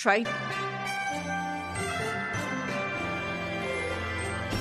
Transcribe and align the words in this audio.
try. 0.00 0.24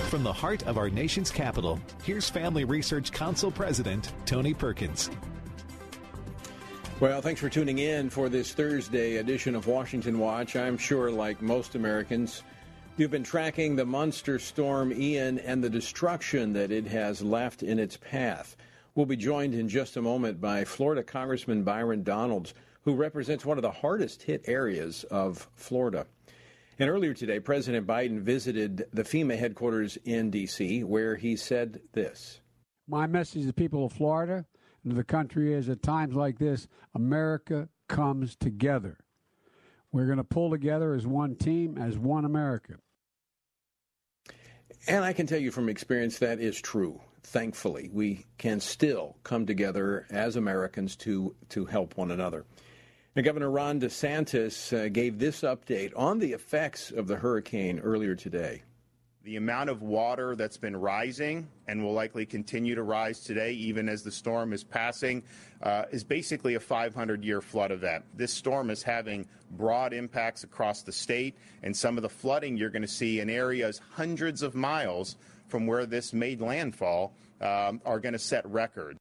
From 0.09 0.23
the 0.23 0.33
heart 0.33 0.67
of 0.67 0.77
our 0.77 0.89
nation's 0.89 1.31
capital, 1.31 1.79
here's 2.03 2.29
Family 2.29 2.65
Research 2.65 3.11
Council 3.11 3.51
President 3.51 4.11
Tony 4.25 4.53
Perkins. 4.53 5.09
Well, 6.99 7.21
thanks 7.21 7.39
for 7.39 7.47
tuning 7.47 7.77
in 7.77 8.09
for 8.09 8.27
this 8.27 8.53
Thursday 8.53 9.17
edition 9.17 9.55
of 9.55 9.67
Washington 9.67 10.19
Watch. 10.19 10.57
I'm 10.57 10.77
sure, 10.77 11.09
like 11.09 11.41
most 11.41 11.75
Americans, 11.75 12.43
you've 12.97 13.11
been 13.11 13.23
tracking 13.23 13.77
the 13.77 13.85
monster 13.85 14.39
storm 14.39 14.91
Ian 14.91 15.39
and 15.39 15.63
the 15.63 15.69
destruction 15.69 16.51
that 16.53 16.71
it 16.71 16.87
has 16.87 17.21
left 17.21 17.63
in 17.63 17.79
its 17.79 17.95
path. 17.95 18.57
We'll 18.95 19.05
be 19.05 19.15
joined 19.15 19.53
in 19.53 19.69
just 19.69 19.95
a 19.95 20.01
moment 20.01 20.41
by 20.41 20.65
Florida 20.65 21.03
Congressman 21.03 21.63
Byron 21.63 22.03
Donalds, 22.03 22.53
who 22.89 22.95
represents 22.95 23.45
one 23.45 23.59
of 23.59 23.61
the 23.61 23.69
hardest 23.69 24.23
hit 24.23 24.41
areas 24.47 25.03
of 25.11 25.47
Florida. 25.53 26.07
And 26.79 26.89
earlier 26.89 27.13
today, 27.13 27.39
President 27.39 27.85
Biden 27.85 28.19
visited 28.19 28.85
the 28.91 29.03
FEMA 29.03 29.37
headquarters 29.37 29.99
in 30.05 30.31
D.C., 30.31 30.83
where 30.83 31.15
he 31.15 31.35
said 31.35 31.81
this 31.93 32.39
My 32.87 33.05
message 33.05 33.41
to 33.41 33.47
the 33.47 33.53
people 33.53 33.85
of 33.85 33.93
Florida 33.93 34.43
and 34.83 34.91
to 34.91 34.95
the 34.97 35.03
country 35.03 35.53
is 35.53 35.69
at 35.69 35.83
times 35.83 36.15
like 36.15 36.39
this, 36.39 36.67
America 36.95 37.69
comes 37.87 38.35
together. 38.35 38.97
We're 39.91 40.07
going 40.07 40.17
to 40.17 40.23
pull 40.23 40.49
together 40.49 40.95
as 40.95 41.05
one 41.05 41.35
team, 41.35 41.77
as 41.77 41.95
one 41.95 42.25
America. 42.25 42.77
And 44.87 45.05
I 45.05 45.13
can 45.13 45.27
tell 45.27 45.39
you 45.39 45.51
from 45.51 45.69
experience 45.69 46.17
that 46.19 46.39
is 46.39 46.59
true. 46.59 46.99
Thankfully, 47.21 47.91
we 47.93 48.25
can 48.39 48.59
still 48.59 49.17
come 49.21 49.45
together 49.45 50.07
as 50.09 50.35
Americans 50.35 50.95
to, 50.97 51.35
to 51.49 51.65
help 51.65 51.95
one 51.97 52.09
another. 52.09 52.45
Now, 53.19 53.23
Governor 53.23 53.51
Ron 53.51 53.81
DeSantis 53.81 54.71
uh, 54.71 54.87
gave 54.87 55.19
this 55.19 55.41
update 55.41 55.91
on 55.93 56.19
the 56.19 56.31
effects 56.31 56.89
of 56.89 57.05
the 57.05 57.17
hurricane 57.17 57.77
earlier 57.79 58.15
today. 58.15 58.63
The 59.25 59.35
amount 59.35 59.69
of 59.69 59.81
water 59.81 60.37
that's 60.37 60.55
been 60.55 60.77
rising 60.77 61.49
and 61.67 61.83
will 61.83 61.91
likely 61.91 62.25
continue 62.25 62.75
to 62.75 62.83
rise 62.83 63.19
today, 63.19 63.51
even 63.51 63.89
as 63.89 64.03
the 64.03 64.11
storm 64.13 64.53
is 64.53 64.63
passing, 64.63 65.23
uh, 65.61 65.83
is 65.91 66.05
basically 66.05 66.55
a 66.55 66.61
500 66.61 67.25
year 67.25 67.41
flood 67.41 67.73
event. 67.73 68.05
This 68.15 68.31
storm 68.31 68.69
is 68.69 68.83
having 68.83 69.27
broad 69.51 69.91
impacts 69.91 70.45
across 70.45 70.83
the 70.83 70.93
state, 70.93 71.35
and 71.61 71.75
some 71.75 71.97
of 71.97 72.03
the 72.03 72.09
flooding 72.09 72.55
you're 72.55 72.69
going 72.69 72.83
to 72.83 72.87
see 72.87 73.19
in 73.19 73.29
areas 73.29 73.81
hundreds 73.91 74.43
of 74.43 74.55
miles 74.55 75.17
from 75.49 75.67
where 75.67 75.85
this 75.85 76.13
made 76.13 76.39
landfall 76.39 77.13
um, 77.41 77.81
are 77.85 77.99
going 77.99 78.13
to 78.13 78.17
set 78.17 78.49
records. 78.49 78.97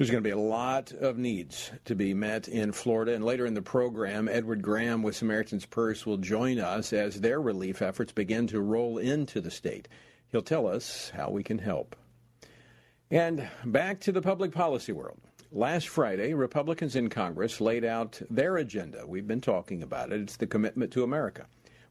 There's 0.00 0.08
going 0.08 0.24
to 0.24 0.26
be 0.26 0.32
a 0.32 0.38
lot 0.38 0.92
of 0.92 1.18
needs 1.18 1.70
to 1.84 1.94
be 1.94 2.14
met 2.14 2.48
in 2.48 2.72
Florida. 2.72 3.12
And 3.12 3.22
later 3.22 3.44
in 3.44 3.52
the 3.52 3.60
program, 3.60 4.30
Edward 4.30 4.62
Graham 4.62 5.02
with 5.02 5.14
Samaritan's 5.14 5.66
Purse 5.66 6.06
will 6.06 6.16
join 6.16 6.58
us 6.58 6.94
as 6.94 7.20
their 7.20 7.38
relief 7.38 7.82
efforts 7.82 8.10
begin 8.10 8.46
to 8.46 8.62
roll 8.62 8.96
into 8.96 9.42
the 9.42 9.50
state. 9.50 9.88
He'll 10.32 10.40
tell 10.40 10.66
us 10.66 11.12
how 11.14 11.28
we 11.28 11.42
can 11.42 11.58
help. 11.58 11.96
And 13.10 13.46
back 13.62 14.00
to 14.00 14.12
the 14.12 14.22
public 14.22 14.52
policy 14.52 14.92
world. 14.92 15.20
Last 15.52 15.88
Friday, 15.88 16.32
Republicans 16.32 16.96
in 16.96 17.10
Congress 17.10 17.60
laid 17.60 17.84
out 17.84 18.22
their 18.30 18.56
agenda. 18.56 19.06
We've 19.06 19.28
been 19.28 19.42
talking 19.42 19.82
about 19.82 20.14
it. 20.14 20.22
It's 20.22 20.38
the 20.38 20.46
commitment 20.46 20.94
to 20.94 21.04
America. 21.04 21.44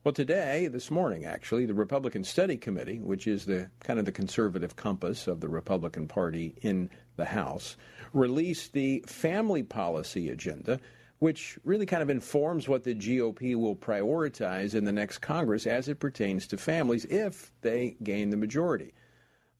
Well, 0.03 0.13
today, 0.13 0.67
this 0.67 0.89
morning, 0.89 1.25
actually, 1.25 1.65
the 1.65 1.73
Republican 1.73 2.23
Study 2.23 2.57
Committee, 2.57 2.99
which 2.99 3.27
is 3.27 3.45
the 3.45 3.69
kind 3.81 3.99
of 3.99 4.05
the 4.05 4.13
conservative 4.13 4.77
compass 4.77 5.27
of 5.27 5.41
the 5.41 5.49
Republican 5.49 6.07
Party 6.07 6.55
in 6.61 6.89
the 7.19 7.25
House, 7.25 7.77
released 8.13 8.73
the 8.73 9.03
family 9.05 9.61
policy 9.61 10.29
agenda, 10.29 10.79
which 11.19 11.59
really 11.63 11.85
kind 11.85 12.01
of 12.01 12.09
informs 12.09 12.67
what 12.67 12.83
the 12.83 12.95
GOP 12.95 13.55
will 13.55 13.75
prioritize 13.75 14.73
in 14.73 14.85
the 14.85 14.91
next 14.91 15.19
Congress 15.19 15.67
as 15.67 15.87
it 15.87 15.99
pertains 15.99 16.47
to 16.47 16.57
families 16.57 17.05
if 17.05 17.51
they 17.61 17.95
gain 18.01 18.31
the 18.31 18.37
majority. 18.37 18.93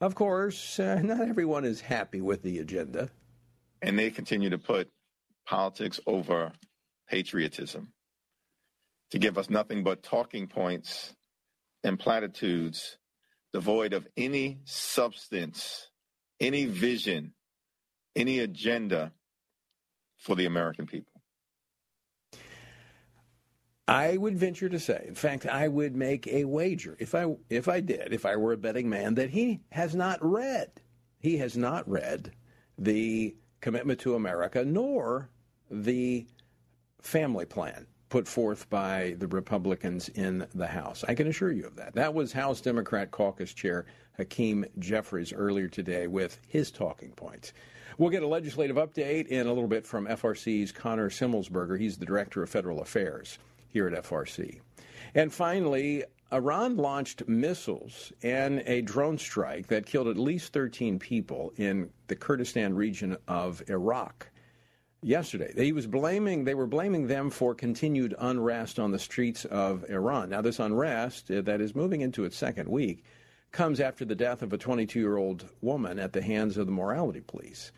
Of 0.02 0.16
course, 0.16 0.80
uh, 0.80 1.02
not 1.04 1.28
everyone 1.28 1.66
is 1.66 1.82
happy 1.82 2.22
with 2.22 2.42
the 2.42 2.60
agenda. 2.60 3.10
And 3.82 4.00
they 4.00 4.10
continue 4.10 4.50
to 4.50 4.58
put 4.58 4.90
politics 5.46 6.00
over 6.08 6.52
patriotism 7.08 7.92
to 9.12 9.20
give 9.20 9.38
us 9.38 9.50
nothing 9.50 9.84
but 9.84 10.04
talking 10.04 10.48
points 10.48 11.14
and 11.84 12.00
platitudes 12.00 12.98
devoid 13.52 13.94
of 13.94 14.08
any 14.16 14.60
substance, 14.66 15.90
any 16.40 16.66
vision, 16.66 17.34
any 18.20 18.40
agenda 18.40 19.12
for 20.18 20.36
the 20.36 20.46
American 20.46 20.86
people. 20.86 21.14
I 23.88 24.18
would 24.18 24.38
venture 24.38 24.70
to 24.70 24.80
say, 24.80 25.06
in 25.08 25.16
fact, 25.16 25.48
I 25.48 25.68
would 25.68 25.96
make 25.96 26.28
a 26.28 26.46
wager, 26.46 26.96
if 27.00 27.16
I 27.16 27.26
if 27.50 27.68
I 27.68 27.80
did, 27.80 28.14
if 28.14 28.24
I 28.24 28.36
were 28.36 28.54
a 28.54 28.58
betting 28.58 28.88
man, 28.88 29.16
that 29.16 29.32
he 29.32 29.62
has 29.72 29.96
not 29.96 30.24
read, 30.24 30.70
he 31.18 31.38
has 31.38 31.58
not 31.58 31.90
read 31.90 32.32
the 32.78 33.36
commitment 33.62 34.00
to 34.02 34.16
America 34.16 34.64
nor 34.64 35.30
the 35.72 36.28
family 37.02 37.46
plan 37.46 37.88
put 38.10 38.28
forth 38.28 38.70
by 38.70 39.16
the 39.20 39.28
Republicans 39.28 40.10
in 40.10 40.46
the 40.56 40.68
House. 40.68 41.04
I 41.08 41.14
can 41.14 41.28
assure 41.28 41.52
you 41.52 41.66
of 41.66 41.76
that. 41.76 41.94
That 41.94 42.14
was 42.14 42.32
House 42.34 42.60
Democrat 42.60 43.12
Caucus 43.12 43.54
Chair 43.54 43.86
Hakeem 44.18 44.66
Jeffries 44.80 45.32
earlier 45.32 45.68
today 45.68 46.08
with 46.08 46.40
his 46.48 46.72
talking 46.72 47.12
points. 47.12 47.54
We'll 48.00 48.10
get 48.10 48.24
a 48.24 48.28
legislative 48.28 48.78
update 48.78 49.28
in 49.28 49.46
a 49.46 49.50
little 49.50 49.68
bit 49.68 49.86
from 49.86 50.08
FRC's 50.08 50.72
Connor 50.72 51.10
Semelsberger. 51.10 51.78
He's 51.78 51.98
the 51.98 52.06
Director 52.06 52.42
of 52.42 52.50
Federal 52.50 52.82
Affairs 52.82 53.40
here 53.68 53.88
at 53.90 54.06
FRC. 54.06 54.62
And 55.16 55.34
finally, 55.34 56.06
Iran 56.32 56.78
launched 56.78 57.28
missiles 57.28 58.14
and 58.24 58.64
a 58.66 58.82
drone 58.84 59.18
strike 59.18 59.68
that 59.68 59.86
killed 59.86 60.08
at 60.08 60.16
least 60.16 60.54
13 60.54 60.98
people 60.98 61.52
in 61.58 61.90
the 62.08 62.16
Kurdistan 62.16 62.74
region 62.74 63.18
of 63.28 63.62
Iraq 63.68 64.32
yesterday. 65.02 65.52
He 65.54 65.74
was 65.74 65.86
blaming 65.86 66.46
they 66.46 66.56
were 66.56 66.68
blaming 66.68 67.08
them 67.08 67.30
for 67.30 67.54
continued 67.54 68.16
unrest 68.18 68.80
on 68.80 68.92
the 68.92 69.00
streets 69.00 69.44
of 69.44 69.84
Iran. 69.90 70.30
Now 70.30 70.42
this 70.42 70.60
unrest 70.60 71.30
uh, 71.30 71.42
that 71.42 71.60
is 71.60 71.76
moving 71.76 72.00
into 72.00 72.24
its 72.24 72.38
second 72.38 72.70
week 72.70 73.04
comes 73.52 73.80
after 73.80 74.06
the 74.06 74.16
death 74.16 74.42
of 74.42 74.54
a 74.54 74.58
22-year-old 74.58 75.50
woman 75.62 76.00
at 76.00 76.14
the 76.14 76.22
hands 76.22 76.58
of 76.58 76.66
the 76.66 76.72
morality 76.72 77.22
police. 77.22 77.72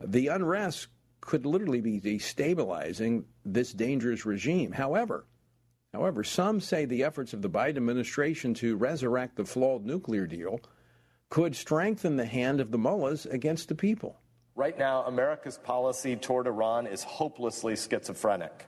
The 0.00 0.28
unrest 0.28 0.88
could 1.20 1.44
literally 1.44 1.80
be 1.80 2.00
destabilizing 2.00 3.24
this 3.44 3.72
dangerous 3.72 4.24
regime. 4.24 4.72
However, 4.72 5.26
however, 5.92 6.24
some 6.24 6.60
say 6.60 6.84
the 6.84 7.04
efforts 7.04 7.32
of 7.32 7.42
the 7.42 7.50
Biden 7.50 7.76
administration 7.76 8.54
to 8.54 8.76
resurrect 8.76 9.36
the 9.36 9.44
flawed 9.44 9.84
nuclear 9.84 10.26
deal 10.26 10.60
could 11.28 11.54
strengthen 11.54 12.16
the 12.16 12.24
hand 12.24 12.60
of 12.60 12.70
the 12.70 12.78
mullahs 12.78 13.26
against 13.26 13.68
the 13.68 13.74
people. 13.74 14.20
Right 14.54 14.78
now, 14.78 15.04
America's 15.04 15.58
policy 15.58 16.16
toward 16.16 16.46
Iran 16.46 16.86
is 16.86 17.02
hopelessly 17.02 17.76
schizophrenic. 17.76 18.66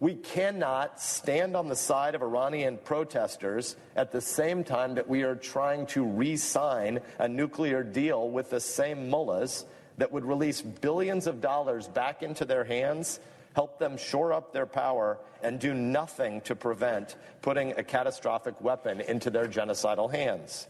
We 0.00 0.14
cannot 0.14 1.00
stand 1.00 1.56
on 1.56 1.66
the 1.66 1.74
side 1.74 2.14
of 2.14 2.22
Iranian 2.22 2.78
protesters 2.78 3.74
at 3.96 4.12
the 4.12 4.20
same 4.20 4.62
time 4.62 4.94
that 4.94 5.08
we 5.08 5.22
are 5.24 5.34
trying 5.34 5.86
to 5.86 6.04
re 6.04 6.36
sign 6.36 7.00
a 7.18 7.26
nuclear 7.26 7.82
deal 7.82 8.30
with 8.30 8.50
the 8.50 8.60
same 8.60 9.10
mullahs 9.10 9.64
that 9.96 10.12
would 10.12 10.24
release 10.24 10.62
billions 10.62 11.26
of 11.26 11.40
dollars 11.40 11.88
back 11.88 12.22
into 12.22 12.44
their 12.44 12.62
hands, 12.62 13.18
help 13.54 13.80
them 13.80 13.96
shore 13.96 14.32
up 14.32 14.52
their 14.52 14.66
power, 14.66 15.18
and 15.42 15.58
do 15.58 15.74
nothing 15.74 16.42
to 16.42 16.54
prevent 16.54 17.16
putting 17.42 17.72
a 17.72 17.82
catastrophic 17.82 18.60
weapon 18.60 19.00
into 19.00 19.30
their 19.30 19.48
genocidal 19.48 20.12
hands. 20.12 20.68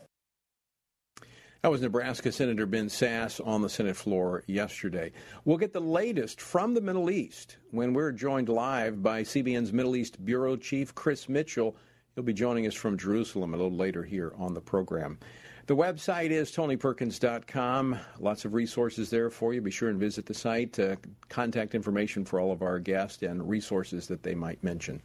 That 1.63 1.73
was 1.73 1.83
Nebraska 1.83 2.31
Senator 2.31 2.67
Ben 2.67 2.87
Sasse 2.87 3.45
on 3.45 3.63
the 3.63 3.69
Senate 3.69 3.97
floor 3.97 4.45
yesterday. 4.47 5.11
We'll 5.45 5.57
get 5.57 5.73
the 5.73 5.81
latest 5.81 6.41
from 6.41 6.73
the 6.73 6.81
Middle 6.81 7.11
East 7.11 7.57
when 7.73 7.95
we're 7.95 8.13
joined 8.13 8.49
live 8.49 9.03
by 9.03 9.23
CBN's 9.23 9.73
Middle 9.73 9.97
East 9.97 10.25
Bureau 10.25 10.55
Chief 10.55 10.95
Chris 10.95 11.29
Mitchell. 11.29 11.75
He'll 12.15 12.23
be 12.23 12.33
joining 12.33 12.69
us 12.69 12.75
from 12.75 12.97
Jerusalem 12.97 13.55
a 13.55 13.57
little 13.57 13.77
later 13.77 14.05
here 14.05 14.33
on 14.39 14.55
the 14.55 14.61
program. 14.61 15.19
The 15.67 15.75
website 15.75 16.31
is 16.31 16.53
tonyperkins.com. 16.53 17.99
Lots 18.21 18.45
of 18.45 18.55
resources 18.55 19.11
there 19.11 19.29
for 19.29 19.53
you. 19.53 19.61
Be 19.61 19.73
sure 19.73 19.89
and 19.89 19.99
visit 19.99 20.27
the 20.27 20.35
site. 20.35 20.79
Uh, 20.79 20.95
contact 21.29 21.75
information 21.75 22.25
for 22.25 22.39
all 22.39 22.53
of 22.53 22.63
our 22.63 22.79
guests 22.79 23.25
and 23.25 23.49
resources 23.49 24.07
that 24.07 24.23
they 24.23 24.37
might 24.37 24.63
mention. 24.63 25.03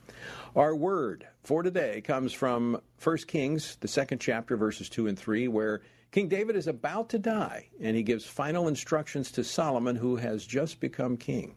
Our 0.56 0.76
word 0.76 1.28
for 1.42 1.64
today 1.64 2.02
comes 2.02 2.32
from 2.32 2.80
1 3.04 3.18
Kings, 3.26 3.76
the 3.82 3.88
second 3.88 4.20
chapter, 4.20 4.56
verses 4.56 4.88
2 4.88 5.08
and 5.08 5.18
3, 5.18 5.48
where 5.48 5.82
King 6.14 6.28
David 6.28 6.56
is 6.56 6.68
about 6.68 7.10
to 7.10 7.18
die, 7.18 7.70
and 7.82 7.96
he 7.96 8.04
gives 8.04 8.24
final 8.24 8.68
instructions 8.68 9.32
to 9.32 9.44
Solomon, 9.44 9.96
who 9.96 10.18
has 10.18 10.46
just 10.46 10.80
become 10.80 11.18
king. 11.18 11.56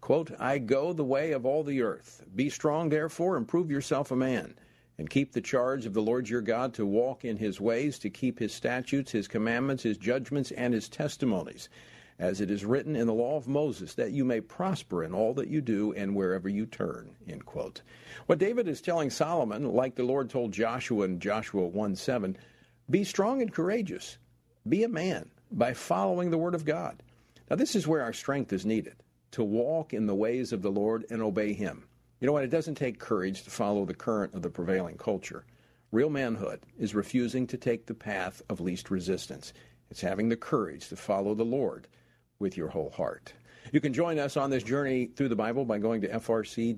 Quote, 0.00 0.32
I 0.40 0.58
go 0.58 0.92
the 0.92 1.04
way 1.04 1.30
of 1.30 1.46
all 1.46 1.62
the 1.62 1.82
earth. 1.82 2.24
Be 2.34 2.50
strong, 2.50 2.88
therefore, 2.88 3.36
and 3.36 3.46
prove 3.46 3.70
yourself 3.70 4.10
a 4.10 4.16
man, 4.16 4.56
and 4.98 5.08
keep 5.08 5.30
the 5.30 5.40
charge 5.40 5.86
of 5.86 5.94
the 5.94 6.02
Lord 6.02 6.28
your 6.28 6.40
God 6.40 6.74
to 6.74 6.84
walk 6.84 7.24
in 7.24 7.36
his 7.36 7.60
ways, 7.60 7.96
to 8.00 8.10
keep 8.10 8.40
his 8.40 8.52
statutes, 8.52 9.12
his 9.12 9.28
commandments, 9.28 9.84
his 9.84 9.98
judgments, 9.98 10.50
and 10.50 10.74
his 10.74 10.88
testimonies, 10.88 11.68
as 12.18 12.40
it 12.40 12.50
is 12.50 12.64
written 12.64 12.96
in 12.96 13.06
the 13.06 13.14
law 13.14 13.36
of 13.36 13.46
Moses, 13.46 13.94
that 13.94 14.10
you 14.10 14.24
may 14.24 14.40
prosper 14.40 15.04
in 15.04 15.14
all 15.14 15.32
that 15.34 15.46
you 15.46 15.60
do 15.60 15.92
and 15.92 16.16
wherever 16.16 16.48
you 16.48 16.66
turn. 16.66 17.14
End 17.28 17.46
quote. 17.46 17.82
What 18.26 18.40
David 18.40 18.66
is 18.66 18.80
telling 18.80 19.10
Solomon, 19.10 19.72
like 19.72 19.94
the 19.94 20.02
Lord 20.02 20.28
told 20.28 20.50
Joshua 20.50 21.04
in 21.04 21.20
Joshua 21.20 21.68
1 21.68 21.94
7, 21.94 22.36
be 22.90 23.04
strong 23.04 23.42
and 23.42 23.52
courageous. 23.52 24.18
Be 24.68 24.84
a 24.84 24.88
man 24.88 25.30
by 25.50 25.74
following 25.74 26.30
the 26.30 26.38
word 26.38 26.54
of 26.54 26.64
God. 26.64 27.02
Now, 27.50 27.56
this 27.56 27.74
is 27.74 27.86
where 27.86 28.02
our 28.02 28.12
strength 28.12 28.52
is 28.52 28.64
needed 28.64 28.96
to 29.32 29.42
walk 29.44 29.92
in 29.92 30.06
the 30.06 30.14
ways 30.14 30.52
of 30.52 30.62
the 30.62 30.70
Lord 30.70 31.04
and 31.10 31.20
obey 31.22 31.52
Him. 31.52 31.84
You 32.20 32.26
know 32.26 32.32
what? 32.32 32.44
It 32.44 32.50
doesn't 32.50 32.76
take 32.76 32.98
courage 32.98 33.42
to 33.44 33.50
follow 33.50 33.84
the 33.84 33.94
current 33.94 34.34
of 34.34 34.42
the 34.42 34.50
prevailing 34.50 34.96
culture. 34.96 35.44
Real 35.90 36.08
manhood 36.10 36.60
is 36.78 36.94
refusing 36.94 37.46
to 37.48 37.56
take 37.56 37.86
the 37.86 37.94
path 37.94 38.40
of 38.48 38.60
least 38.60 38.90
resistance. 38.90 39.52
It's 39.90 40.00
having 40.00 40.28
the 40.28 40.36
courage 40.36 40.88
to 40.88 40.96
follow 40.96 41.34
the 41.34 41.44
Lord 41.44 41.88
with 42.38 42.56
your 42.56 42.68
whole 42.68 42.90
heart. 42.90 43.32
You 43.72 43.80
can 43.80 43.92
join 43.92 44.18
us 44.18 44.36
on 44.36 44.50
this 44.50 44.62
journey 44.62 45.06
through 45.06 45.28
the 45.28 45.36
Bible 45.36 45.64
by 45.64 45.78
going 45.78 46.00
to 46.02 46.08
frc.org/bible. 46.08 46.72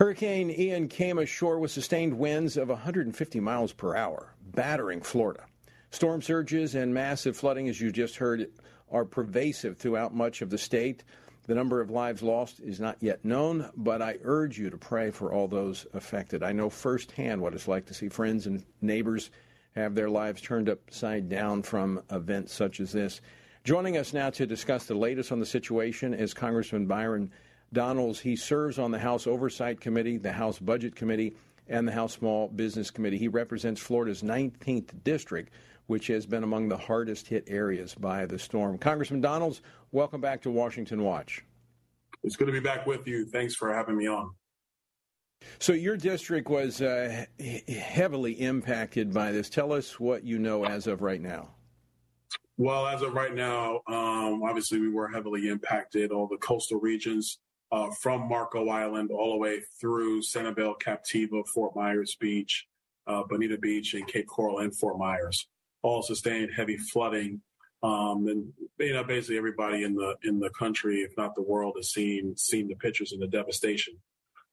Hurricane 0.00 0.50
Ian 0.50 0.88
came 0.88 1.18
ashore 1.18 1.58
with 1.58 1.70
sustained 1.70 2.14
winds 2.14 2.56
of 2.56 2.70
150 2.70 3.38
miles 3.38 3.74
per 3.74 3.94
hour, 3.94 4.32
battering 4.40 5.02
Florida. 5.02 5.44
Storm 5.90 6.22
surges 6.22 6.74
and 6.74 6.94
massive 6.94 7.36
flooding, 7.36 7.68
as 7.68 7.82
you 7.82 7.92
just 7.92 8.16
heard, 8.16 8.46
are 8.90 9.04
pervasive 9.04 9.76
throughout 9.76 10.14
much 10.14 10.40
of 10.40 10.48
the 10.48 10.56
state. 10.56 11.04
The 11.46 11.54
number 11.54 11.82
of 11.82 11.90
lives 11.90 12.22
lost 12.22 12.60
is 12.60 12.80
not 12.80 12.96
yet 13.00 13.26
known, 13.26 13.68
but 13.76 14.00
I 14.00 14.16
urge 14.22 14.58
you 14.58 14.70
to 14.70 14.78
pray 14.78 15.10
for 15.10 15.34
all 15.34 15.46
those 15.46 15.86
affected. 15.92 16.42
I 16.42 16.52
know 16.52 16.70
firsthand 16.70 17.42
what 17.42 17.52
it's 17.52 17.68
like 17.68 17.84
to 17.84 17.94
see 17.94 18.08
friends 18.08 18.46
and 18.46 18.64
neighbors 18.80 19.30
have 19.76 19.94
their 19.94 20.08
lives 20.08 20.40
turned 20.40 20.70
upside 20.70 21.28
down 21.28 21.62
from 21.62 22.02
events 22.10 22.54
such 22.54 22.80
as 22.80 22.90
this. 22.90 23.20
Joining 23.64 23.98
us 23.98 24.14
now 24.14 24.30
to 24.30 24.46
discuss 24.46 24.86
the 24.86 24.94
latest 24.94 25.30
on 25.30 25.40
the 25.40 25.44
situation 25.44 26.14
is 26.14 26.32
Congressman 26.32 26.86
Byron 26.86 27.30
Donalds. 27.72 28.20
He 28.20 28.36
serves 28.36 28.78
on 28.78 28.90
the 28.90 28.98
House 28.98 29.26
Oversight 29.26 29.80
Committee, 29.80 30.16
the 30.16 30.32
House 30.32 30.58
Budget 30.58 30.96
Committee, 30.96 31.36
and 31.68 31.86
the 31.86 31.92
House 31.92 32.14
Small 32.14 32.48
Business 32.48 32.90
Committee. 32.90 33.18
He 33.18 33.28
represents 33.28 33.80
Florida's 33.80 34.22
19th 34.22 35.04
district, 35.04 35.52
which 35.86 36.08
has 36.08 36.26
been 36.26 36.42
among 36.42 36.68
the 36.68 36.76
hardest 36.76 37.28
hit 37.28 37.44
areas 37.46 37.94
by 37.94 38.26
the 38.26 38.38
storm. 38.38 38.76
Congressman 38.76 39.20
Donalds, 39.20 39.62
welcome 39.92 40.20
back 40.20 40.42
to 40.42 40.50
Washington 40.50 41.04
Watch. 41.04 41.44
It's 42.24 42.36
good 42.36 42.46
to 42.46 42.52
be 42.52 42.60
back 42.60 42.86
with 42.86 43.06
you. 43.06 43.24
Thanks 43.26 43.54
for 43.54 43.72
having 43.72 43.96
me 43.96 44.08
on. 44.08 44.32
So, 45.58 45.72
your 45.72 45.96
district 45.96 46.50
was 46.50 46.82
uh, 46.82 47.24
heavily 47.68 48.32
impacted 48.32 49.14
by 49.14 49.32
this. 49.32 49.48
Tell 49.48 49.72
us 49.72 49.98
what 49.98 50.22
you 50.22 50.38
know 50.38 50.66
as 50.66 50.86
of 50.86 51.00
right 51.00 51.20
now. 51.20 51.48
Well, 52.58 52.86
as 52.86 53.00
of 53.00 53.14
right 53.14 53.34
now, 53.34 53.80
um, 53.86 54.42
obviously 54.42 54.80
we 54.80 54.90
were 54.90 55.08
heavily 55.08 55.48
impacted. 55.48 56.12
All 56.12 56.26
the 56.26 56.36
coastal 56.36 56.78
regions 56.78 57.38
uh, 57.72 57.90
from 58.00 58.28
Marco 58.28 58.68
Island 58.68 59.10
all 59.10 59.32
the 59.32 59.38
way 59.38 59.60
through 59.80 60.22
Sanibel, 60.22 60.80
Captiva, 60.80 61.46
Fort 61.46 61.76
Myers 61.76 62.16
Beach, 62.20 62.66
uh, 63.06 63.22
Bonita 63.24 63.58
Beach, 63.58 63.94
and 63.94 64.06
Cape 64.06 64.26
Coral, 64.26 64.58
and 64.58 64.76
Fort 64.76 64.98
Myers 64.98 65.46
all 65.82 66.02
sustained 66.02 66.50
heavy 66.54 66.76
flooding. 66.76 67.40
Um, 67.82 68.26
and 68.28 68.52
you 68.78 68.92
know, 68.92 69.04
basically 69.04 69.38
everybody 69.38 69.84
in 69.84 69.94
the 69.94 70.16
in 70.22 70.38
the 70.38 70.50
country, 70.50 70.98
if 70.98 71.16
not 71.16 71.34
the 71.34 71.42
world, 71.42 71.74
has 71.76 71.92
seen 71.92 72.36
seen 72.36 72.68
the 72.68 72.74
pictures 72.74 73.12
and 73.12 73.22
the 73.22 73.26
devastation. 73.26 73.94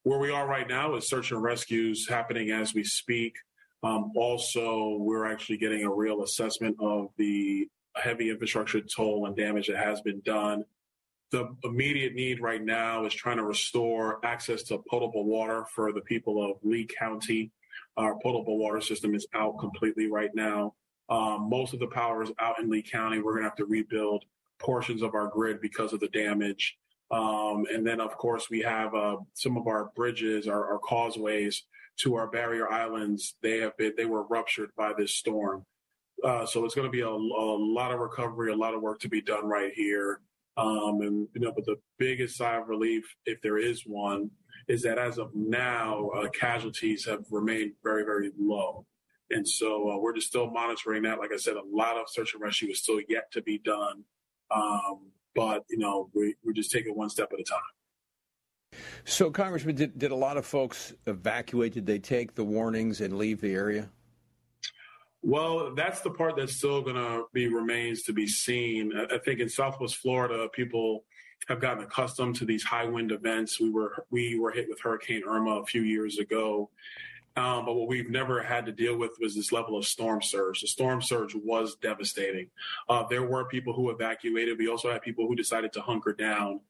Where 0.03 0.19
we 0.19 0.31
are 0.31 0.47
right 0.47 0.67
now 0.67 0.95
is 0.95 1.09
search 1.09 1.31
and 1.31 1.43
rescues 1.43 2.07
happening 2.07 2.51
as 2.51 2.73
we 2.73 2.83
speak. 2.85 3.35
Um, 3.83 4.11
also, 4.15 4.95
we're 4.99 5.25
actually 5.25 5.57
getting 5.57 5.83
a 5.83 5.93
real 5.93 6.23
assessment 6.23 6.77
of 6.79 7.09
the 7.17 7.67
heavy 7.95 8.29
infrastructure 8.29 8.79
toll 8.79 9.25
and 9.25 9.35
damage 9.35 9.67
that 9.67 9.77
has 9.77 9.99
been 10.01 10.21
done. 10.21 10.63
The 11.31 11.53
immediate 11.63 12.13
need 12.13 12.41
right 12.41 12.63
now 12.63 13.05
is 13.05 13.13
trying 13.13 13.37
to 13.37 13.43
restore 13.43 14.25
access 14.25 14.63
to 14.63 14.81
potable 14.89 15.25
water 15.25 15.65
for 15.75 15.91
the 15.91 16.01
people 16.01 16.49
of 16.49 16.57
Lee 16.63 16.87
County. 16.87 17.51
Our 17.97 18.17
potable 18.19 18.57
water 18.57 18.79
system 18.79 19.13
is 19.13 19.27
out 19.33 19.57
completely 19.59 20.09
right 20.09 20.33
now. 20.33 20.75
Um, 21.09 21.49
most 21.49 21.73
of 21.73 21.79
the 21.79 21.87
power 21.87 22.23
is 22.23 22.31
out 22.39 22.59
in 22.59 22.69
Lee 22.69 22.81
County. 22.81 23.19
We're 23.19 23.33
going 23.33 23.43
to 23.43 23.49
have 23.49 23.57
to 23.57 23.65
rebuild 23.65 24.23
portions 24.59 25.01
of 25.01 25.15
our 25.15 25.27
grid 25.27 25.61
because 25.61 25.93
of 25.93 25.99
the 25.99 26.07
damage. 26.09 26.77
Um, 27.11 27.65
and 27.73 27.85
then, 27.85 28.01
of 28.01 28.17
course, 28.17 28.49
we 28.49 28.61
have 28.61 28.93
uh, 28.93 29.17
some 29.33 29.57
of 29.57 29.67
our 29.67 29.91
bridges, 29.95 30.47
our, 30.47 30.73
our, 30.73 30.79
causeways 30.79 31.63
to 31.97 32.15
our 32.15 32.27
barrier 32.27 32.69
islands. 32.69 33.35
They 33.41 33.59
have 33.59 33.77
been 33.77 33.93
they 33.95 34.05
were 34.05 34.23
ruptured 34.23 34.71
by 34.77 34.93
this 34.97 35.15
storm. 35.15 35.65
Uh, 36.23 36.45
so 36.45 36.65
it's 36.65 36.75
going 36.75 36.87
to 36.87 36.91
be 36.91 37.01
a, 37.01 37.07
a, 37.07 37.09
lot 37.09 37.93
of 37.93 37.99
recovery, 37.99 38.51
a 38.51 38.55
lot 38.55 38.73
of 38.73 38.81
work 38.81 38.99
to 39.01 39.09
be 39.09 39.21
done 39.21 39.45
right 39.45 39.71
here. 39.73 40.19
Um, 40.57 41.01
and 41.01 41.27
you 41.33 41.41
know, 41.41 41.53
but 41.55 41.65
the 41.65 41.77
biggest 41.99 42.37
sigh 42.37 42.57
of 42.57 42.67
relief, 42.67 43.03
if 43.25 43.41
there 43.41 43.57
is 43.57 43.83
one, 43.85 44.31
is 44.67 44.81
that 44.83 44.97
as 44.97 45.17
of 45.17 45.29
now, 45.35 46.09
uh, 46.09 46.29
casualties 46.29 47.05
have 47.05 47.25
remained 47.31 47.73
very, 47.83 48.03
very 48.03 48.31
low. 48.37 48.85
And 49.29 49.47
so 49.47 49.91
uh, 49.91 49.97
we're 49.99 50.13
just 50.13 50.27
still 50.27 50.49
monitoring 50.49 51.03
that. 51.03 51.19
Like 51.19 51.31
I 51.33 51.37
said, 51.37 51.55
a 51.55 51.61
lot 51.69 51.97
of 51.97 52.09
search 52.09 52.33
and 52.33 52.41
rescue 52.41 52.71
is 52.71 52.81
still 52.81 53.01
yet 53.07 53.31
to 53.33 53.41
be 53.41 53.57
done. 53.59 54.03
Um, 54.51 55.11
but, 55.35 55.63
you 55.69 55.77
know, 55.77 56.09
we, 56.13 56.35
we're 56.43 56.53
just 56.53 56.71
taking 56.71 56.95
one 56.95 57.09
step 57.09 57.29
at 57.33 57.39
a 57.39 57.43
time. 57.43 58.81
So, 59.05 59.29
Congressman, 59.29 59.75
did, 59.75 59.97
did 59.99 60.11
a 60.11 60.15
lot 60.15 60.37
of 60.37 60.45
folks 60.45 60.93
evacuate? 61.05 61.73
Did 61.73 61.85
they 61.85 61.99
take 61.99 62.35
the 62.35 62.43
warnings 62.43 63.01
and 63.01 63.17
leave 63.17 63.41
the 63.41 63.53
area? 63.53 63.89
Well, 65.23 65.73
that's 65.75 66.01
the 66.01 66.11
part 66.11 66.35
that's 66.37 66.55
still 66.55 66.81
going 66.81 66.95
to 66.95 67.25
be 67.33 67.47
remains 67.47 68.03
to 68.03 68.13
be 68.13 68.27
seen. 68.27 68.93
I 68.95 69.17
think 69.17 69.39
in 69.39 69.49
Southwest 69.49 69.97
Florida, 69.97 70.47
people 70.53 71.03
have 71.47 71.59
gotten 71.59 71.83
accustomed 71.83 72.35
to 72.37 72.45
these 72.45 72.63
high 72.63 72.85
wind 72.85 73.11
events. 73.11 73.59
We 73.59 73.69
were 73.69 74.05
we 74.11 74.39
were 74.39 74.51
hit 74.51 74.67
with 74.69 74.79
Hurricane 74.81 75.23
Irma 75.27 75.61
a 75.61 75.65
few 75.65 75.81
years 75.81 76.17
ago, 76.19 76.69
um, 77.37 77.65
but 77.65 77.75
what 77.75 77.87
we've 77.87 78.09
never 78.09 78.41
had 78.41 78.65
to 78.65 78.71
deal 78.71 78.97
with 78.97 79.11
was 79.19 79.35
this 79.35 79.51
level 79.51 79.77
of 79.77 79.85
storm 79.85 80.23
surge. 80.23 80.61
The 80.61 80.67
storm 80.67 81.03
surge 81.03 81.35
was 81.35 81.75
devastating. 81.75 82.49
Uh, 82.89 83.03
there 83.07 83.23
were 83.23 83.45
people 83.45 83.73
who 83.73 83.91
evacuated. 83.91 84.57
We 84.57 84.67
also 84.67 84.91
had 84.91 85.03
people 85.03 85.27
who 85.27 85.35
decided 85.35 85.71
to 85.73 85.81
hunker 85.81 86.13
down. 86.13 86.61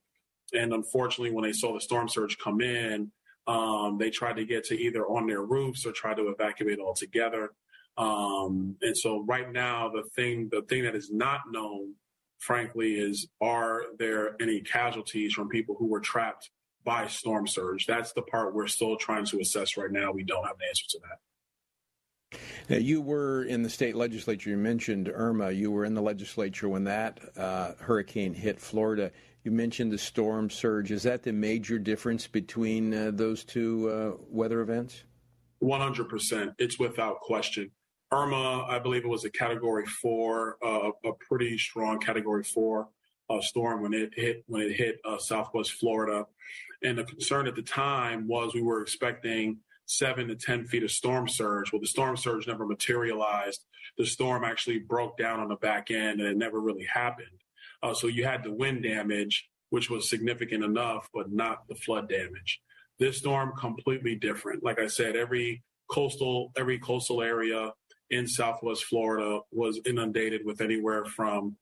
And 0.53 0.73
unfortunately, 0.73 1.31
when 1.31 1.43
they 1.43 1.53
saw 1.53 1.73
the 1.73 1.79
storm 1.79 2.09
surge 2.09 2.37
come 2.37 2.59
in, 2.59 3.11
um, 3.47 3.97
they 3.97 4.09
tried 4.09 4.35
to 4.35 4.45
get 4.45 4.65
to 4.65 4.77
either 4.77 5.05
on 5.07 5.25
their 5.25 5.41
roofs 5.41 5.85
or 5.85 5.93
try 5.93 6.13
to 6.13 6.27
evacuate 6.27 6.79
altogether. 6.79 7.51
Um, 7.97 8.75
and 8.81 8.95
so 8.95 9.23
right 9.27 9.51
now, 9.51 9.89
the 9.89 10.03
thing, 10.15 10.49
the 10.51 10.61
thing 10.63 10.83
that 10.83 10.95
is 10.95 11.11
not 11.11 11.41
known, 11.51 11.93
frankly, 12.39 12.93
is 12.93 13.27
are 13.41 13.83
there 13.97 14.35
any 14.41 14.61
casualties 14.61 15.33
from 15.33 15.49
people 15.49 15.75
who 15.77 15.87
were 15.87 15.99
trapped 15.99 16.49
by 16.87 17.05
storm 17.05 17.45
surge. 17.45 17.85
That's 17.85 18.13
the 18.13 18.21
part 18.21 18.55
we're 18.55 18.67
still 18.67 18.95
trying 18.95 19.25
to 19.25 19.41
assess 19.41 19.75
right 19.75 19.91
now. 19.91 20.13
We 20.13 20.23
don't 20.23 20.45
have 20.45 20.55
an 20.55 20.67
answer 20.69 20.85
to 20.91 20.99
that. 21.01 22.39
Now, 22.69 22.77
you 22.77 23.01
were 23.01 23.43
in 23.43 23.61
the 23.61 23.69
state 23.69 23.93
legislature. 23.93 24.51
You 24.51 24.57
mentioned 24.57 25.11
Irma. 25.13 25.51
You 25.51 25.69
were 25.69 25.83
in 25.83 25.93
the 25.93 26.01
legislature 26.01 26.69
when 26.69 26.85
that 26.85 27.19
uh, 27.35 27.73
hurricane 27.79 28.33
hit 28.33 28.61
Florida. 28.61 29.11
You 29.43 29.51
mentioned 29.51 29.91
the 29.91 29.97
storm 29.97 30.49
surge. 30.49 30.91
Is 30.91 31.03
that 31.03 31.23
the 31.23 31.33
major 31.33 31.77
difference 31.77 32.25
between 32.25 32.93
uh, 32.93 33.11
those 33.13 33.43
two 33.43 33.89
uh, 33.89 34.23
weather 34.29 34.61
events? 34.61 35.03
100%. 35.61 36.53
It's 36.57 36.79
without 36.79 37.19
question. 37.19 37.69
Irma, 38.11 38.65
I 38.67 38.79
believe 38.79 39.03
it 39.03 39.09
was 39.09 39.25
a 39.25 39.29
category 39.29 39.85
four, 39.85 40.57
uh, 40.65 40.91
a 41.03 41.11
pretty 41.27 41.57
strong 41.57 41.99
category 41.99 42.43
four 42.43 42.87
uh, 43.29 43.41
storm 43.41 43.81
when 43.81 43.93
it 43.93 44.13
hit 44.15 44.43
when 44.47 44.61
it 44.61 44.73
hit 44.73 44.99
uh, 45.05 45.17
Southwest 45.17 45.73
Florida. 45.73 46.25
And 46.83 46.97
the 46.97 47.03
concern 47.03 47.47
at 47.47 47.55
the 47.55 47.61
time 47.61 48.27
was 48.27 48.53
we 48.53 48.61
were 48.61 48.81
expecting 48.81 49.57
seven 49.87 50.27
to 50.27 50.35
10 50.35 50.65
feet 50.65 50.83
of 50.83 50.91
storm 50.91 51.27
surge. 51.27 51.71
Well, 51.71 51.81
the 51.81 51.87
storm 51.87 52.17
surge 52.17 52.47
never 52.47 52.65
materialized. 52.65 53.65
The 53.97 54.05
storm 54.05 54.43
actually 54.43 54.79
broke 54.79 55.17
down 55.17 55.39
on 55.39 55.47
the 55.47 55.55
back 55.55 55.91
end 55.91 56.19
and 56.19 56.29
it 56.29 56.37
never 56.37 56.59
really 56.59 56.85
happened. 56.85 57.27
Uh, 57.81 57.93
so 57.93 58.07
you 58.07 58.25
had 58.25 58.43
the 58.43 58.53
wind 58.53 58.83
damage, 58.83 59.49
which 59.69 59.89
was 59.89 60.09
significant 60.09 60.63
enough, 60.63 61.09
but 61.13 61.31
not 61.31 61.67
the 61.67 61.75
flood 61.75 62.09
damage. 62.09 62.61
This 62.99 63.17
storm 63.17 63.53
completely 63.57 64.15
different. 64.15 64.63
Like 64.63 64.79
I 64.79 64.87
said, 64.87 65.15
every 65.15 65.63
coastal, 65.89 66.51
every 66.57 66.79
coastal 66.79 67.21
area 67.21 67.71
in 68.09 68.27
Southwest 68.27 68.85
Florida 68.85 69.39
was 69.51 69.79
inundated 69.85 70.41
with 70.45 70.61
anywhere 70.61 71.05
from 71.05 71.57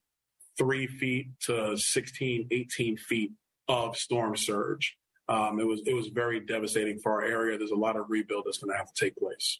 three 0.58 0.88
feet 0.88 1.28
to 1.42 1.78
16, 1.78 2.48
18 2.52 2.98
feet 2.98 3.32
of 3.68 3.98
storm 3.98 4.36
surge. 4.36 4.98
Um, 5.28 5.60
it 5.60 5.66
was 5.66 5.82
it 5.88 5.94
was 5.94 6.08
very 6.10 6.40
devastating 6.40 7.00
for 7.00 7.14
our 7.14 7.24
area. 7.24 7.58
There's 7.58 7.72
a 7.72 7.76
lot 7.76 7.96
of 7.96 8.06
rebuild 8.10 8.44
that's 8.46 8.60
going 8.60 8.72
to 8.72 8.78
have 8.78 8.94
to 8.94 9.06
take 9.06 9.16
place. 9.16 9.60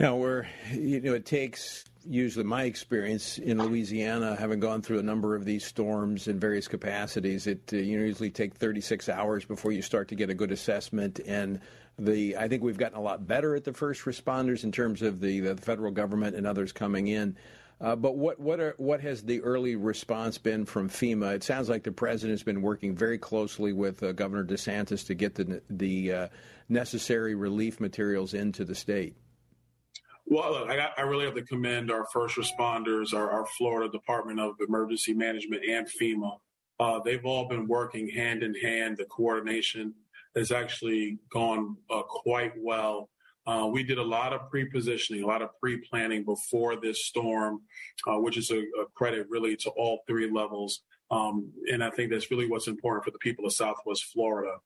Now, 0.00 0.16
where 0.16 0.48
you 0.72 1.00
know 1.00 1.12
it 1.12 1.26
takes 1.26 1.84
usually 2.08 2.44
my 2.44 2.64
experience 2.64 3.38
in 3.38 3.58
Louisiana, 3.58 4.36
having 4.36 4.60
gone 4.60 4.80
through 4.80 4.98
a 4.98 5.02
number 5.02 5.34
of 5.34 5.44
these 5.44 5.64
storms 5.64 6.28
in 6.28 6.38
various 6.38 6.68
capacities, 6.68 7.46
it 7.46 7.70
uh, 7.72 7.76
you 7.76 8.00
usually 8.00 8.30
take 8.30 8.54
36 8.54 9.08
hours 9.08 9.44
before 9.44 9.72
you 9.72 9.82
start 9.82 10.08
to 10.08 10.14
get 10.14 10.30
a 10.30 10.34
good 10.34 10.52
assessment. 10.52 11.20
And 11.26 11.60
the 11.98 12.36
I 12.36 12.48
think 12.48 12.62
we've 12.62 12.76
gotten 12.76 12.98
a 12.98 13.02
lot 13.02 13.26
better 13.26 13.54
at 13.54 13.64
the 13.64 13.72
first 13.72 14.04
responders 14.04 14.64
in 14.64 14.72
terms 14.72 15.02
of 15.02 15.20
the, 15.20 15.40
the 15.40 15.56
federal 15.56 15.90
government 15.90 16.36
and 16.36 16.46
others 16.46 16.72
coming 16.72 17.08
in. 17.08 17.36
Uh, 17.80 17.94
but 17.94 18.16
what 18.16 18.40
what 18.40 18.58
are 18.58 18.74
what 18.78 19.00
has 19.00 19.22
the 19.22 19.40
early 19.42 19.76
response 19.76 20.38
been 20.38 20.64
from 20.64 20.88
FEMA? 20.88 21.34
It 21.34 21.44
sounds 21.44 21.68
like 21.68 21.82
the 21.82 21.92
president 21.92 22.32
has 22.32 22.42
been 22.42 22.62
working 22.62 22.94
very 22.94 23.18
closely 23.18 23.72
with 23.72 24.02
uh, 24.02 24.12
Governor 24.12 24.44
DeSantis 24.44 25.06
to 25.06 25.14
get 25.14 25.34
the 25.34 25.62
the 25.68 26.12
uh, 26.12 26.28
necessary 26.68 27.34
relief 27.34 27.78
materials 27.78 28.32
into 28.32 28.64
the 28.64 28.74
state. 28.74 29.14
Well, 30.28 30.52
look, 30.52 30.70
I, 30.70 30.88
I, 30.96 31.02
really 31.02 31.24
have 31.24 31.36
to 31.36 31.42
commend 31.42 31.88
our 31.88 32.04
first 32.12 32.34
responders, 32.34 33.14
our, 33.14 33.30
our 33.30 33.46
Florida 33.56 33.88
Department 33.92 34.40
of 34.40 34.56
Emergency 34.66 35.14
Management, 35.14 35.62
and 35.64 35.86
FEMA. 35.86 36.38
Uh, 36.80 36.98
they've 37.04 37.24
all 37.24 37.46
been 37.46 37.68
working 37.68 38.08
hand 38.08 38.42
in 38.42 38.52
hand. 38.54 38.96
The 38.96 39.04
coordination 39.04 39.94
has 40.36 40.52
actually 40.52 41.18
gone 41.32 41.76
uh, 41.90 42.02
quite 42.02 42.52
well. 42.58 43.08
Uh, 43.46 43.68
we 43.72 43.82
did 43.84 43.98
a 43.98 44.02
lot 44.02 44.32
of 44.32 44.50
pre-positioning, 44.50 45.22
a 45.22 45.26
lot 45.26 45.42
of 45.42 45.50
pre-planning 45.60 46.24
before 46.24 46.76
this 46.76 47.06
storm, 47.06 47.60
uh, 48.08 48.18
which 48.18 48.36
is 48.36 48.50
a, 48.50 48.58
a, 48.58 48.86
credit 48.94 49.26
really 49.30 49.56
to 49.56 49.70
all 49.70 50.00
three 50.08 50.28
levels. 50.28 50.82
Um, 51.12 51.52
and 51.72 51.82
I 51.82 51.90
think 51.90 52.10
that's 52.10 52.30
really 52.30 52.48
what's 52.48 52.66
important 52.66 53.04
for 53.04 53.12
the 53.12 53.18
people 53.18 53.46
of 53.46 53.52
Southwest 53.52 54.04
Florida. 54.12 54.56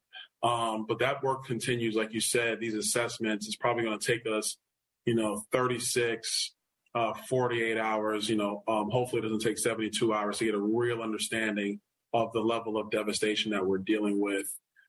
Um, 0.43 0.87
but 0.89 0.99
that 1.01 1.23
work 1.23 1.45
continues, 1.45 1.95
like 1.95 2.15
you 2.15 2.23
said. 2.23 2.59
These 2.59 2.75
assessments 2.75 3.47
is 3.47 3.57
probably 3.57 3.85
going 3.85 3.99
to 3.99 4.07
take 4.07 4.27
us 4.27 4.57
you 5.05 5.15
know, 5.15 5.45
36, 5.53 6.53
uh, 6.95 7.15
48 7.29 7.79
hours, 7.79 8.29
you 8.29 8.37
know, 8.37 8.63
um, 8.69 8.91
hopefully 8.91 9.21
it 9.21 9.23
doesn't 9.23 9.41
take 9.41 9.59
72 9.59 10.13
hours 10.13 10.39
to 10.39 10.45
get 10.45 10.55
a 10.55 10.61
real 10.61 11.03
understanding 11.03 11.81
of 12.13 12.33
the 12.33 12.41
level 12.41 12.77
of 12.77 12.91
devastation 12.91 13.53
that 13.53 13.65
we're 13.65 13.79
dealing 13.79 14.21
with. 14.21 14.47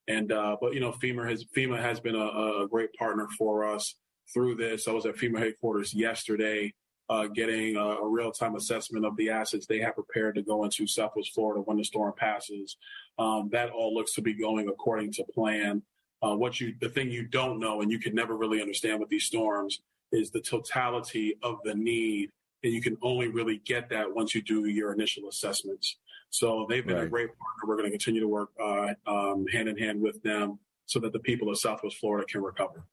And, 0.07 0.31
uh, 0.31 0.57
but, 0.59 0.73
you 0.73 0.79
know, 0.79 0.91
FEMA 0.91 1.29
has, 1.29 1.45
FEMA 1.55 1.79
has 1.79 1.99
been 1.99 2.15
a, 2.15 2.63
a 2.63 2.67
great 2.69 2.93
partner 2.93 3.27
for 3.37 3.65
us 3.65 3.95
through 4.33 4.55
this. 4.55 4.87
I 4.87 4.91
was 4.91 5.05
at 5.05 5.15
FEMA 5.15 5.39
headquarters 5.39 5.93
yesterday, 5.93 6.73
uh, 7.09 7.27
getting 7.27 7.75
a, 7.75 7.85
a 7.85 8.07
real 8.07 8.31
time 8.31 8.55
assessment 8.55 9.05
of 9.05 9.15
the 9.17 9.29
assets 9.29 9.65
they 9.65 9.79
have 9.79 9.95
prepared 9.95 10.35
to 10.35 10.41
go 10.41 10.63
into 10.63 10.87
Southwest 10.87 11.33
Florida 11.33 11.61
when 11.61 11.77
the 11.77 11.83
storm 11.83 12.13
passes. 12.17 12.77
Um, 13.19 13.49
that 13.51 13.69
all 13.69 13.93
looks 13.93 14.13
to 14.15 14.21
be 14.21 14.33
going 14.33 14.69
according 14.69 15.11
to 15.13 15.23
plan. 15.23 15.83
Uh, 16.23 16.35
what 16.35 16.59
you, 16.59 16.75
the 16.79 16.89
thing 16.89 17.09
you 17.09 17.25
don't 17.27 17.59
know, 17.59 17.81
and 17.81 17.91
you 17.91 17.99
can 17.99 18.15
never 18.15 18.35
really 18.37 18.61
understand 18.61 18.99
with 18.99 19.09
these 19.09 19.25
storms, 19.25 19.81
is 20.11 20.29
the 20.29 20.41
totality 20.41 21.35
of 21.43 21.57
the 21.63 21.73
need. 21.73 22.29
And 22.63 22.71
you 22.71 22.81
can 22.81 22.97
only 23.01 23.27
really 23.27 23.57
get 23.65 23.89
that 23.89 24.13
once 24.13 24.35
you 24.35 24.41
do 24.41 24.65
your 24.65 24.93
initial 24.93 25.27
assessments. 25.27 25.97
So 26.31 26.65
they've 26.67 26.85
been 26.85 26.95
right. 26.95 27.05
a 27.05 27.09
great 27.09 27.27
partner. 27.27 27.67
We're 27.67 27.75
going 27.75 27.85
to 27.85 27.91
continue 27.91 28.21
to 28.21 28.27
work 28.27 28.49
uh, 28.59 28.93
um, 29.05 29.45
hand 29.47 29.69
in 29.69 29.77
hand 29.77 30.01
with 30.01 30.21
them 30.23 30.59
so 30.85 30.99
that 30.99 31.13
the 31.13 31.19
people 31.19 31.49
of 31.49 31.59
Southwest 31.59 31.97
Florida 31.97 32.25
can 32.25 32.41
recover. 32.41 32.83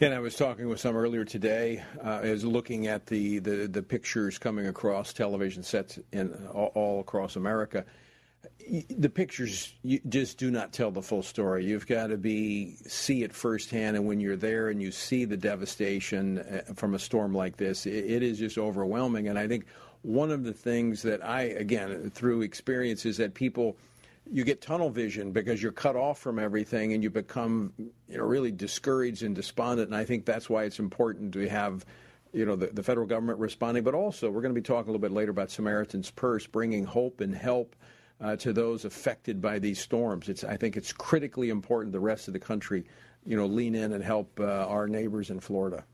And 0.00 0.14
I 0.14 0.20
was 0.20 0.36
talking 0.36 0.68
with 0.68 0.80
some 0.80 0.96
earlier 0.96 1.24
today. 1.24 1.82
Uh, 2.02 2.20
I 2.22 2.30
was 2.30 2.44
looking 2.44 2.86
at 2.86 3.06
the, 3.06 3.38
the, 3.38 3.66
the 3.66 3.82
pictures 3.82 4.38
coming 4.38 4.66
across 4.66 5.12
television 5.12 5.62
sets 5.62 5.98
in 6.12 6.32
all, 6.52 6.72
all 6.74 7.00
across 7.00 7.36
America 7.36 7.84
the 8.98 9.08
pictures 9.08 9.72
just 10.08 10.38
do 10.38 10.50
not 10.50 10.72
tell 10.72 10.90
the 10.90 11.02
full 11.02 11.22
story. 11.22 11.64
You've 11.64 11.86
got 11.86 12.08
to 12.08 12.16
be 12.16 12.76
see 12.86 13.22
it 13.22 13.32
firsthand, 13.32 13.96
and 13.96 14.06
when 14.06 14.20
you're 14.20 14.36
there 14.36 14.68
and 14.68 14.80
you 14.80 14.90
see 14.90 15.24
the 15.24 15.36
devastation 15.36 16.38
uh, 16.38 16.74
from 16.74 16.94
a 16.94 16.98
storm 16.98 17.34
like 17.34 17.56
this, 17.56 17.86
it 17.86 18.22
is 18.22 18.38
just 18.38 18.58
overwhelming. 18.58 19.28
And 19.28 19.38
I 19.38 19.46
think 19.46 19.66
one 20.02 20.30
of 20.30 20.44
the 20.44 20.52
things 20.52 21.02
that 21.02 21.24
I, 21.24 21.42
again, 21.42 22.10
through 22.10 22.42
experience, 22.42 23.06
is 23.06 23.16
that 23.18 23.34
people 23.34 23.76
you 24.30 24.44
get 24.44 24.60
tunnel 24.60 24.88
vision 24.88 25.32
because 25.32 25.60
you're 25.60 25.72
cut 25.72 25.96
off 25.96 26.18
from 26.18 26.38
everything, 26.38 26.92
and 26.92 27.02
you 27.02 27.10
become 27.10 27.72
you 27.78 28.18
know 28.18 28.24
really 28.24 28.52
discouraged 28.52 29.22
and 29.22 29.34
despondent. 29.34 29.88
And 29.88 29.96
I 29.96 30.04
think 30.04 30.24
that's 30.24 30.48
why 30.48 30.64
it's 30.64 30.78
important 30.78 31.32
to 31.34 31.48
have 31.48 31.84
you 32.32 32.44
know 32.44 32.56
the, 32.56 32.68
the 32.68 32.82
federal 32.82 33.06
government 33.06 33.38
responding, 33.38 33.84
but 33.84 33.94
also 33.94 34.30
we're 34.30 34.42
going 34.42 34.54
to 34.54 34.60
be 34.60 34.64
talking 34.64 34.88
a 34.88 34.92
little 34.92 35.00
bit 35.00 35.12
later 35.12 35.30
about 35.30 35.50
Samaritan's 35.50 36.10
Purse, 36.10 36.46
bringing 36.46 36.84
hope 36.84 37.20
and 37.20 37.34
help 37.34 37.76
uh, 38.20 38.36
to 38.36 38.52
those 38.52 38.84
affected 38.84 39.40
by 39.40 39.58
these 39.58 39.80
storms. 39.80 40.28
It's, 40.28 40.44
I 40.44 40.56
think 40.56 40.76
it's 40.76 40.92
critically 40.92 41.50
important 41.50 41.92
the 41.92 42.00
rest 42.00 42.28
of 42.28 42.34
the 42.34 42.40
country, 42.40 42.84
you 43.26 43.36
know, 43.36 43.46
lean 43.46 43.74
in 43.74 43.92
and 43.92 44.02
help 44.02 44.38
uh, 44.38 44.44
our 44.44 44.86
neighbors 44.86 45.30
in 45.30 45.40
Florida. 45.40 45.84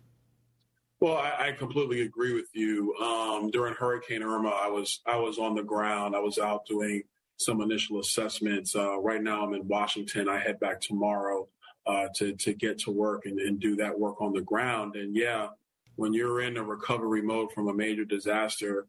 Well, 1.00 1.16
I, 1.16 1.48
I 1.48 1.52
completely 1.52 2.02
agree 2.02 2.34
with 2.34 2.48
you. 2.54 2.94
Um, 2.96 3.50
during 3.50 3.74
Hurricane 3.74 4.22
Irma, 4.22 4.48
I 4.48 4.68
was 4.68 5.00
I 5.06 5.16
was 5.16 5.38
on 5.38 5.54
the 5.54 5.62
ground. 5.62 6.16
I 6.16 6.20
was 6.20 6.38
out 6.38 6.66
doing 6.66 7.02
some 7.36 7.60
initial 7.60 8.00
assessments. 8.00 8.74
Uh, 8.74 8.98
right 9.00 9.22
now, 9.22 9.44
I'm 9.44 9.54
in 9.54 9.68
Washington. 9.68 10.28
I 10.28 10.38
head 10.38 10.58
back 10.58 10.80
tomorrow 10.80 11.48
uh, 11.86 12.08
to 12.16 12.34
to 12.34 12.52
get 12.52 12.78
to 12.80 12.90
work 12.90 13.26
and, 13.26 13.38
and 13.38 13.60
do 13.60 13.76
that 13.76 13.98
work 13.98 14.20
on 14.20 14.32
the 14.32 14.40
ground. 14.40 14.96
And 14.96 15.14
yeah, 15.14 15.48
when 15.94 16.12
you're 16.12 16.42
in 16.42 16.56
a 16.56 16.62
recovery 16.64 17.22
mode 17.22 17.52
from 17.52 17.68
a 17.68 17.74
major 17.74 18.04
disaster, 18.04 18.86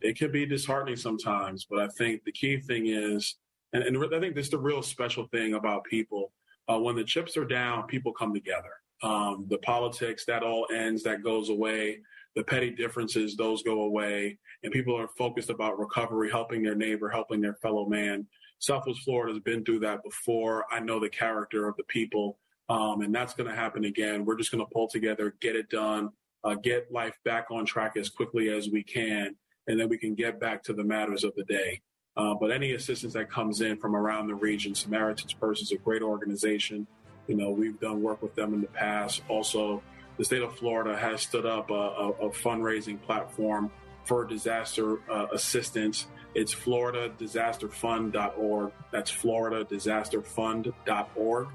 it 0.00 0.16
can 0.16 0.30
be 0.30 0.46
disheartening 0.46 0.96
sometimes, 0.96 1.66
but 1.68 1.80
I 1.80 1.88
think 1.88 2.24
the 2.24 2.32
key 2.32 2.58
thing 2.58 2.86
is, 2.86 3.36
and, 3.72 3.82
and 3.82 3.96
I 4.14 4.20
think 4.20 4.34
this 4.34 4.46
is 4.46 4.50
the 4.50 4.58
real 4.58 4.82
special 4.82 5.26
thing 5.28 5.54
about 5.54 5.84
people. 5.84 6.32
Uh, 6.68 6.78
when 6.78 6.96
the 6.96 7.04
chips 7.04 7.36
are 7.36 7.44
down, 7.44 7.86
people 7.86 8.12
come 8.12 8.34
together. 8.34 8.74
Um, 9.02 9.46
the 9.48 9.58
politics, 9.58 10.24
that 10.26 10.42
all 10.42 10.66
ends, 10.74 11.02
that 11.04 11.22
goes 11.22 11.48
away. 11.48 12.00
The 12.34 12.44
petty 12.44 12.70
differences, 12.70 13.36
those 13.36 13.62
go 13.62 13.82
away. 13.82 14.38
And 14.62 14.72
people 14.72 14.96
are 14.96 15.08
focused 15.16 15.50
about 15.50 15.78
recovery, 15.78 16.30
helping 16.30 16.62
their 16.62 16.74
neighbor, 16.74 17.08
helping 17.08 17.40
their 17.40 17.54
fellow 17.54 17.86
man. 17.86 18.26
Southwest 18.58 19.02
Florida 19.02 19.32
has 19.32 19.42
been 19.42 19.64
through 19.64 19.80
that 19.80 20.02
before. 20.02 20.64
I 20.70 20.80
know 20.80 20.98
the 20.98 21.08
character 21.08 21.68
of 21.68 21.76
the 21.76 21.84
people, 21.84 22.38
um, 22.68 23.02
and 23.02 23.14
that's 23.14 23.34
going 23.34 23.48
to 23.48 23.54
happen 23.54 23.84
again. 23.84 24.24
We're 24.24 24.36
just 24.36 24.50
going 24.50 24.64
to 24.64 24.72
pull 24.72 24.88
together, 24.88 25.34
get 25.40 25.54
it 25.54 25.70
done, 25.70 26.10
uh, 26.42 26.54
get 26.54 26.90
life 26.90 27.16
back 27.24 27.46
on 27.50 27.64
track 27.66 27.96
as 27.96 28.08
quickly 28.08 28.48
as 28.48 28.68
we 28.68 28.82
can 28.82 29.36
and 29.68 29.78
then 29.78 29.88
we 29.88 29.98
can 29.98 30.14
get 30.14 30.40
back 30.40 30.62
to 30.64 30.72
the 30.72 30.82
matters 30.82 31.22
of 31.22 31.34
the 31.36 31.44
day. 31.44 31.80
Uh, 32.16 32.34
but 32.34 32.50
any 32.50 32.72
assistance 32.72 33.12
that 33.12 33.30
comes 33.30 33.60
in 33.60 33.76
from 33.76 33.94
around 33.94 34.26
the 34.26 34.34
region, 34.34 34.74
Samaritan's 34.74 35.34
Purse 35.34 35.60
is 35.60 35.70
a 35.70 35.76
great 35.76 36.02
organization. 36.02 36.86
You 37.28 37.36
know, 37.36 37.50
we've 37.50 37.78
done 37.78 38.02
work 38.02 38.20
with 38.22 38.34
them 38.34 38.54
in 38.54 38.62
the 38.62 38.68
past. 38.68 39.20
Also, 39.28 39.82
the 40.16 40.24
state 40.24 40.42
of 40.42 40.56
Florida 40.56 40.96
has 40.96 41.20
stood 41.22 41.46
up 41.46 41.70
a, 41.70 41.74
a, 41.74 42.08
a 42.08 42.30
fundraising 42.30 43.00
platform 43.00 43.70
for 44.04 44.24
disaster 44.24 44.98
uh, 45.10 45.26
assistance. 45.32 46.08
It's 46.34 46.54
floridadisasterfund.org. 46.54 48.72
That's 48.90 49.12
floridadisasterfund.org. 49.12 51.48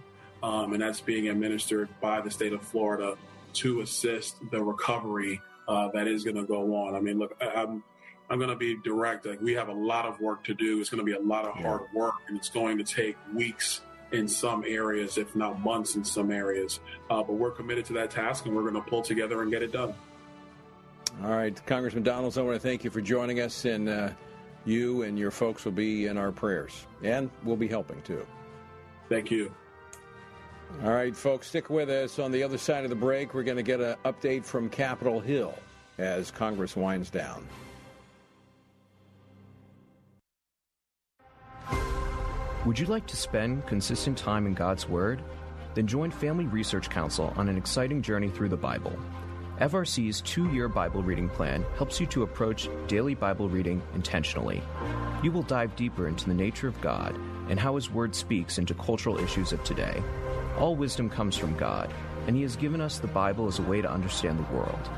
Um, 0.43 0.73
and 0.73 0.81
that's 0.81 1.01
being 1.01 1.29
administered 1.29 1.89
by 2.01 2.21
the 2.21 2.29
state 2.29 2.53
of 2.53 2.61
Florida 2.61 3.15
to 3.53 3.81
assist 3.81 4.35
the 4.51 4.61
recovery 4.61 5.41
uh, 5.67 5.87
that 5.89 6.07
is 6.07 6.23
going 6.23 6.35
to 6.35 6.43
go 6.43 6.75
on. 6.75 6.95
I 6.95 6.99
mean, 6.99 7.17
look, 7.17 7.35
I'm 7.41 7.83
I'm 8.29 8.37
going 8.39 8.49
to 8.49 8.55
be 8.55 8.77
direct. 8.83 9.25
Like 9.25 9.41
we 9.41 9.53
have 9.53 9.69
a 9.69 9.73
lot 9.73 10.05
of 10.05 10.19
work 10.19 10.43
to 10.45 10.53
do. 10.53 10.79
It's 10.81 10.89
going 10.89 10.99
to 10.99 11.05
be 11.05 11.13
a 11.13 11.19
lot 11.19 11.45
of 11.45 11.55
hard 11.55 11.83
work, 11.93 12.15
and 12.27 12.37
it's 12.37 12.49
going 12.49 12.77
to 12.77 12.83
take 12.83 13.15
weeks 13.33 13.81
in 14.13 14.27
some 14.27 14.63
areas, 14.65 15.17
if 15.17 15.35
not 15.35 15.59
months 15.61 15.95
in 15.95 16.03
some 16.03 16.31
areas. 16.31 16.79
Uh, 17.09 17.23
but 17.23 17.33
we're 17.33 17.51
committed 17.51 17.85
to 17.85 17.93
that 17.93 18.11
task, 18.11 18.45
and 18.45 18.55
we're 18.55 18.61
going 18.61 18.75
to 18.75 18.89
pull 18.89 19.01
together 19.01 19.41
and 19.41 19.51
get 19.51 19.61
it 19.61 19.71
done. 19.71 19.93
All 21.23 21.31
right, 21.31 21.63
Congressman 21.65 22.03
Donalds, 22.03 22.37
I 22.37 22.41
want 22.41 22.55
to 22.55 22.59
thank 22.59 22.83
you 22.83 22.89
for 22.89 23.01
joining 23.01 23.39
us, 23.39 23.65
and 23.65 23.89
uh, 23.89 24.09
you 24.65 25.03
and 25.03 25.19
your 25.19 25.31
folks 25.31 25.65
will 25.65 25.71
be 25.71 26.07
in 26.07 26.17
our 26.17 26.31
prayers, 26.31 26.87
and 27.03 27.29
we'll 27.43 27.57
be 27.57 27.67
helping 27.67 28.01
too. 28.01 28.25
Thank 29.09 29.29
you. 29.29 29.53
All 30.83 30.91
right, 30.91 31.15
folks, 31.15 31.47
stick 31.47 31.69
with 31.69 31.89
us. 31.89 32.17
On 32.17 32.31
the 32.31 32.41
other 32.41 32.57
side 32.57 32.83
of 32.83 32.89
the 32.89 32.95
break, 32.95 33.33
we're 33.33 33.43
going 33.43 33.57
to 33.57 33.63
get 33.63 33.79
an 33.79 33.95
update 34.05 34.43
from 34.43 34.69
Capitol 34.69 35.19
Hill 35.19 35.53
as 35.99 36.31
Congress 36.31 36.75
winds 36.75 37.11
down. 37.11 37.47
Would 42.65 42.79
you 42.79 42.85
like 42.85 43.05
to 43.07 43.17
spend 43.17 43.67
consistent 43.67 44.17
time 44.17 44.47
in 44.47 44.53
God's 44.53 44.87
Word? 44.87 45.21
Then 45.75 45.85
join 45.85 46.11
Family 46.11 46.45
Research 46.45 46.89
Council 46.89 47.33
on 47.35 47.49
an 47.49 47.57
exciting 47.57 48.01
journey 48.01 48.29
through 48.29 48.47
the 48.47 48.55
Bible. 48.55 48.97
FRC's 49.59 50.21
two 50.21 50.49
year 50.53 50.69
Bible 50.69 51.03
reading 51.03 51.27
plan 51.27 51.65
helps 51.75 51.99
you 51.99 52.07
to 52.07 52.23
approach 52.23 52.69
daily 52.87 53.15
Bible 53.15 53.49
reading 53.49 53.81
intentionally. 53.95 54.63
You 55.21 55.33
will 55.33 55.43
dive 55.43 55.75
deeper 55.75 56.07
into 56.07 56.25
the 56.25 56.33
nature 56.33 56.69
of 56.69 56.79
God 56.79 57.19
and 57.49 57.59
how 57.59 57.75
His 57.75 57.89
Word 57.89 58.15
speaks 58.15 58.57
into 58.57 58.73
cultural 58.75 59.19
issues 59.19 59.51
of 59.51 59.61
today. 59.65 60.01
All 60.57 60.77
wisdom 60.77 61.09
comes 61.09 61.35
from 61.35 61.57
God, 61.57 61.93
and 62.27 62.35
He 62.37 62.43
has 62.43 62.55
given 62.55 62.79
us 62.79 62.97
the 62.97 63.07
Bible 63.07 63.47
as 63.47 63.59
a 63.59 63.63
way 63.63 63.81
to 63.81 63.91
understand 63.91 64.39
the 64.39 64.55
world. 64.55 64.89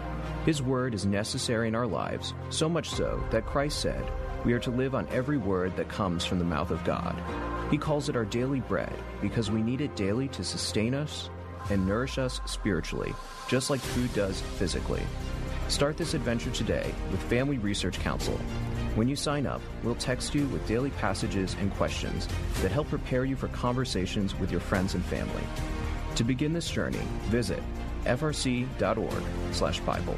His 0.45 0.61
Word 0.61 0.93
is 0.93 1.07
necessary 1.07 1.67
in 1.67 1.73
our 1.73 1.87
lives, 1.87 2.35
so 2.51 2.69
much 2.69 2.91
so 2.91 3.23
that 3.31 3.47
Christ 3.47 3.79
said, 3.79 4.05
We 4.45 4.53
are 4.53 4.59
to 4.59 4.69
live 4.69 4.93
on 4.93 5.07
every 5.11 5.37
word 5.37 5.75
that 5.75 5.89
comes 5.89 6.23
from 6.23 6.37
the 6.37 6.45
mouth 6.45 6.69
of 6.69 6.83
God. 6.83 7.15
He 7.71 7.79
calls 7.79 8.09
it 8.09 8.15
our 8.15 8.25
daily 8.25 8.59
bread 8.59 8.93
because 9.19 9.49
we 9.49 9.63
need 9.63 9.81
it 9.81 9.95
daily 9.95 10.27
to 10.29 10.43
sustain 10.43 10.93
us, 10.93 11.31
and 11.71 11.87
nourish 11.87 12.19
us 12.19 12.39
spiritually, 12.45 13.15
just 13.47 13.71
like 13.71 13.79
food 13.79 14.13
does 14.13 14.41
physically. 14.41 15.01
Start 15.67 15.97
this 15.97 16.13
adventure 16.13 16.51
today 16.51 16.93
with 17.09 17.23
Family 17.23 17.57
Research 17.57 17.97
Council. 17.97 18.35
When 18.93 19.09
you 19.09 19.15
sign 19.15 19.47
up, 19.47 19.61
we'll 19.81 19.95
text 19.95 20.35
you 20.35 20.45
with 20.49 20.67
daily 20.67 20.91
passages 20.91 21.55
and 21.59 21.73
questions 21.73 22.27
that 22.61 22.71
help 22.71 22.87
prepare 22.87 23.25
you 23.25 23.35
for 23.35 23.47
conversations 23.47 24.39
with 24.39 24.51
your 24.51 24.61
friends 24.61 24.93
and 24.93 25.03
family. 25.05 25.41
To 26.17 26.23
begin 26.23 26.53
this 26.53 26.69
journey, 26.69 27.01
visit 27.23 27.63
frc.org/bible. 28.05 30.17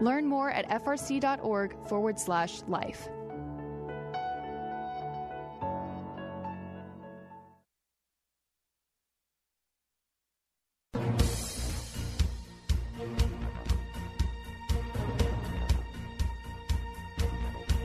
Learn 0.00 0.26
more 0.26 0.50
at 0.50 0.68
frc.org 0.68 1.76
forward 1.88 2.18
slash 2.18 2.62
life. 2.68 3.08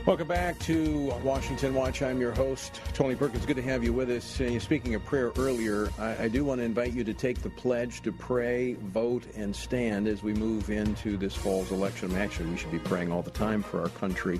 Welcome 0.06 0.28
back 0.28 0.58
to 0.60 1.14
Washington 1.24 1.72
Watch. 1.72 2.02
I'm 2.02 2.20
your 2.20 2.32
host, 2.32 2.82
Tony 2.92 3.16
Perkins. 3.16 3.46
Good 3.46 3.56
to 3.56 3.62
have 3.62 3.82
you 3.82 3.94
with 3.94 4.10
us. 4.10 4.38
Uh, 4.38 4.60
speaking 4.60 4.94
of 4.94 5.02
prayer 5.06 5.32
earlier, 5.38 5.88
I, 5.98 6.24
I, 6.24 6.28
do 6.28 6.44
want 6.44 6.60
to 6.60 6.64
invite 6.66 6.92
you 6.92 7.04
to 7.04 7.14
take 7.14 7.40
the 7.40 7.48
pledge 7.48 8.02
to 8.02 8.12
pray, 8.12 8.74
vote, 8.74 9.24
and 9.34 9.56
stand 9.56 10.06
as 10.06 10.22
we 10.22 10.34
move 10.34 10.68
into 10.68 11.16
this 11.16 11.34
fall's 11.34 11.72
election. 11.72 12.14
Actually, 12.16 12.50
we 12.50 12.58
should 12.58 12.70
be 12.70 12.80
praying 12.80 13.12
all 13.12 13.22
the 13.22 13.30
time 13.30 13.62
for 13.62 13.80
our 13.80 13.88
country, 13.88 14.38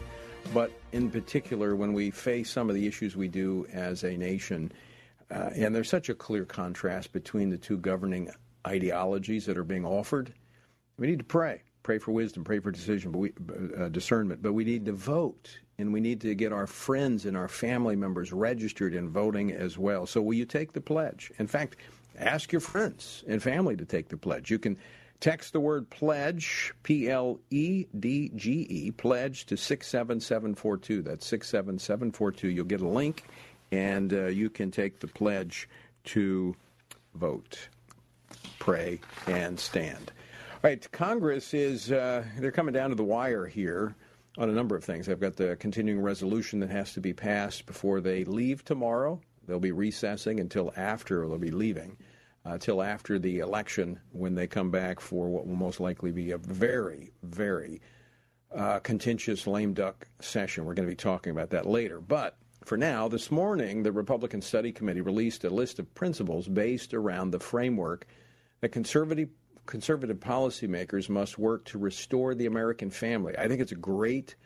but 0.52 0.70
in 0.92 1.10
particular, 1.10 1.74
when 1.74 1.94
we 1.94 2.10
face 2.10 2.50
some 2.50 2.68
of 2.68 2.74
the 2.74 2.86
issues 2.86 3.16
we 3.16 3.26
do 3.26 3.66
as 3.72 4.04
a 4.04 4.18
nation, 4.18 4.70
uh, 5.30 5.48
and 5.54 5.74
there's 5.74 5.88
such 5.88 6.10
a 6.10 6.14
clear 6.14 6.44
contrast 6.44 7.10
between 7.10 7.48
the 7.48 7.56
two 7.56 7.78
governing 7.78 8.30
ideologies 8.66 9.46
that 9.46 9.56
are 9.56 9.64
being 9.64 9.86
offered, 9.86 10.34
we 10.98 11.06
need 11.06 11.20
to 11.20 11.24
pray 11.24 11.62
pray 11.84 11.98
for 11.98 12.10
wisdom, 12.10 12.42
pray 12.42 12.58
for 12.58 12.72
decision, 12.72 13.12
but 13.12 13.18
we, 13.18 13.32
uh, 13.78 13.88
discernment. 13.90 14.42
But 14.42 14.54
we 14.54 14.64
need 14.64 14.86
to 14.86 14.92
vote, 14.92 15.56
and 15.78 15.92
we 15.92 16.00
need 16.00 16.20
to 16.22 16.34
get 16.34 16.52
our 16.52 16.66
friends 16.66 17.26
and 17.26 17.36
our 17.36 17.46
family 17.46 17.94
members 17.94 18.32
registered 18.32 18.94
in 18.94 19.08
voting 19.08 19.52
as 19.52 19.78
well. 19.78 20.06
So, 20.06 20.20
will 20.20 20.34
you 20.34 20.46
take 20.46 20.72
the 20.72 20.80
pledge? 20.80 21.30
In 21.38 21.46
fact, 21.46 21.76
ask 22.18 22.50
your 22.50 22.60
friends 22.60 23.22
and 23.28 23.40
family 23.40 23.76
to 23.76 23.84
take 23.84 24.08
the 24.08 24.16
pledge. 24.16 24.50
You 24.50 24.58
can 24.58 24.76
text 25.20 25.52
the 25.52 25.60
word 25.60 25.88
pledge, 25.90 26.72
P 26.82 27.08
L 27.08 27.38
E 27.50 27.86
D 28.00 28.32
G 28.34 28.66
E, 28.68 28.90
pledge 28.90 29.46
to 29.46 29.56
67742. 29.56 31.02
That's 31.02 31.26
67742. 31.26 32.48
You'll 32.48 32.64
get 32.64 32.80
a 32.80 32.88
link, 32.88 33.24
and 33.70 34.12
uh, 34.12 34.26
you 34.26 34.50
can 34.50 34.70
take 34.70 35.00
the 35.00 35.06
pledge 35.06 35.68
to 36.04 36.56
vote, 37.14 37.68
pray, 38.58 39.00
and 39.26 39.60
stand. 39.60 40.10
Right, 40.64 40.90
Congress 40.92 41.52
is, 41.52 41.92
uh, 41.92 42.24
they're 42.38 42.50
coming 42.50 42.72
down 42.72 42.88
to 42.88 42.96
the 42.96 43.04
wire 43.04 43.44
here 43.44 43.94
on 44.38 44.48
a 44.48 44.52
number 44.52 44.74
of 44.74 44.82
things. 44.82 45.04
They've 45.04 45.20
got 45.20 45.36
the 45.36 45.56
continuing 45.56 46.00
resolution 46.00 46.58
that 46.60 46.70
has 46.70 46.94
to 46.94 47.02
be 47.02 47.12
passed 47.12 47.66
before 47.66 48.00
they 48.00 48.24
leave 48.24 48.64
tomorrow. 48.64 49.20
They'll 49.46 49.60
be 49.60 49.72
recessing 49.72 50.40
until 50.40 50.72
after, 50.74 51.28
they'll 51.28 51.36
be 51.36 51.50
leaving, 51.50 51.98
uh, 52.46 52.56
after 52.80 53.18
the 53.18 53.40
election 53.40 54.00
when 54.12 54.34
they 54.34 54.46
come 54.46 54.70
back 54.70 55.00
for 55.00 55.28
what 55.28 55.46
will 55.46 55.54
most 55.54 55.80
likely 55.80 56.12
be 56.12 56.30
a 56.30 56.38
very, 56.38 57.12
very 57.24 57.82
uh, 58.56 58.78
contentious 58.78 59.46
lame 59.46 59.74
duck 59.74 60.08
session. 60.20 60.64
We're 60.64 60.72
going 60.72 60.88
to 60.88 60.92
be 60.92 60.96
talking 60.96 61.32
about 61.32 61.50
that 61.50 61.66
later. 61.66 62.00
But 62.00 62.38
for 62.64 62.78
now, 62.78 63.06
this 63.06 63.30
morning, 63.30 63.82
the 63.82 63.92
Republican 63.92 64.40
Study 64.40 64.72
Committee 64.72 65.02
released 65.02 65.44
a 65.44 65.50
list 65.50 65.78
of 65.78 65.94
principles 65.94 66.48
based 66.48 66.94
around 66.94 67.32
the 67.32 67.40
framework 67.40 68.06
that 68.62 68.70
conservative 68.70 69.28
conservative 69.66 70.18
policymakers 70.18 71.08
must 71.08 71.38
work 71.38 71.64
to 71.66 71.78
restore 71.78 72.34
the 72.34 72.46
American 72.46 72.90
family. 72.90 73.36
I 73.38 73.48
think 73.48 73.60
it's 73.60 73.72
a 73.72 73.76
great 73.76 74.36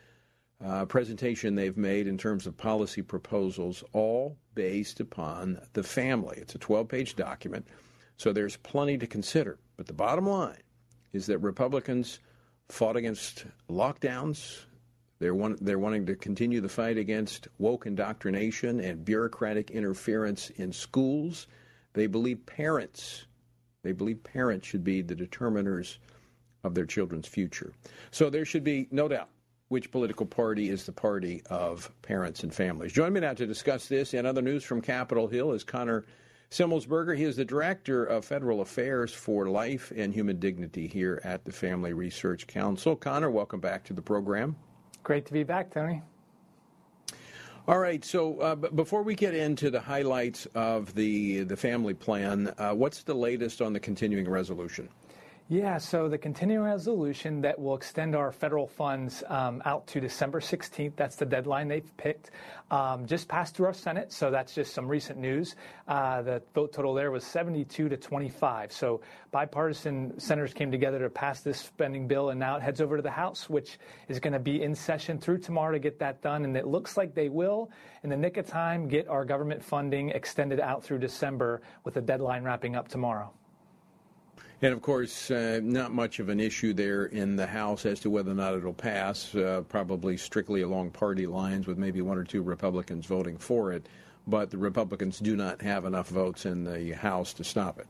uh, 0.63 0.85
presentation 0.85 1.55
they've 1.55 1.77
made 1.77 2.07
in 2.07 2.17
terms 2.17 2.45
of 2.45 2.57
policy 2.57 3.01
proposals, 3.01 3.83
all 3.93 4.37
based 4.55 4.99
upon 4.99 5.59
the 5.73 5.83
family. 5.83 6.37
It's 6.39 6.55
a 6.55 6.59
12 6.59 6.87
page 6.87 7.15
document, 7.15 7.67
so 8.17 8.33
there's 8.33 8.57
plenty 8.57 8.97
to 8.97 9.07
consider. 9.07 9.57
But 9.77 9.87
the 9.87 9.93
bottom 9.93 10.27
line 10.27 10.61
is 11.13 11.25
that 11.27 11.37
Republicans 11.39 12.19
fought 12.67 12.97
against 12.97 13.45
lockdowns. 13.69 14.65
They're, 15.19 15.35
they're 15.59 15.79
wanting 15.79 16.05
to 16.07 16.15
continue 16.15 16.61
the 16.61 16.69
fight 16.69 16.97
against 16.97 17.47
woke 17.57 17.85
indoctrination 17.85 18.79
and 18.79 19.03
bureaucratic 19.03 19.71
interference 19.71 20.49
in 20.51 20.71
schools. 20.71 21.47
They 21.93 22.07
believe 22.07 22.45
parents 22.45 23.25
they 23.83 23.91
believe 23.91 24.23
parents 24.23 24.67
should 24.67 24.83
be 24.83 25.01
the 25.01 25.15
determiners 25.15 25.97
of 26.63 26.75
their 26.75 26.85
children's 26.85 27.27
future. 27.27 27.73
So 28.11 28.29
there 28.29 28.45
should 28.45 28.63
be 28.63 28.87
no 28.91 29.07
doubt 29.07 29.29
which 29.69 29.91
political 29.91 30.25
party 30.25 30.69
is 30.69 30.85
the 30.85 30.91
party 30.91 31.41
of 31.49 31.91
parents 32.01 32.43
and 32.43 32.53
families. 32.53 32.91
Join 32.91 33.13
me 33.13 33.21
now 33.21 33.33
to 33.33 33.45
discuss 33.45 33.87
this 33.87 34.13
and 34.13 34.25
other 34.25 34.41
news 34.41 34.63
from 34.63 34.81
Capitol 34.81 35.27
Hill 35.27 35.53
is 35.53 35.63
Connor 35.63 36.05
Semelsberger. 36.49 37.15
He 37.15 37.23
is 37.23 37.35
the 37.35 37.45
Director 37.45 38.03
of 38.03 38.25
Federal 38.25 38.61
Affairs 38.61 39.13
for 39.13 39.47
Life 39.47 39.93
and 39.95 40.13
Human 40.13 40.39
Dignity 40.39 40.87
here 40.87 41.21
at 41.23 41.45
the 41.45 41.51
Family 41.51 41.93
Research 41.93 42.47
Council. 42.47 42.95
Connor, 42.95 43.29
welcome 43.29 43.59
back 43.59 43.83
to 43.85 43.93
the 43.93 44.01
program. 44.01 44.55
Great 45.03 45.25
to 45.27 45.33
be 45.33 45.43
back, 45.43 45.71
Tony. 45.71 46.01
All 47.69 47.77
right. 47.77 48.03
So 48.03 48.39
uh, 48.39 48.55
before 48.55 49.03
we 49.03 49.13
get 49.13 49.35
into 49.35 49.69
the 49.69 49.79
highlights 49.79 50.47
of 50.55 50.95
the 50.95 51.43
the 51.43 51.55
family 51.55 51.93
plan, 51.93 52.51
uh, 52.57 52.73
what's 52.73 53.03
the 53.03 53.13
latest 53.13 53.61
on 53.61 53.73
the 53.73 53.79
continuing 53.79 54.27
resolution? 54.27 54.89
Yeah, 55.51 55.79
so 55.79 56.07
the 56.07 56.17
continuing 56.19 56.65
resolution 56.65 57.41
that 57.41 57.57
will 57.57 57.75
extend 57.75 58.15
our 58.15 58.31
federal 58.31 58.67
funds 58.67 59.23
um, 59.29 59.63
out 59.65 59.87
to 59.87 59.99
December 59.99 60.41
16th, 60.41 60.95
that's 60.95 61.15
the 61.15 61.25
deadline 61.25 61.67
they've 61.67 61.97
picked, 61.97 62.29
um, 62.69 63.07
just 63.07 63.27
passed 63.27 63.55
through 63.55 63.65
our 63.65 63.73
Senate, 63.73 64.13
so 64.13 64.29
that's 64.29 64.53
just 64.53 64.75
some 64.75 64.87
recent 64.87 65.17
news. 65.17 65.55
Uh, 65.87 66.21
the 66.21 66.43
vote 66.53 66.71
total 66.71 66.93
there 66.93 67.09
was 67.09 67.23
72 67.23 67.89
to 67.89 67.97
25. 67.97 68.71
So 68.71 69.01
bipartisan 69.31 70.19
senators 70.19 70.53
came 70.53 70.69
together 70.69 70.99
to 70.99 71.09
pass 71.09 71.41
this 71.41 71.59
spending 71.59 72.07
bill, 72.07 72.29
and 72.29 72.39
now 72.39 72.55
it 72.55 72.61
heads 72.61 72.79
over 72.79 72.97
to 72.97 73.01
the 73.01 73.09
House, 73.09 73.49
which 73.49 73.79
is 74.07 74.19
going 74.19 74.33
to 74.33 74.39
be 74.39 74.61
in 74.61 74.75
session 74.75 75.17
through 75.17 75.39
tomorrow 75.39 75.71
to 75.71 75.79
get 75.79 75.97
that 75.97 76.21
done. 76.21 76.45
And 76.45 76.55
it 76.55 76.67
looks 76.67 76.95
like 76.95 77.15
they 77.15 77.27
will, 77.27 77.71
in 78.03 78.11
the 78.11 78.17
nick 78.17 78.37
of 78.37 78.45
time, 78.45 78.87
get 78.87 79.07
our 79.07 79.25
government 79.25 79.63
funding 79.63 80.09
extended 80.09 80.59
out 80.59 80.83
through 80.83 80.99
December 80.99 81.63
with 81.85 81.95
the 81.95 82.01
deadline 82.01 82.43
wrapping 82.43 82.75
up 82.75 82.87
tomorrow. 82.87 83.33
And 84.61 84.73
of 84.73 84.81
course, 84.81 85.31
uh, 85.31 85.61
not 85.63 85.93
much 85.93 86.19
of 86.19 86.27
an 86.27 86.41
issue 86.41 86.73
there 86.73 87.05
in 87.05 87.37
the 87.37 87.47
House 87.47 87.85
as 87.85 88.01
to 88.01 88.09
whether 88.09 88.31
or 88.31 88.35
not 88.35 88.55
it'll 88.55 88.73
pass, 88.73 89.33
uh, 89.33 89.61
probably 89.69 90.17
strictly 90.17 90.61
along 90.61 90.91
party 90.91 91.25
lines, 91.25 91.65
with 91.65 91.77
maybe 91.77 92.01
one 92.01 92.17
or 92.17 92.25
two 92.25 92.41
Republicans 92.41 93.05
voting 93.05 93.37
for 93.37 93.71
it. 93.71 93.87
But 94.27 94.51
the 94.51 94.57
Republicans 94.57 95.19
do 95.19 95.37
not 95.37 95.61
have 95.61 95.85
enough 95.85 96.09
votes 96.09 96.45
in 96.45 96.65
the 96.65 96.91
House 96.91 97.31
to 97.35 97.43
stop 97.45 97.79
it. 97.79 97.87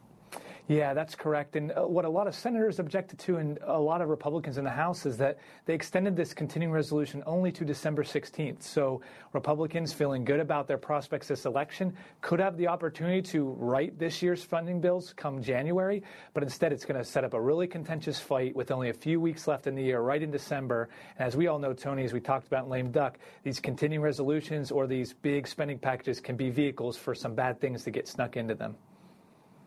Yeah, 0.69 0.93
that's 0.93 1.15
correct. 1.15 1.55
And 1.55 1.71
uh, 1.71 1.87
what 1.87 2.05
a 2.05 2.09
lot 2.09 2.27
of 2.27 2.35
senators 2.35 2.77
objected 2.77 3.17
to, 3.21 3.37
and 3.37 3.57
a 3.63 3.79
lot 3.79 4.01
of 4.01 4.09
Republicans 4.09 4.59
in 4.59 4.63
the 4.63 4.69
House, 4.69 5.07
is 5.07 5.17
that 5.17 5.39
they 5.65 5.73
extended 5.73 6.15
this 6.15 6.31
continuing 6.31 6.71
resolution 6.71 7.23
only 7.25 7.51
to 7.53 7.65
December 7.65 8.03
16th. 8.03 8.61
So 8.61 9.01
Republicans 9.33 9.93
feeling 9.93 10.23
good 10.23 10.39
about 10.39 10.67
their 10.67 10.77
prospects 10.77 11.27
this 11.27 11.47
election 11.47 11.97
could 12.21 12.39
have 12.39 12.55
the 12.55 12.67
opportunity 12.67 13.19
to 13.31 13.45
write 13.57 13.97
this 13.97 14.21
year's 14.21 14.43
funding 14.43 14.79
bills 14.79 15.11
come 15.17 15.41
January, 15.41 16.03
but 16.35 16.43
instead 16.43 16.71
it's 16.71 16.85
going 16.85 16.99
to 16.99 17.03
set 17.03 17.23
up 17.23 17.33
a 17.33 17.41
really 17.41 17.65
contentious 17.65 18.19
fight 18.19 18.55
with 18.55 18.69
only 18.69 18.91
a 18.91 18.93
few 18.93 19.19
weeks 19.19 19.47
left 19.47 19.65
in 19.65 19.73
the 19.73 19.81
year, 19.81 20.01
right 20.01 20.21
in 20.21 20.29
December. 20.29 20.87
And 21.17 21.25
as 21.25 21.35
we 21.35 21.47
all 21.47 21.57
know, 21.57 21.73
Tony, 21.73 22.03
as 22.03 22.13
we 22.13 22.19
talked 22.19 22.45
about 22.45 22.65
in 22.65 22.69
Lame 22.69 22.91
Duck, 22.91 23.17
these 23.41 23.59
continuing 23.59 24.03
resolutions 24.03 24.69
or 24.69 24.85
these 24.85 25.13
big 25.13 25.47
spending 25.47 25.79
packages 25.79 26.19
can 26.19 26.35
be 26.35 26.51
vehicles 26.51 26.95
for 26.95 27.15
some 27.15 27.33
bad 27.33 27.59
things 27.59 27.83
to 27.85 27.89
get 27.89 28.07
snuck 28.07 28.37
into 28.37 28.53
them. 28.53 28.75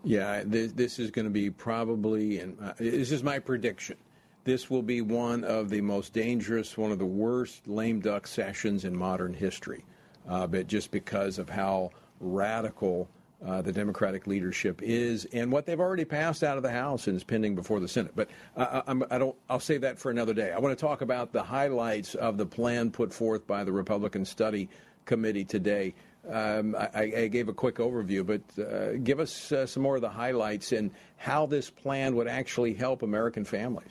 Yeah, 0.05 0.43
this, 0.45 0.73
this 0.73 0.99
is 0.99 1.11
going 1.11 1.27
to 1.27 1.31
be 1.31 1.51
probably, 1.51 2.41
and 2.41 2.59
uh, 2.61 2.73
this 2.79 3.13
is 3.13 3.23
my 3.23 3.39
prediction. 3.39 3.97
This 4.45 4.69
will 4.69 4.83
be 4.83 5.01
one 5.01 5.45
of 5.45 5.71
the 5.71 5.81
most 5.81 6.13
dangerous, 6.13 6.77
one 6.77 6.91
of 6.91 6.99
the 6.99 7.07
worst 7.07 7.69
lame 7.69 8.01
duck 8.01 8.27
sessions 8.27 8.85
in 8.85 8.97
modern 8.97 9.33
history, 9.33 9.85
uh, 10.29 10.49
but 10.49 10.67
just 10.67 10.91
because 10.91 11.39
of 11.39 11.49
how 11.49 11.91
radical 12.19 13.09
uh, 13.47 13.63
the 13.63 13.73
Democratic 13.73 14.27
leadership 14.27 14.81
is 14.83 15.25
and 15.33 15.51
what 15.51 15.67
they've 15.67 15.81
already 15.81 16.05
passed 16.05 16.43
out 16.43 16.57
of 16.57 16.63
the 16.63 16.71
House 16.71 17.07
and 17.07 17.17
is 17.17 17.25
pending 17.25 17.55
before 17.55 17.81
the 17.81 17.89
Senate. 17.89 18.13
But 18.15 18.31
I, 18.57 18.83
I'm, 18.87 19.05
I 19.11 19.19
don't. 19.19 19.37
I'll 19.49 19.61
save 19.61 19.81
that 19.83 19.99
for 19.99 20.11
another 20.11 20.35
day. 20.35 20.53
I 20.53 20.59
want 20.59 20.77
to 20.77 20.81
talk 20.81 21.03
about 21.03 21.33
the 21.33 21.43
highlights 21.43 22.15
of 22.15 22.37
the 22.37 22.47
plan 22.47 22.91
put 22.91 23.13
forth 23.13 23.47
by 23.47 23.65
the 23.65 23.73
Republican 23.73 24.25
Study 24.25 24.69
Committee 25.05 25.45
today. 25.45 25.95
Um, 26.29 26.77
I, 26.77 27.13
I, 27.17 27.27
gave 27.27 27.49
a 27.49 27.53
quick 27.53 27.77
overview, 27.77 28.25
but 28.25 28.65
uh, 28.65 28.93
give 29.03 29.19
us 29.19 29.51
uh, 29.51 29.67
some 29.67 29.83
more 29.83 29.97
of 29.97 30.03
the 30.03 30.09
highlights 30.09 30.71
and 30.71 30.93
how 31.17 31.47
this 31.47 31.69
plan 31.69 32.15
would 32.15 32.29
actually 32.29 32.75
help 32.75 33.03
American 33.03 33.45
families. 33.45 33.91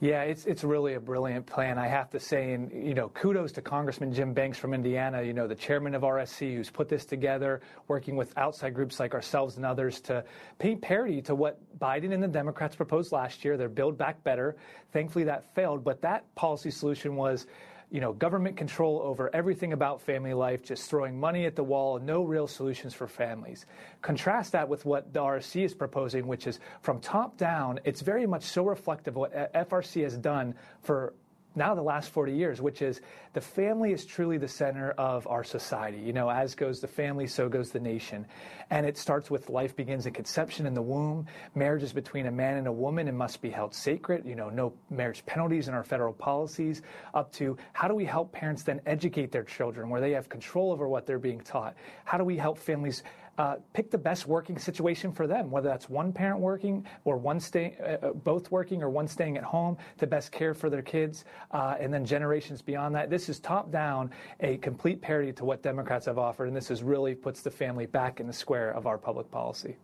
Yeah, 0.00 0.22
it's 0.22 0.46
it's 0.46 0.62
really 0.62 0.94
a 0.94 1.00
brilliant 1.00 1.44
plan, 1.44 1.76
I 1.76 1.88
have 1.88 2.08
to 2.10 2.20
say. 2.20 2.52
And 2.52 2.70
you 2.72 2.94
know, 2.94 3.08
kudos 3.08 3.50
to 3.52 3.62
Congressman 3.62 4.14
Jim 4.14 4.32
Banks 4.32 4.56
from 4.56 4.72
Indiana. 4.72 5.22
You 5.22 5.32
know, 5.32 5.48
the 5.48 5.56
chairman 5.56 5.92
of 5.96 6.02
RSC, 6.02 6.54
who's 6.54 6.70
put 6.70 6.88
this 6.88 7.04
together, 7.04 7.60
working 7.88 8.14
with 8.14 8.32
outside 8.38 8.74
groups 8.74 9.00
like 9.00 9.12
ourselves 9.12 9.56
and 9.56 9.66
others 9.66 10.00
to 10.02 10.24
paint 10.60 10.80
parity 10.80 11.20
to 11.22 11.34
what 11.34 11.58
Biden 11.80 12.14
and 12.14 12.22
the 12.22 12.28
Democrats 12.28 12.76
proposed 12.76 13.10
last 13.10 13.44
year. 13.44 13.56
Their 13.56 13.68
Build 13.68 13.98
Back 13.98 14.22
Better. 14.22 14.56
Thankfully, 14.92 15.24
that 15.24 15.52
failed, 15.56 15.82
but 15.82 16.00
that 16.02 16.32
policy 16.36 16.70
solution 16.70 17.16
was 17.16 17.46
you 17.90 18.00
know, 18.00 18.12
government 18.12 18.56
control 18.56 19.00
over 19.02 19.34
everything 19.34 19.72
about 19.72 20.02
family 20.02 20.34
life, 20.34 20.62
just 20.62 20.90
throwing 20.90 21.18
money 21.18 21.46
at 21.46 21.56
the 21.56 21.64
wall, 21.64 21.98
no 21.98 22.22
real 22.22 22.46
solutions 22.46 22.92
for 22.92 23.06
families. 23.06 23.64
Contrast 24.02 24.52
that 24.52 24.68
with 24.68 24.84
what 24.84 25.12
the 25.12 25.20
RSC 25.20 25.64
is 25.64 25.74
proposing, 25.74 26.26
which 26.26 26.46
is 26.46 26.60
from 26.82 27.00
top 27.00 27.36
down, 27.38 27.80
it's 27.84 28.02
very 28.02 28.26
much 28.26 28.42
so 28.42 28.64
reflective 28.64 29.14
of 29.14 29.16
what 29.16 29.54
FRC 29.54 30.02
has 30.02 30.18
done 30.18 30.54
for 30.82 31.14
now 31.54 31.74
the 31.74 31.82
last 31.82 32.10
40 32.10 32.32
years, 32.32 32.60
which 32.60 32.82
is 32.82 33.00
the 33.32 33.40
family 33.40 33.92
is 33.92 34.04
truly 34.04 34.38
the 34.38 34.48
center 34.48 34.90
of 34.92 35.26
our 35.26 35.42
society. 35.42 35.98
You 35.98 36.12
know, 36.12 36.30
as 36.30 36.54
goes 36.54 36.80
the 36.80 36.88
family, 36.88 37.26
so 37.26 37.48
goes 37.48 37.70
the 37.70 37.80
nation. 37.80 38.26
And 38.70 38.86
it 38.86 38.96
starts 38.96 39.30
with 39.30 39.48
life 39.48 39.74
begins 39.74 40.06
at 40.06 40.14
conception 40.14 40.66
in 40.66 40.74
the 40.74 40.82
womb. 40.82 41.26
Marriage 41.54 41.82
is 41.82 41.92
between 41.92 42.26
a 42.26 42.30
man 42.30 42.58
and 42.58 42.66
a 42.66 42.72
woman 42.72 43.08
and 43.08 43.16
must 43.16 43.42
be 43.42 43.50
held 43.50 43.74
sacred. 43.74 44.24
You 44.24 44.36
know, 44.36 44.50
no 44.50 44.72
marriage 44.90 45.24
penalties 45.26 45.68
in 45.68 45.74
our 45.74 45.84
federal 45.84 46.12
policies, 46.12 46.82
up 47.14 47.32
to 47.32 47.56
how 47.72 47.88
do 47.88 47.94
we 47.94 48.04
help 48.04 48.32
parents 48.32 48.62
then 48.62 48.80
educate 48.86 49.32
their 49.32 49.44
children 49.44 49.88
where 49.88 50.00
they 50.00 50.12
have 50.12 50.28
control 50.28 50.72
over 50.72 50.88
what 50.88 51.06
they're 51.06 51.18
being 51.18 51.40
taught? 51.40 51.74
How 52.04 52.18
do 52.18 52.24
we 52.24 52.36
help 52.36 52.58
families 52.58 53.02
uh, 53.38 53.56
pick 53.72 53.90
the 53.90 53.98
best 53.98 54.26
working 54.26 54.58
situation 54.58 55.12
for 55.12 55.26
them, 55.26 55.50
whether 55.50 55.68
that's 55.68 55.88
one 55.88 56.12
parent 56.12 56.40
working 56.40 56.84
or 57.04 57.16
one 57.16 57.38
stay, 57.38 57.76
uh, 57.80 58.08
uh, 58.08 58.12
both 58.12 58.50
working 58.50 58.82
or 58.82 58.90
one 58.90 59.06
staying 59.06 59.38
at 59.38 59.44
home 59.44 59.78
to 59.96 60.06
best 60.06 60.32
care 60.32 60.54
for 60.54 60.68
their 60.68 60.82
kids, 60.82 61.24
uh, 61.52 61.76
and 61.78 61.94
then 61.94 62.04
generations 62.04 62.60
beyond 62.60 62.94
that. 62.94 63.08
This 63.08 63.28
is 63.28 63.38
top 63.38 63.70
down 63.70 64.10
a 64.40 64.56
complete 64.58 65.00
parity 65.00 65.32
to 65.34 65.44
what 65.44 65.62
Democrats 65.62 66.06
have 66.06 66.18
offered, 66.18 66.48
and 66.48 66.56
this 66.56 66.70
is 66.70 66.82
really 66.82 67.14
puts 67.14 67.40
the 67.40 67.50
family 67.50 67.86
back 67.86 68.20
in 68.20 68.26
the 68.26 68.32
square 68.32 68.70
of 68.72 68.86
our 68.86 68.98
public 68.98 69.30
policy. 69.30 69.76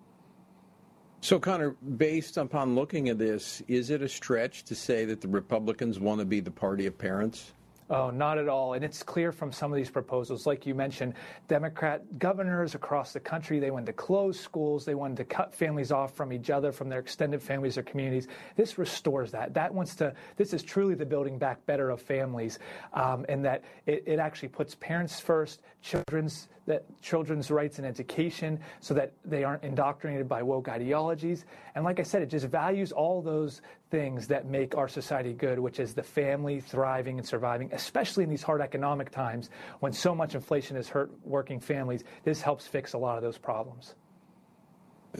So, 1.20 1.38
Connor, 1.38 1.70
based 1.96 2.36
upon 2.36 2.74
looking 2.74 3.08
at 3.08 3.18
this, 3.18 3.62
is 3.66 3.88
it 3.88 4.02
a 4.02 4.08
stretch 4.08 4.64
to 4.64 4.74
say 4.74 5.06
that 5.06 5.22
the 5.22 5.28
Republicans 5.28 5.98
want 5.98 6.18
to 6.18 6.26
be 6.26 6.40
the 6.40 6.50
party 6.50 6.84
of 6.86 6.98
parents? 6.98 7.52
Oh, 7.90 8.08
not 8.08 8.38
at 8.38 8.48
all. 8.48 8.72
And 8.72 8.82
it's 8.82 9.02
clear 9.02 9.30
from 9.30 9.52
some 9.52 9.70
of 9.70 9.76
these 9.76 9.90
proposals, 9.90 10.46
like 10.46 10.64
you 10.64 10.74
mentioned, 10.74 11.12
Democrat 11.48 12.18
governors 12.18 12.74
across 12.74 13.12
the 13.12 13.20
country, 13.20 13.58
they 13.58 13.70
wanted 13.70 13.86
to 13.86 13.92
close 13.92 14.40
schools, 14.40 14.86
they 14.86 14.94
wanted 14.94 15.18
to 15.18 15.24
cut 15.24 15.54
families 15.54 15.92
off 15.92 16.14
from 16.14 16.32
each 16.32 16.48
other, 16.48 16.72
from 16.72 16.88
their 16.88 17.00
extended 17.00 17.42
families 17.42 17.76
or 17.76 17.82
communities. 17.82 18.26
This 18.56 18.78
restores 18.78 19.30
that. 19.32 19.52
That 19.52 19.72
wants 19.72 19.94
to, 19.96 20.14
this 20.36 20.54
is 20.54 20.62
truly 20.62 20.94
the 20.94 21.04
building 21.04 21.36
back 21.36 21.64
better 21.66 21.90
of 21.90 22.00
families, 22.00 22.58
um, 22.94 23.26
and 23.28 23.44
that 23.44 23.62
it, 23.84 24.02
it 24.06 24.18
actually 24.18 24.48
puts 24.48 24.74
parents 24.76 25.20
first, 25.20 25.60
children's 25.82 26.48
that 26.66 26.84
children's 27.02 27.50
rights 27.50 27.78
and 27.78 27.86
education 27.86 28.58
so 28.80 28.94
that 28.94 29.12
they 29.24 29.44
aren't 29.44 29.62
indoctrinated 29.62 30.26
by 30.26 30.42
woke 30.42 30.68
ideologies. 30.68 31.44
And 31.74 31.84
like 31.84 32.00
I 32.00 32.02
said, 32.02 32.22
it 32.22 32.30
just 32.30 32.46
values 32.46 32.90
all 32.90 33.20
those 33.20 33.60
things 33.94 34.26
that 34.26 34.46
make 34.46 34.76
our 34.76 34.88
society 34.88 35.32
good, 35.32 35.56
which 35.56 35.78
is 35.78 35.94
the 35.94 36.02
family 36.02 36.58
thriving 36.58 37.16
and 37.16 37.24
surviving, 37.24 37.70
especially 37.72 38.24
in 38.24 38.28
these 38.28 38.42
hard 38.42 38.60
economic 38.60 39.08
times 39.08 39.50
when 39.78 39.92
so 39.92 40.12
much 40.12 40.34
inflation 40.34 40.74
has 40.74 40.88
hurt 40.88 41.12
working 41.22 41.60
families. 41.60 42.02
This 42.24 42.42
helps 42.42 42.66
fix 42.66 42.94
a 42.94 42.98
lot 42.98 43.16
of 43.18 43.22
those 43.22 43.38
problems 43.38 43.94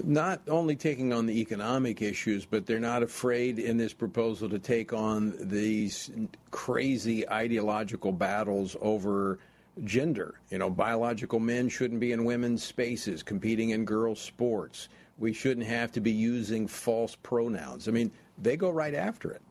not 0.03 0.41
only 0.49 0.75
taking 0.75 1.13
on 1.13 1.25
the 1.25 1.41
economic 1.41 2.03
issues, 2.03 2.45
but 2.45 2.67
they're 2.67 2.81
not 2.81 3.05
afraid 3.05 3.61
in 3.61 3.77
this 3.77 3.93
proposal 3.93 4.49
to 4.49 4.59
take 4.59 4.93
on 4.93 5.37
these 5.39 6.11
crazy 6.51 7.29
ideological 7.31 8.11
battles 8.11 8.77
over 8.81 9.39
gender. 9.85 10.41
You 10.51 10.59
know, 10.59 10.69
biological 10.69 11.39
men 11.39 11.69
shouldn't 11.69 12.01
be 12.01 12.11
in 12.11 12.25
women's 12.25 12.65
spaces, 12.65 13.23
competing 13.23 13.71
in 13.71 13.85
girls' 13.85 14.21
sports. 14.21 14.89
We 15.17 15.33
shouldn't 15.33 15.69
have 15.69 15.93
to 15.93 16.01
be 16.01 16.11
using 16.11 16.67
false 16.67 17.17
pronouns. 17.23 17.87
I 17.87 17.93
mean, 17.93 18.11
they 18.38 18.57
go 18.57 18.70
right 18.70 18.94
after 18.94 19.31
it. 19.31 19.42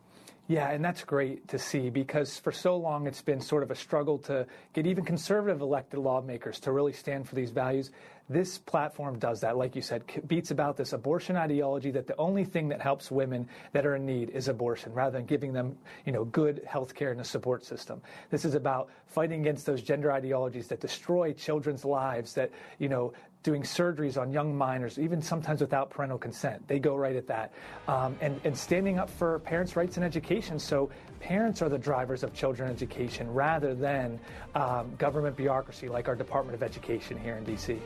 Yeah, 0.48 0.70
and 0.72 0.84
that's 0.84 1.04
great 1.06 1.48
to 1.50 1.58
see 1.60 1.90
because 1.90 2.38
for 2.38 2.52
so 2.52 2.76
long 2.76 3.08
it's 3.08 3.22
been 3.22 3.40
sort 3.40 3.64
of 3.64 3.72
a 3.72 3.76
struggle 3.76 4.18
to 4.20 4.46
get 4.74 4.86
even 4.86 5.06
conservative 5.06 5.62
elected 5.62 6.00
lawmakers 6.02 6.60
to 6.62 6.74
really 6.74 6.92
stand 6.92 7.30
for 7.30 7.36
these 7.36 7.52
values. 7.52 7.92
This 8.30 8.58
platform 8.58 9.20
does 9.20 9.42
that, 9.42 9.58
like 9.58 9.76
you 9.76 9.82
said, 9.82 10.04
beats 10.28 10.52
about 10.52 10.78
this 10.78 10.94
abortion 10.94 11.36
ideology 11.36 11.92
that 11.92 12.08
the 12.08 12.16
only 12.18 12.46
thing 12.46 12.70
that 12.70 12.82
helps 12.82 13.12
women 13.12 13.48
that 13.74 13.86
are 13.86 13.96
in 13.96 14.06
need 14.06 14.30
is 14.30 14.48
abortion, 14.48 14.94
rather 14.94 15.18
than 15.18 15.26
giving 15.26 15.52
them, 15.52 15.78
you 16.06 16.14
know, 16.14 16.24
good 16.26 16.64
health 16.66 16.96
care 16.96 17.12
and 17.12 17.20
a 17.20 17.26
support 17.26 17.66
system. 17.66 18.02
This 18.30 18.46
is 18.46 18.56
about 18.56 18.90
fighting 19.08 19.42
against 19.42 19.66
those 19.66 19.82
gender 19.82 20.12
ideologies 20.12 20.68
that 20.68 20.80
destroy 20.80 21.34
children's 21.34 21.84
lives, 21.84 22.34
that, 22.36 22.50
you 22.80 22.88
know, 22.88 23.14
doing 23.44 23.62
surgeries 23.62 24.20
on 24.20 24.32
young 24.32 24.56
minors, 24.56 24.98
even 24.98 25.22
sometimes 25.22 25.60
without 25.60 25.90
parental 25.90 26.18
consent. 26.18 26.66
They 26.66 26.80
go 26.80 26.96
right 26.96 27.18
at 27.18 27.28
that. 27.28 27.52
Um, 27.90 28.16
and, 28.22 28.40
and 28.46 28.58
standing 28.58 29.00
up 29.00 29.10
for 29.10 29.40
parents' 29.40 29.76
rights 29.76 29.98
in 29.98 30.04
education. 30.04 30.58
So 30.58 30.90
parents 31.24 31.62
are 31.62 31.70
the 31.70 31.78
drivers 31.78 32.22
of 32.22 32.34
children 32.34 32.70
education 32.70 33.34
rather 33.34 33.74
than 33.74 34.20
um, 34.56 34.94
government 34.98 35.38
bureaucracy 35.38 35.88
like 35.88 36.10
our 36.10 36.16
Department 36.16 36.54
of 36.54 36.62
Education 36.62 37.18
here 37.18 37.38
in 37.38 37.46
D.C. 37.46 37.80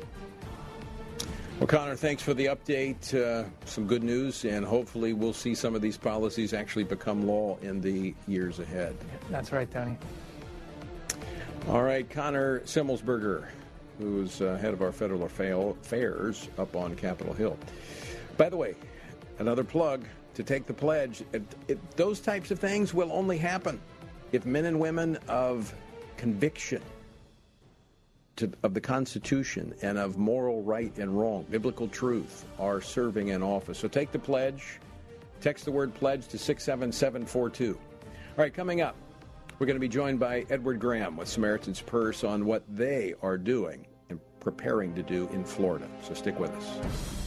Well, 1.59 1.67
Connor, 1.67 1.95
thanks 1.95 2.23
for 2.23 2.33
the 2.33 2.47
update. 2.47 3.13
Uh, 3.13 3.47
some 3.65 3.85
good 3.85 4.03
news, 4.03 4.43
and 4.43 4.65
hopefully 4.65 5.13
we'll 5.13 5.33
see 5.33 5.53
some 5.53 5.75
of 5.75 5.81
these 5.81 5.97
policies 5.97 6.53
actually 6.53 6.83
become 6.83 7.27
law 7.27 7.57
in 7.61 7.79
the 7.79 8.15
years 8.27 8.59
ahead. 8.59 8.95
That's 9.29 9.51
right, 9.51 9.69
Tony. 9.71 9.97
All 11.69 11.83
right, 11.83 12.09
Connor 12.09 12.61
Semelsberger, 12.61 13.45
who's 13.99 14.41
uh, 14.41 14.57
head 14.57 14.73
of 14.73 14.81
our 14.81 14.91
federal 14.91 15.23
affairs 15.23 16.49
up 16.57 16.75
on 16.75 16.95
Capitol 16.95 17.33
Hill. 17.33 17.57
By 18.35 18.49
the 18.49 18.57
way, 18.57 18.75
another 19.37 19.63
plug 19.63 20.05
to 20.37 20.43
take 20.43 20.67
the 20.67 20.73
pledge. 20.73 21.23
It, 21.33 21.41
it, 21.67 21.97
those 21.97 22.19
types 22.19 22.51
of 22.51 22.59
things 22.59 22.93
will 22.93 23.11
only 23.11 23.39
happen 23.39 23.81
if 24.31 24.45
men 24.45 24.65
and 24.65 24.79
women 24.79 25.17
of 25.27 25.73
conviction 26.15 26.79
to, 28.35 28.51
of 28.61 28.75
the 28.75 28.79
Constitution 28.79 29.73
and 29.81 29.97
of 29.97 30.19
moral 30.19 30.61
right 30.61 30.95
and 30.99 31.19
wrong, 31.19 31.47
biblical 31.49 31.87
truth, 31.87 32.45
are 32.59 32.81
serving 32.81 33.29
in 33.29 33.41
office. 33.41 33.79
So 33.79 33.87
take 33.87 34.11
the 34.11 34.19
pledge. 34.19 34.79
Text 35.41 35.65
the 35.65 35.71
word 35.71 35.91
pledge 35.95 36.27
to 36.27 36.37
67742. 36.37 37.73
All 37.73 37.81
right, 38.37 38.53
coming 38.53 38.81
up, 38.81 38.95
we're 39.57 39.65
going 39.65 39.75
to 39.75 39.79
be 39.79 39.87
joined 39.87 40.19
by 40.19 40.45
Edward 40.51 40.79
Graham 40.79 41.17
with 41.17 41.27
Samaritan's 41.27 41.81
Purse 41.81 42.23
on 42.23 42.45
what 42.45 42.61
they 42.69 43.15
are 43.23 43.39
doing 43.39 43.87
and 44.11 44.19
preparing 44.39 44.93
to 44.93 45.01
do 45.01 45.27
in 45.33 45.43
Florida. 45.43 45.87
So 46.03 46.13
stick 46.13 46.39
with 46.39 46.51
us. 46.51 47.26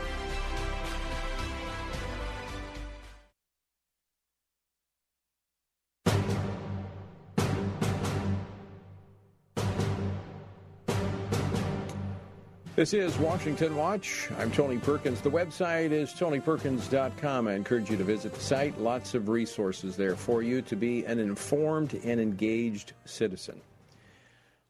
This 12.81 12.95
is 12.95 13.15
Washington 13.19 13.75
Watch. 13.75 14.27
I'm 14.39 14.49
Tony 14.49 14.79
Perkins. 14.79 15.21
The 15.21 15.29
website 15.29 15.91
is 15.91 16.13
tonyperkins.com. 16.13 17.47
I 17.47 17.53
encourage 17.53 17.91
you 17.91 17.97
to 17.97 18.03
visit 18.03 18.33
the 18.33 18.39
site. 18.39 18.81
Lots 18.81 19.13
of 19.13 19.29
resources 19.29 19.95
there 19.95 20.15
for 20.15 20.41
you 20.41 20.63
to 20.63 20.75
be 20.75 21.05
an 21.05 21.19
informed 21.19 21.93
and 22.03 22.19
engaged 22.19 22.93
citizen. 23.05 23.61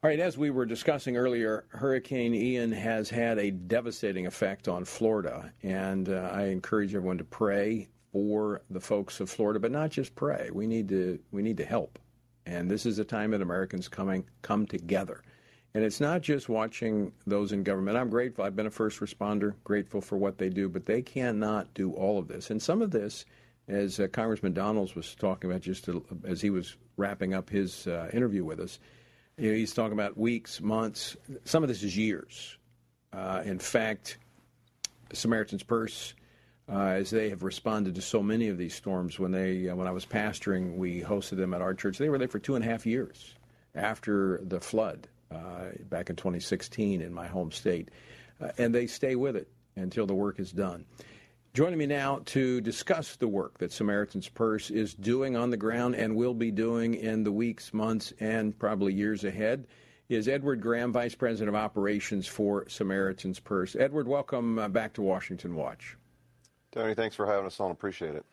All 0.04 0.10
right, 0.10 0.20
as 0.20 0.36
we 0.36 0.50
were 0.50 0.66
discussing 0.66 1.16
earlier, 1.16 1.64
Hurricane 1.68 2.34
Ian 2.34 2.70
has 2.72 3.08
had 3.08 3.38
a 3.38 3.50
devastating 3.50 4.26
effect 4.26 4.68
on 4.68 4.84
Florida, 4.84 5.50
and 5.62 6.10
uh, 6.10 6.28
I 6.34 6.48
encourage 6.48 6.94
everyone 6.94 7.16
to 7.16 7.24
pray 7.24 7.88
for 8.12 8.60
the 8.68 8.80
folks 8.80 9.20
of 9.20 9.30
Florida, 9.30 9.58
but 9.58 9.72
not 9.72 9.88
just 9.88 10.14
pray. 10.14 10.50
We 10.52 10.66
need 10.66 10.90
to 10.90 11.18
we 11.30 11.40
need 11.40 11.56
to 11.56 11.64
help, 11.64 11.98
and 12.44 12.70
this 12.70 12.84
is 12.84 12.98
a 12.98 13.04
time 13.04 13.30
that 13.30 13.40
Americans 13.40 13.88
coming 13.88 14.26
come 14.42 14.66
together 14.66 15.22
and 15.74 15.84
it's 15.84 16.00
not 16.00 16.20
just 16.20 16.48
watching 16.48 17.12
those 17.26 17.52
in 17.52 17.62
government. 17.62 17.96
I'm 17.96 18.10
grateful. 18.10 18.44
I've 18.44 18.56
been 18.56 18.66
a 18.66 18.70
first 18.70 19.00
responder, 19.00 19.54
grateful 19.64 20.00
for 20.00 20.16
what 20.16 20.38
they 20.38 20.50
do, 20.50 20.68
but 20.68 20.84
they 20.84 21.00
cannot 21.00 21.72
do 21.74 21.92
all 21.92 22.18
of 22.18 22.28
this. 22.28 22.50
And 22.50 22.60
some 22.60 22.82
of 22.82 22.90
this, 22.90 23.24
as 23.68 23.98
uh, 23.98 24.08
Congressman 24.08 24.52
Donalds 24.52 24.94
was 24.94 25.14
talking 25.14 25.50
about 25.50 25.62
just 25.62 25.84
to, 25.86 26.04
as 26.26 26.42
he 26.42 26.50
was 26.50 26.76
wrapping 26.96 27.32
up 27.32 27.48
his 27.48 27.86
uh, 27.86 28.10
interview 28.12 28.44
with 28.44 28.60
us, 28.60 28.78
you 29.38 29.50
know, 29.50 29.56
he's 29.56 29.72
talking 29.72 29.94
about 29.94 30.18
weeks, 30.18 30.60
months. 30.60 31.16
Some 31.44 31.62
of 31.62 31.68
this 31.68 31.82
is 31.82 31.96
years. 31.96 32.58
Uh, 33.12 33.42
in 33.44 33.58
fact, 33.58 34.18
Samaritan's 35.14 35.62
Purse, 35.62 36.14
uh, 36.68 36.78
as 36.78 37.10
they 37.10 37.30
have 37.30 37.42
responded 37.42 37.94
to 37.94 38.02
so 38.02 38.22
many 38.22 38.48
of 38.48 38.58
these 38.58 38.74
storms, 38.74 39.18
when 39.18 39.32
they 39.32 39.68
uh, 39.68 39.74
when 39.74 39.86
I 39.86 39.90
was 39.90 40.04
pastoring, 40.04 40.76
we 40.76 41.00
hosted 41.00 41.38
them 41.38 41.54
at 41.54 41.62
our 41.62 41.72
church. 41.72 41.96
They 41.96 42.10
were 42.10 42.18
there 42.18 42.28
for 42.28 42.38
two 42.38 42.56
and 42.56 42.64
a 42.64 42.68
half 42.68 42.84
years 42.84 43.34
after 43.74 44.38
the 44.44 44.60
flood 44.60 45.08
back 45.88 46.10
in 46.10 46.16
2016 46.16 47.00
in 47.00 47.12
my 47.12 47.26
home 47.26 47.50
state. 47.50 47.90
Uh, 48.40 48.48
and 48.58 48.74
they 48.74 48.86
stay 48.86 49.14
with 49.14 49.36
it 49.36 49.48
until 49.76 50.06
the 50.06 50.14
work 50.14 50.40
is 50.40 50.52
done. 50.52 50.84
Joining 51.54 51.78
me 51.78 51.86
now 51.86 52.22
to 52.26 52.62
discuss 52.62 53.16
the 53.16 53.28
work 53.28 53.58
that 53.58 53.72
Samaritan's 53.72 54.28
Purse 54.28 54.70
is 54.70 54.94
doing 54.94 55.36
on 55.36 55.50
the 55.50 55.56
ground 55.56 55.94
and 55.94 56.16
will 56.16 56.32
be 56.32 56.50
doing 56.50 56.94
in 56.94 57.24
the 57.24 57.32
weeks, 57.32 57.74
months, 57.74 58.12
and 58.20 58.58
probably 58.58 58.94
years 58.94 59.24
ahead 59.24 59.66
is 60.08 60.28
Edward 60.28 60.60
Graham, 60.60 60.92
Vice 60.92 61.14
President 61.14 61.48
of 61.48 61.54
Operations 61.54 62.26
for 62.26 62.68
Samaritan's 62.68 63.38
Purse. 63.38 63.76
Edward, 63.76 64.08
welcome 64.08 64.58
uh, 64.58 64.68
back 64.68 64.94
to 64.94 65.02
Washington 65.02 65.54
Watch. 65.54 65.96
Tony, 66.70 66.94
thanks 66.94 67.16
for 67.16 67.26
having 67.26 67.46
us 67.46 67.60
on. 67.60 67.70
Appreciate 67.70 68.14
it. 68.14 68.24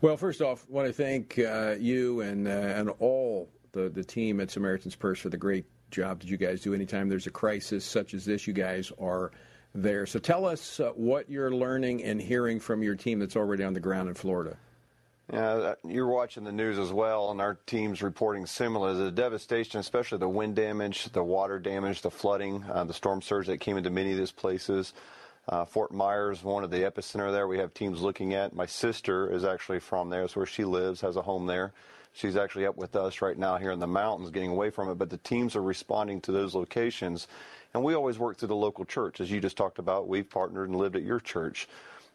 Well, 0.00 0.16
first 0.16 0.40
off, 0.40 0.66
I 0.68 0.72
want 0.72 0.86
to 0.86 0.92
thank 0.92 1.38
uh, 1.38 1.76
you 1.78 2.20
and 2.20 2.46
uh, 2.46 2.50
and 2.50 2.90
all 2.98 3.50
the, 3.72 3.88
the 3.88 4.04
team 4.04 4.40
at 4.40 4.50
Samaritan's 4.50 4.96
Purse 4.96 5.18
for 5.18 5.28
the 5.28 5.36
great 5.36 5.66
job 5.90 6.20
that 6.20 6.28
you 6.28 6.36
guys 6.36 6.60
do. 6.60 6.74
Anytime 6.74 7.08
there's 7.08 7.26
a 7.26 7.30
crisis 7.30 7.84
such 7.84 8.14
as 8.14 8.24
this, 8.24 8.46
you 8.46 8.52
guys 8.52 8.92
are 9.00 9.32
there. 9.74 10.06
So 10.06 10.18
tell 10.18 10.46
us 10.46 10.80
uh, 10.80 10.90
what 10.90 11.30
you're 11.30 11.54
learning 11.54 12.02
and 12.04 12.20
hearing 12.20 12.60
from 12.60 12.82
your 12.82 12.96
team 12.96 13.18
that's 13.18 13.36
already 13.36 13.64
on 13.64 13.72
the 13.72 13.80
ground 13.80 14.08
in 14.08 14.14
Florida. 14.14 14.56
Yeah, 15.32 15.52
uh, 15.52 15.74
you're 15.86 16.08
watching 16.08 16.42
the 16.42 16.50
news 16.50 16.76
as 16.76 16.92
well, 16.92 17.30
and 17.30 17.40
our 17.40 17.54
team's 17.66 18.02
reporting 18.02 18.46
similar. 18.46 18.94
The 18.94 19.12
devastation, 19.12 19.78
especially 19.78 20.18
the 20.18 20.28
wind 20.28 20.56
damage, 20.56 21.04
the 21.12 21.22
water 21.22 21.60
damage, 21.60 22.02
the 22.02 22.10
flooding, 22.10 22.64
uh, 22.64 22.82
the 22.82 22.94
storm 22.94 23.22
surge 23.22 23.46
that 23.46 23.58
came 23.58 23.76
into 23.76 23.90
many 23.90 24.10
of 24.10 24.18
these 24.18 24.32
places. 24.32 24.92
Uh, 25.48 25.64
Fort 25.64 25.92
Myers, 25.92 26.42
one 26.42 26.64
of 26.64 26.70
the 26.70 26.78
epicenter 26.78 27.30
there, 27.30 27.46
we 27.46 27.58
have 27.58 27.72
teams 27.72 28.00
looking 28.00 28.34
at. 28.34 28.54
My 28.54 28.66
sister 28.66 29.32
is 29.32 29.44
actually 29.44 29.78
from 29.78 30.10
there. 30.10 30.24
it's 30.24 30.34
where 30.34 30.46
she 30.46 30.64
lives, 30.64 31.00
has 31.00 31.16
a 31.16 31.22
home 31.22 31.46
there. 31.46 31.72
She's 32.12 32.36
actually 32.36 32.66
up 32.66 32.76
with 32.76 32.96
us 32.96 33.22
right 33.22 33.38
now 33.38 33.56
here 33.56 33.70
in 33.70 33.78
the 33.78 33.86
mountains, 33.86 34.30
getting 34.30 34.50
away 34.50 34.70
from 34.70 34.90
it. 34.90 34.96
But 34.96 35.10
the 35.10 35.18
teams 35.18 35.54
are 35.56 35.62
responding 35.62 36.20
to 36.22 36.32
those 36.32 36.54
locations. 36.54 37.28
And 37.72 37.84
we 37.84 37.94
always 37.94 38.18
work 38.18 38.36
through 38.36 38.48
the 38.48 38.56
local 38.56 38.84
church. 38.84 39.20
As 39.20 39.30
you 39.30 39.40
just 39.40 39.56
talked 39.56 39.78
about, 39.78 40.08
we've 40.08 40.28
partnered 40.28 40.68
and 40.68 40.78
lived 40.78 40.96
at 40.96 41.02
your 41.02 41.20
church. 41.20 41.68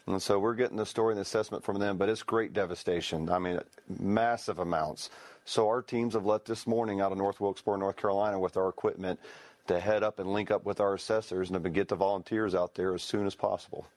And 0.07 0.21
so 0.21 0.37
we're 0.37 0.53
getting 0.53 0.77
the 0.77 0.85
story 0.85 1.13
and 1.13 1.17
the 1.17 1.23
assessment 1.23 1.63
from 1.63 1.79
them, 1.79 1.97
but 1.97 2.09
it's 2.09 2.21
great 2.21 2.53
devastation. 2.53 3.29
I 3.29 3.39
mean, 3.39 3.59
massive 3.99 4.59
amounts. 4.59 5.09
So 5.45 5.67
our 5.67 5.81
teams 5.81 6.13
have 6.13 6.25
left 6.25 6.45
this 6.45 6.67
morning 6.67 7.01
out 7.01 7.11
of 7.11 7.17
North 7.17 7.39
Wilkesboro, 7.39 7.77
North 7.77 7.95
Carolina 7.95 8.39
with 8.39 8.57
our 8.57 8.69
equipment 8.69 9.19
to 9.67 9.79
head 9.79 10.03
up 10.03 10.19
and 10.19 10.31
link 10.31 10.51
up 10.51 10.63
with 10.63 10.79
our 10.79 10.93
assessors 10.93 11.49
and 11.49 11.63
to 11.63 11.69
get 11.69 11.87
the 11.87 11.95
volunteers 11.95 12.53
out 12.53 12.75
there 12.75 12.93
as 12.93 13.01
soon 13.01 13.25
as 13.25 13.33
possible. 13.33 13.87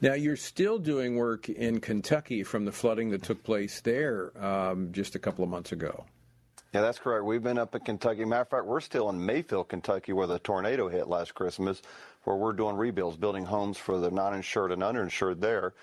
Now, 0.00 0.14
you're 0.14 0.36
still 0.36 0.78
doing 0.78 1.16
work 1.16 1.48
in 1.48 1.80
Kentucky 1.80 2.42
from 2.42 2.64
the 2.64 2.72
flooding 2.72 3.10
that 3.10 3.22
took 3.22 3.42
place 3.42 3.80
there 3.80 4.32
um, 4.42 4.92
just 4.92 5.14
a 5.14 5.18
couple 5.18 5.44
of 5.44 5.50
months 5.50 5.72
ago. 5.72 6.04
Yeah, 6.72 6.80
that's 6.80 6.98
correct. 6.98 7.24
We've 7.24 7.42
been 7.42 7.58
up 7.58 7.74
in 7.74 7.82
Kentucky. 7.82 8.24
Matter 8.24 8.42
of 8.42 8.48
fact, 8.48 8.64
we're 8.64 8.80
still 8.80 9.10
in 9.10 9.24
Mayfield, 9.24 9.68
Kentucky, 9.68 10.14
where 10.14 10.26
the 10.26 10.38
tornado 10.38 10.88
hit 10.88 11.06
last 11.06 11.34
Christmas, 11.34 11.82
where 12.24 12.36
we're 12.36 12.54
doing 12.54 12.76
rebuilds, 12.76 13.18
building 13.18 13.44
homes 13.44 13.76
for 13.76 13.98
the 13.98 14.10
non 14.10 14.34
insured 14.34 14.72
and 14.72 14.82
uninsured 14.82 15.40
there. 15.40 15.74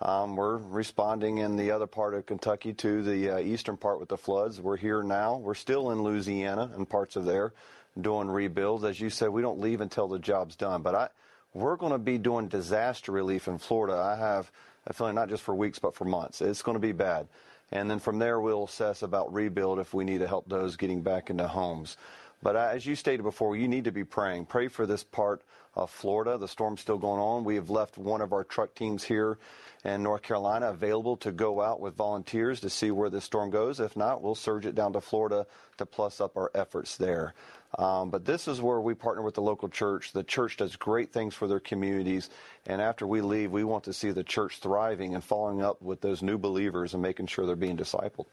Um, 0.00 0.36
we're 0.36 0.58
responding 0.58 1.38
in 1.38 1.56
the 1.56 1.72
other 1.72 1.88
part 1.88 2.14
of 2.14 2.24
Kentucky 2.24 2.72
to 2.74 3.02
the 3.02 3.30
uh, 3.30 3.38
eastern 3.40 3.76
part 3.76 3.98
with 3.98 4.08
the 4.08 4.16
floods. 4.16 4.60
We're 4.60 4.76
here 4.76 5.02
now. 5.02 5.38
We're 5.38 5.54
still 5.54 5.90
in 5.90 6.02
Louisiana 6.02 6.70
and 6.76 6.88
parts 6.88 7.16
of 7.16 7.24
there 7.24 7.52
doing 8.00 8.28
rebuilds. 8.28 8.84
As 8.84 9.00
you 9.00 9.10
said, 9.10 9.30
we 9.30 9.42
don't 9.42 9.58
leave 9.58 9.80
until 9.80 10.06
the 10.06 10.20
job's 10.20 10.54
done. 10.54 10.82
But 10.82 10.94
I, 10.94 11.08
we're 11.54 11.76
going 11.76 11.92
to 11.92 11.98
be 11.98 12.18
doing 12.18 12.48
disaster 12.48 13.12
relief 13.12 13.48
in 13.48 13.58
Florida. 13.58 13.96
I 13.96 14.16
have 14.16 14.50
a 14.86 14.92
feeling 14.92 15.14
not 15.14 15.28
just 15.28 15.42
for 15.42 15.54
weeks, 15.54 15.78
but 15.78 15.94
for 15.94 16.04
months. 16.04 16.40
It's 16.40 16.62
going 16.62 16.76
to 16.76 16.80
be 16.80 16.92
bad. 16.92 17.26
And 17.70 17.90
then 17.90 17.98
from 17.98 18.18
there, 18.18 18.40
we'll 18.40 18.64
assess 18.64 19.02
about 19.02 19.32
rebuild 19.32 19.78
if 19.78 19.92
we 19.92 20.04
need 20.04 20.18
to 20.18 20.28
help 20.28 20.48
those 20.48 20.76
getting 20.76 21.02
back 21.02 21.30
into 21.30 21.46
homes. 21.46 21.96
But 22.42 22.56
uh, 22.56 22.70
as 22.72 22.86
you 22.86 22.94
stated 22.94 23.22
before, 23.22 23.56
you 23.56 23.68
need 23.68 23.84
to 23.84 23.92
be 23.92 24.04
praying. 24.04 24.46
Pray 24.46 24.68
for 24.68 24.86
this 24.86 25.02
part 25.02 25.42
of 25.74 25.90
Florida. 25.90 26.38
The 26.38 26.48
storm's 26.48 26.80
still 26.80 26.98
going 26.98 27.20
on. 27.20 27.44
We 27.44 27.56
have 27.56 27.68
left 27.68 27.98
one 27.98 28.20
of 28.20 28.32
our 28.32 28.44
truck 28.44 28.74
teams 28.74 29.04
here 29.04 29.38
in 29.84 30.02
North 30.02 30.22
Carolina 30.22 30.70
available 30.70 31.16
to 31.18 31.32
go 31.32 31.60
out 31.60 31.80
with 31.80 31.94
volunteers 31.94 32.60
to 32.60 32.70
see 32.70 32.90
where 32.90 33.10
this 33.10 33.24
storm 33.24 33.50
goes. 33.50 33.80
If 33.80 33.96
not, 33.96 34.22
we'll 34.22 34.34
surge 34.34 34.66
it 34.66 34.74
down 34.74 34.92
to 34.94 35.00
Florida 35.00 35.46
to 35.78 35.86
plus 35.86 36.20
up 36.20 36.36
our 36.36 36.50
efforts 36.54 36.96
there. 36.96 37.34
Um, 37.76 38.10
but 38.10 38.24
this 38.24 38.48
is 38.48 38.62
where 38.62 38.80
we 38.80 38.94
partner 38.94 39.22
with 39.22 39.34
the 39.34 39.42
local 39.42 39.68
church. 39.68 40.12
The 40.12 40.22
church 40.22 40.56
does 40.56 40.76
great 40.76 41.12
things 41.12 41.34
for 41.34 41.46
their 41.46 41.60
communities. 41.60 42.30
And 42.66 42.80
after 42.80 43.06
we 43.06 43.20
leave, 43.20 43.50
we 43.50 43.64
want 43.64 43.84
to 43.84 43.92
see 43.92 44.10
the 44.10 44.24
church 44.24 44.58
thriving 44.60 45.14
and 45.14 45.22
following 45.22 45.62
up 45.62 45.82
with 45.82 46.00
those 46.00 46.22
new 46.22 46.38
believers 46.38 46.94
and 46.94 47.02
making 47.02 47.26
sure 47.26 47.44
they're 47.46 47.56
being 47.56 47.76
discipled. 47.76 48.26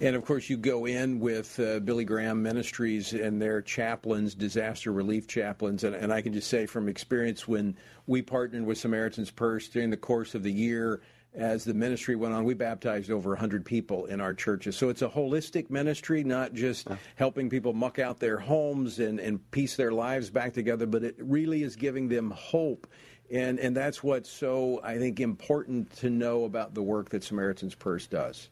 And 0.00 0.16
of 0.16 0.24
course, 0.24 0.50
you 0.50 0.56
go 0.56 0.86
in 0.86 1.20
with 1.20 1.60
uh, 1.60 1.78
Billy 1.80 2.04
Graham 2.04 2.42
Ministries 2.42 3.12
and 3.12 3.40
their 3.40 3.62
chaplains, 3.62 4.34
disaster 4.34 4.90
relief 4.90 5.28
chaplains. 5.28 5.84
And, 5.84 5.94
and 5.94 6.12
I 6.12 6.22
can 6.22 6.32
just 6.32 6.48
say 6.48 6.66
from 6.66 6.88
experience, 6.88 7.46
when 7.46 7.76
we 8.06 8.20
partnered 8.22 8.64
with 8.64 8.78
Samaritan's 8.78 9.30
Purse 9.30 9.68
during 9.68 9.90
the 9.90 9.96
course 9.96 10.34
of 10.34 10.42
the 10.42 10.50
year, 10.50 11.02
as 11.34 11.64
the 11.64 11.72
ministry 11.72 12.14
went 12.14 12.34
on, 12.34 12.44
we 12.44 12.54
baptized 12.54 13.10
over 13.10 13.30
100 13.30 13.64
people 13.64 14.06
in 14.06 14.20
our 14.20 14.34
churches. 14.34 14.76
So 14.76 14.90
it's 14.90 15.02
a 15.02 15.08
holistic 15.08 15.70
ministry, 15.70 16.24
not 16.24 16.52
just 16.52 16.88
helping 17.16 17.48
people 17.48 17.72
muck 17.72 17.98
out 17.98 18.20
their 18.20 18.38
homes 18.38 18.98
and, 18.98 19.18
and 19.18 19.50
piece 19.50 19.76
their 19.76 19.92
lives 19.92 20.28
back 20.28 20.52
together, 20.52 20.86
but 20.86 21.02
it 21.02 21.16
really 21.18 21.62
is 21.62 21.76
giving 21.76 22.08
them 22.08 22.30
hope. 22.30 22.86
And, 23.30 23.58
and 23.58 23.74
that's 23.74 24.02
what's 24.02 24.30
so, 24.30 24.80
I 24.84 24.98
think, 24.98 25.20
important 25.20 25.90
to 25.96 26.10
know 26.10 26.44
about 26.44 26.74
the 26.74 26.82
work 26.82 27.08
that 27.10 27.24
Samaritan's 27.24 27.74
Purse 27.74 28.06
does. 28.06 28.50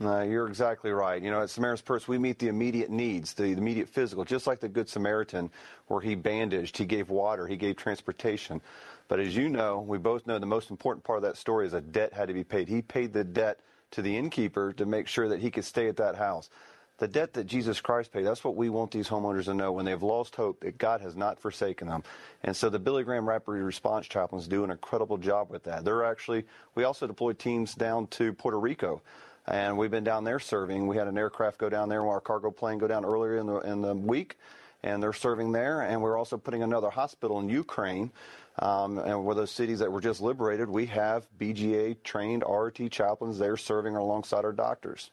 Uh, 0.00 0.22
you're 0.22 0.46
exactly 0.46 0.92
right. 0.92 1.20
You 1.22 1.30
know, 1.30 1.42
at 1.42 1.50
Samaritan's 1.50 1.82
Purse, 1.82 2.06
we 2.06 2.18
meet 2.18 2.38
the 2.38 2.48
immediate 2.48 2.90
needs, 2.90 3.34
the 3.34 3.44
immediate 3.44 3.88
physical, 3.88 4.24
just 4.24 4.46
like 4.46 4.60
the 4.60 4.68
Good 4.68 4.88
Samaritan, 4.88 5.50
where 5.88 6.00
he 6.00 6.14
bandaged, 6.14 6.78
he 6.78 6.84
gave 6.84 7.10
water, 7.10 7.46
he 7.48 7.56
gave 7.56 7.76
transportation. 7.76 8.60
But 9.08 9.20
as 9.20 9.34
you 9.34 9.48
know, 9.48 9.80
we 9.80 9.98
both 9.98 10.26
know 10.26 10.38
the 10.38 10.46
most 10.46 10.70
important 10.70 11.02
part 11.04 11.16
of 11.16 11.22
that 11.24 11.36
story 11.36 11.66
is 11.66 11.72
a 11.72 11.80
debt 11.80 12.12
had 12.12 12.28
to 12.28 12.34
be 12.34 12.44
paid. 12.44 12.68
He 12.68 12.82
paid 12.82 13.12
the 13.12 13.24
debt 13.24 13.60
to 13.92 14.02
the 14.02 14.16
innkeeper 14.16 14.72
to 14.74 14.86
make 14.86 15.08
sure 15.08 15.28
that 15.28 15.40
he 15.40 15.50
could 15.50 15.64
stay 15.64 15.88
at 15.88 15.96
that 15.96 16.14
house. 16.16 16.50
The 16.98 17.08
debt 17.08 17.32
that 17.34 17.44
Jesus 17.44 17.80
Christ 17.80 18.12
paid, 18.12 18.26
that's 18.26 18.42
what 18.42 18.56
we 18.56 18.68
want 18.68 18.90
these 18.90 19.08
homeowners 19.08 19.44
to 19.44 19.54
know 19.54 19.70
when 19.70 19.84
they've 19.84 20.02
lost 20.02 20.34
hope 20.34 20.60
that 20.60 20.78
God 20.78 21.00
has 21.00 21.14
not 21.14 21.38
forsaken 21.38 21.86
them. 21.86 22.02
And 22.42 22.54
so 22.54 22.68
the 22.68 22.80
Billy 22.80 23.04
Graham 23.04 23.26
Rapid 23.26 23.52
Response 23.52 24.08
Chaplains 24.08 24.48
do 24.48 24.64
an 24.64 24.70
incredible 24.70 25.16
job 25.16 25.48
with 25.48 25.62
that. 25.64 25.84
They're 25.84 26.04
actually, 26.04 26.44
we 26.74 26.82
also 26.84 27.06
deploy 27.06 27.34
teams 27.34 27.74
down 27.74 28.08
to 28.08 28.32
Puerto 28.32 28.58
Rico. 28.58 29.00
And 29.46 29.78
we've 29.78 29.92
been 29.92 30.04
down 30.04 30.24
there 30.24 30.40
serving. 30.40 30.88
We 30.88 30.96
had 30.96 31.06
an 31.06 31.16
aircraft 31.16 31.58
go 31.58 31.68
down 31.70 31.88
there, 31.88 32.04
our 32.04 32.20
cargo 32.20 32.50
plane 32.50 32.78
go 32.78 32.88
down 32.88 33.04
earlier 33.04 33.38
in 33.38 33.46
the, 33.46 33.60
in 33.60 33.80
the 33.80 33.94
week, 33.94 34.36
and 34.82 35.02
they're 35.02 35.12
serving 35.12 35.52
there. 35.52 35.82
And 35.82 36.02
we're 36.02 36.18
also 36.18 36.36
putting 36.36 36.64
another 36.64 36.90
hospital 36.90 37.38
in 37.38 37.48
Ukraine 37.48 38.10
um, 38.58 38.98
and 38.98 39.24
where 39.24 39.34
those 39.34 39.50
cities 39.50 39.78
that 39.78 39.90
were 39.90 40.00
just 40.00 40.20
liberated, 40.20 40.68
we 40.68 40.86
have 40.86 41.26
BGA 41.38 42.02
trained 42.02 42.44
RT 42.48 42.90
chaplains 42.90 43.38
there 43.38 43.56
serving 43.56 43.96
alongside 43.96 44.44
our 44.44 44.52
doctors. 44.52 45.10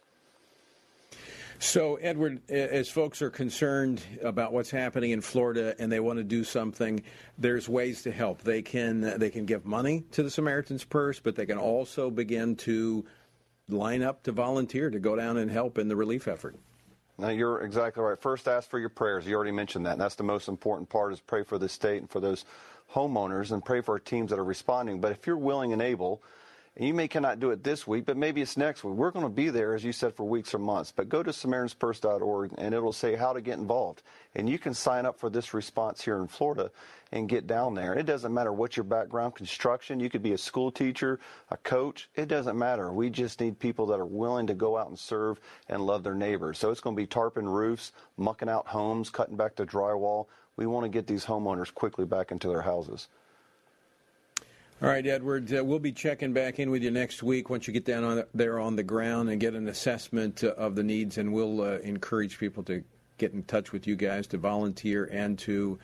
So, 1.58 1.96
Edward, 1.96 2.50
as 2.50 2.90
folks 2.90 3.22
are 3.22 3.30
concerned 3.30 4.04
about 4.22 4.52
what's 4.52 4.70
happening 4.70 5.12
in 5.12 5.22
Florida 5.22 5.74
and 5.80 5.90
they 5.90 6.02
want 6.02 6.18
to 6.18 6.24
do 6.24 6.44
something, 6.44 7.02
there's 7.38 7.70
ways 7.70 8.02
to 8.04 8.12
help. 8.12 8.42
They 8.42 8.62
can 8.62 9.18
they 9.18 9.30
can 9.30 9.46
give 9.46 9.66
money 9.66 10.04
to 10.12 10.24
the 10.24 10.30
Samaritan's 10.30 10.84
Purse, 10.84 11.20
but 11.20 11.36
they 11.36 11.46
can 11.46 11.58
also 11.58 12.10
begin 12.10 12.58
to 12.58 13.06
line 13.70 14.04
up 14.04 14.24
to 14.24 14.34
volunteer 14.34 14.90
to 14.90 15.00
go 15.00 15.16
down 15.16 15.38
and 15.38 15.50
help 15.50 15.78
in 15.78 15.88
the 15.88 15.96
relief 15.96 16.28
effort. 16.28 16.58
Now 17.18 17.30
you're 17.30 17.62
exactly 17.62 18.04
right. 18.04 18.20
First, 18.20 18.50
ask 18.50 18.70
for 18.70 18.78
your 18.78 18.90
prayers. 18.90 19.26
You 19.26 19.36
already 19.36 19.52
mentioned 19.52 19.86
that. 19.86 19.94
And 19.94 20.02
that's 20.02 20.16
the 20.16 20.24
most 20.24 20.50
important 20.50 20.90
part: 20.90 21.14
is 21.14 21.22
pray 21.22 21.44
for 21.44 21.58
the 21.58 21.70
state 21.70 22.02
and 22.02 22.10
for 22.10 22.20
those 22.20 22.44
homeowners 22.96 23.52
and 23.52 23.64
pray 23.64 23.82
for 23.82 23.96
our 23.96 24.00
teams 24.00 24.30
that 24.32 24.40
are 24.40 24.44
responding. 24.44 25.02
But 25.02 25.12
if 25.12 25.28
you're 25.28 25.38
willing 25.38 25.74
and 25.74 25.82
able, 25.82 26.24
and 26.78 26.86
you 26.86 26.94
may 26.94 27.08
cannot 27.08 27.40
do 27.40 27.52
it 27.52 27.64
this 27.64 27.88
week, 27.88 28.06
but 28.06 28.18
maybe 28.18 28.42
it's 28.42 28.58
next 28.58 28.84
week. 28.84 28.96
We're 28.96 29.12
going 29.12 29.26
to 29.26 29.30
be 29.30 29.50
there, 29.50 29.76
as 29.76 29.84
you 29.86 29.94
said, 29.94 30.14
for 30.14 30.26
weeks 30.26 30.54
or 30.54 30.60
months. 30.60 30.92
But 30.94 31.08
go 31.08 31.24
to 31.24 31.32
SamaritansPurse.org 31.32 32.52
and 32.58 32.76
it'll 32.76 32.92
say 32.92 33.16
how 33.16 33.32
to 33.32 33.40
get 33.40 33.58
involved. 33.58 34.04
And 34.36 34.50
you 34.50 34.60
can 34.60 34.74
sign 34.74 35.06
up 35.06 35.18
for 35.18 35.30
this 35.30 35.54
response 35.54 36.02
here 36.02 36.18
in 36.18 36.28
Florida 36.28 36.72
and 37.14 37.30
get 37.30 37.48
down 37.48 37.76
there. 37.76 37.92
And 37.92 38.00
it 38.02 38.06
doesn't 38.06 38.34
matter 38.34 38.52
what 38.52 38.76
your 38.76 38.84
background, 38.84 39.36
construction, 39.36 40.02
you 40.02 40.10
could 40.10 40.24
be 40.24 40.34
a 40.34 40.38
school 40.38 40.70
teacher, 40.70 41.22
a 41.50 41.56
coach. 41.56 42.10
It 42.16 42.28
doesn't 42.28 42.58
matter. 42.58 42.92
We 42.92 43.10
just 43.10 43.40
need 43.40 43.58
people 43.58 43.86
that 43.88 44.00
are 44.02 44.06
willing 44.06 44.48
to 44.48 44.54
go 44.54 44.78
out 44.78 44.90
and 44.90 45.00
serve 45.00 45.40
and 45.70 45.86
love 45.86 46.04
their 46.04 46.16
neighbors. 46.16 46.60
So 46.60 46.72
it's 46.72 46.82
going 46.82 46.98
to 46.98 47.02
be 47.02 47.08
tarping 47.08 47.48
roofs, 47.48 47.94
mucking 48.18 48.50
out 48.50 48.68
homes, 48.68 49.10
cutting 49.10 49.38
back 49.38 49.56
the 49.56 49.66
drywall. 49.66 50.26
We 50.58 50.66
want 50.66 50.86
to 50.86 50.90
get 50.90 51.08
these 51.08 51.26
homeowners 51.26 51.74
quickly 51.74 52.06
back 52.06 52.32
into 52.32 52.48
their 52.48 52.62
houses. 52.62 53.08
All 54.82 54.90
right, 54.90 55.06
Edward, 55.08 55.54
uh, 55.54 55.64
we'll 55.64 55.80
be 55.80 55.94
checking 55.94 56.34
back 56.34 56.60
in 56.60 56.70
with 56.70 56.84
you 56.84 56.92
next 56.92 57.24
week 57.24 57.50
once 57.50 57.66
you 57.66 57.74
get 57.74 57.86
down 57.86 58.04
on 58.04 58.18
the, 58.18 58.28
there 58.34 58.60
on 58.60 58.76
the 58.76 58.84
ground 58.84 59.30
and 59.30 59.40
get 59.40 59.54
an 59.54 59.70
assessment 59.70 60.44
uh, 60.44 60.50
of 60.58 60.76
the 60.76 60.84
needs, 60.84 61.18
and 61.18 61.32
we'll 61.34 61.62
uh, 61.62 61.78
encourage 61.78 62.38
people 62.38 62.62
to 62.64 62.84
get 63.18 63.32
in 63.32 63.42
touch 63.44 63.72
with 63.72 63.88
you 63.88 63.96
guys 63.96 64.28
to 64.28 64.38
volunteer 64.38 65.06
and 65.06 65.40
to 65.40 65.80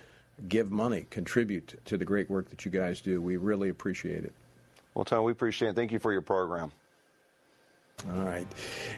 give 0.50 0.72
money, 0.72 1.06
contribute 1.10 1.80
to 1.86 1.98
the 1.98 2.04
great 2.04 2.30
work 2.30 2.50
that 2.50 2.66
you 2.66 2.72
guys 2.72 3.00
do. 3.00 3.22
We 3.22 3.38
really 3.38 3.70
appreciate 3.70 4.26
it. 4.26 4.34
Well, 4.94 5.06
Tom, 5.06 5.24
we 5.24 5.32
appreciate 5.32 5.70
it. 5.70 5.76
Thank 5.76 5.94
you 5.94 6.00
for 6.00 6.12
your 6.12 6.22
program. 6.22 6.74
All 8.10 8.24
right. 8.24 8.48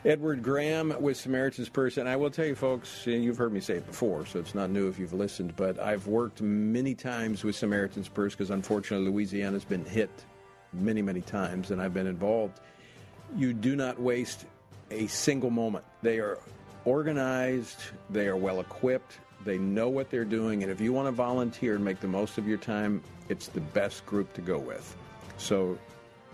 Edward 0.06 0.42
Graham 0.44 0.94
with 1.02 1.18
Samaritan's 1.18 1.70
Purse. 1.70 1.98
And 1.98 2.08
I 2.08 2.16
will 2.16 2.32
tell 2.32 2.46
you, 2.46 2.56
folks, 2.56 3.06
you've 3.06 3.38
heard 3.38 3.52
me 3.52 3.60
say 3.60 3.76
it 3.76 3.86
before, 3.86 4.26
so 4.26 4.40
it's 4.40 4.56
not 4.56 4.70
new 4.70 4.88
if 4.88 4.98
you've 4.98 5.14
listened, 5.14 5.56
but 5.56 5.78
I've 5.80 6.08
worked 6.08 6.42
many 6.42 6.96
times 6.96 7.44
with 7.44 7.56
Samaritan's 7.56 8.08
Purse 8.08 8.34
because 8.34 8.50
unfortunately 8.50 9.12
Louisiana's 9.12 9.66
been 9.66 9.84
hit 9.84 10.10
many, 10.72 11.02
many 11.02 11.22
times, 11.22 11.72
and 11.72 11.82
I've 11.82 11.94
been 11.94 12.08
involved. 12.08 12.60
You 13.36 13.54
do 13.54 13.76
not 13.76 14.00
waste 14.00 14.46
a 14.90 15.08
single 15.08 15.50
moment. 15.50 15.86
They 16.02 16.20
are 16.20 16.40
organized, 16.86 17.82
they 18.10 18.28
are 18.28 18.38
well 18.38 18.60
equipped, 18.60 19.18
they 19.44 19.58
know 19.58 19.90
what 19.90 20.10
they're 20.10 20.26
doing, 20.26 20.64
and 20.64 20.72
if 20.72 20.80
you 20.80 20.94
want 20.94 21.08
to 21.08 21.12
volunteer 21.12 21.76
and 21.76 21.84
make 21.84 22.00
the 22.00 22.08
most 22.08 22.38
of 22.38 22.48
your 22.48 22.58
time, 22.58 23.02
it's 23.30 23.48
the 23.48 23.62
best 23.62 24.06
group 24.06 24.34
to 24.34 24.42
go 24.42 24.58
with. 24.58 24.96
So 25.38 25.78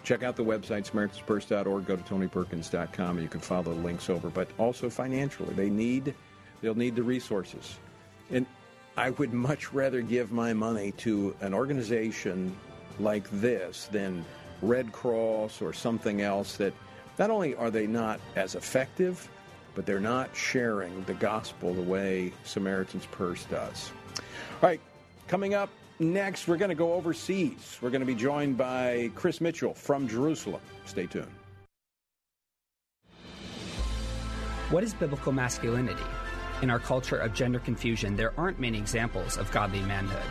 check 0.09 0.23
out 0.23 0.35
the 0.35 0.43
website, 0.43 0.89
SamaritansPurse.org. 0.89 1.85
Go 1.85 1.95
to 1.95 2.01
TonyPerkins.com 2.01 3.19
you 3.19 3.27
can 3.27 3.39
follow 3.39 3.75
the 3.75 3.81
links 3.81 4.09
over. 4.09 4.31
But 4.31 4.47
also 4.57 4.89
financially, 4.89 5.53
they 5.53 5.69
need, 5.69 6.15
they'll 6.61 6.73
need 6.73 6.95
the 6.95 7.03
resources. 7.03 7.77
And 8.31 8.47
I 8.97 9.11
would 9.11 9.33
much 9.33 9.71
rather 9.71 10.01
give 10.01 10.31
my 10.31 10.51
money 10.51 10.93
to 10.93 11.35
an 11.41 11.53
organization 11.53 12.55
like 12.99 13.29
this 13.29 13.85
than 13.91 14.25
Red 14.63 14.91
Cross 14.91 15.61
or 15.61 15.73
something 15.73 16.21
else 16.21 16.57
that 16.57 16.73
not 17.19 17.29
only 17.29 17.53
are 17.53 17.69
they 17.69 17.85
not 17.85 18.19
as 18.35 18.55
effective, 18.55 19.29
but 19.75 19.85
they're 19.85 19.99
not 19.99 20.35
sharing 20.35 21.03
the 21.03 21.13
gospel 21.13 21.75
the 21.75 21.83
way 21.83 22.33
Samaritan's 22.43 23.05
Purse 23.05 23.45
does. 23.45 23.91
All 24.17 24.69
right, 24.69 24.81
coming 25.27 25.53
up, 25.53 25.69
Next, 26.01 26.47
we're 26.47 26.55
going 26.55 26.69
to 26.69 26.75
go 26.75 26.93
overseas. 26.93 27.77
We're 27.81 27.89
going 27.89 27.99
to 27.99 28.05
be 28.05 28.15
joined 28.15 28.57
by 28.57 29.11
Chris 29.15 29.41
Mitchell 29.41 29.73
from 29.73 30.07
Jerusalem. 30.07 30.61
Stay 30.85 31.07
tuned. 31.07 31.27
What 34.69 34.81
is 34.81 34.93
biblical 34.93 35.33
masculinity? 35.33 36.05
In 36.61 36.69
our 36.69 36.79
culture 36.79 37.17
of 37.17 37.33
gender 37.33 37.59
confusion, 37.59 38.15
there 38.15 38.33
aren't 38.39 38.61
many 38.61 38.77
examples 38.77 39.37
of 39.37 39.51
godly 39.51 39.81
manhood. 39.81 40.23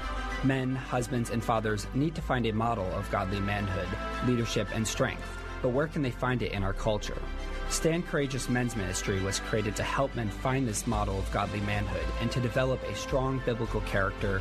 Men, 0.43 0.75
husbands, 0.75 1.29
and 1.29 1.45
fathers 1.45 1.87
need 1.93 2.15
to 2.15 2.23
find 2.23 2.47
a 2.47 2.53
model 2.53 2.91
of 2.93 3.11
godly 3.11 3.41
manhood, 3.41 3.89
leadership, 4.27 4.69
and 4.73 4.89
strength. 4.89 5.27
But 5.61 5.71
where 5.71 5.89
can 5.89 6.01
they 6.01 6.11
find 6.11 6.41
it 6.41 6.53
in 6.53 6.63
our 6.63 6.73
culture? 6.73 7.21
Stand 7.69 8.07
Courageous 8.07 8.49
Men's 8.49 8.75
Ministry 8.75 9.21
was 9.21 9.41
created 9.41 9.77
to 9.77 9.83
help 9.83 10.15
men 10.17 10.31
find 10.31 10.67
this 10.67 10.87
model 10.87 11.19
of 11.19 11.31
godly 11.31 11.61
manhood 11.61 12.07
and 12.23 12.31
to 12.31 12.41
develop 12.41 12.83
a 12.85 12.95
strong 12.95 13.43
biblical 13.45 13.83
character 13.83 14.41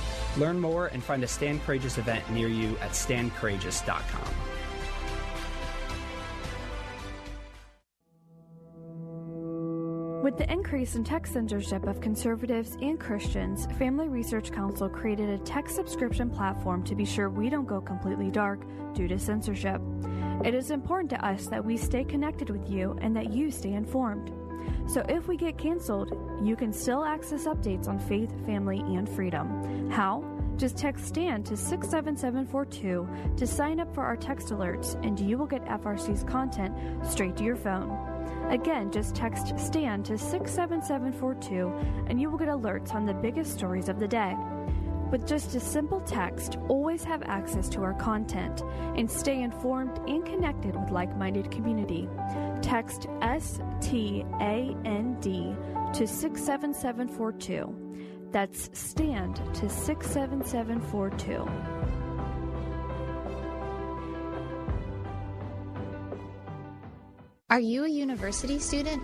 Learn 0.37 0.59
more 0.59 0.87
and 0.87 1.03
find 1.03 1.23
a 1.23 1.27
Stand 1.27 1.63
Courageous 1.63 1.97
event 1.97 2.29
near 2.31 2.47
you 2.47 2.77
at 2.77 2.91
standcourageous.com. 2.91 4.33
With 10.23 10.37
the 10.37 10.49
increase 10.49 10.95
in 10.95 11.03
tech 11.03 11.25
censorship 11.25 11.87
of 11.87 11.99
conservatives 11.99 12.77
and 12.79 12.99
Christians, 12.99 13.65
Family 13.79 14.07
Research 14.07 14.51
Council 14.51 14.87
created 14.87 15.29
a 15.29 15.43
tech 15.43 15.67
subscription 15.67 16.29
platform 16.29 16.83
to 16.83 16.95
be 16.95 17.05
sure 17.05 17.29
we 17.29 17.49
don't 17.49 17.65
go 17.65 17.81
completely 17.81 18.29
dark 18.29 18.63
due 18.93 19.07
to 19.07 19.17
censorship. 19.17 19.81
It 20.45 20.53
is 20.53 20.71
important 20.71 21.09
to 21.09 21.25
us 21.25 21.47
that 21.47 21.65
we 21.65 21.75
stay 21.75 22.03
connected 22.03 22.49
with 22.49 22.69
you 22.69 22.97
and 23.01 23.15
that 23.17 23.33
you 23.33 23.49
stay 23.51 23.73
informed. 23.73 24.31
So 24.87 25.05
if 25.07 25.27
we 25.27 25.37
get 25.37 25.57
canceled, 25.57 26.11
you 26.43 26.55
can 26.55 26.73
still 26.73 27.03
access 27.03 27.45
updates 27.45 27.87
on 27.87 27.99
faith, 27.99 28.33
family, 28.45 28.79
and 28.79 29.07
freedom. 29.07 29.89
How? 29.89 30.23
Just 30.57 30.77
text 30.77 31.07
STAND 31.07 31.45
to 31.47 31.57
67742 31.57 33.35
to 33.37 33.47
sign 33.47 33.79
up 33.79 33.93
for 33.95 34.03
our 34.03 34.15
text 34.15 34.49
alerts, 34.49 34.93
and 35.03 35.19
you 35.19 35.37
will 35.37 35.47
get 35.47 35.65
FRC's 35.65 36.23
content 36.23 36.75
straight 37.05 37.35
to 37.37 37.43
your 37.43 37.55
phone. 37.55 38.11
Again, 38.49 38.91
just 38.91 39.15
text 39.15 39.57
STAND 39.57 40.05
to 40.05 40.17
67742 40.17 42.07
and 42.07 42.19
you 42.19 42.29
will 42.29 42.37
get 42.37 42.49
alerts 42.49 42.93
on 42.93 43.05
the 43.05 43.13
biggest 43.13 43.53
stories 43.53 43.87
of 43.87 43.97
the 43.97 44.07
day. 44.07 44.35
With 45.11 45.27
just 45.27 45.53
a 45.55 45.59
simple 45.59 45.99
text, 45.99 46.57
always 46.69 47.03
have 47.03 47.21
access 47.23 47.67
to 47.69 47.83
our 47.83 47.93
content 47.93 48.61
and 48.95 49.11
stay 49.11 49.41
informed 49.41 49.97
and 50.07 50.25
connected 50.25 50.73
with 50.73 50.89
like 50.89 51.17
minded 51.17 51.51
community. 51.51 52.07
Text 52.61 53.07
STAND 53.21 53.57
to 55.93 56.07
67742. 56.07 58.29
That's 58.31 58.69
STAND 58.71 59.35
to 59.55 59.67
67742. 59.67 61.45
Are 67.49 67.59
you 67.59 67.83
a 67.83 67.89
university 67.89 68.59
student? 68.59 69.03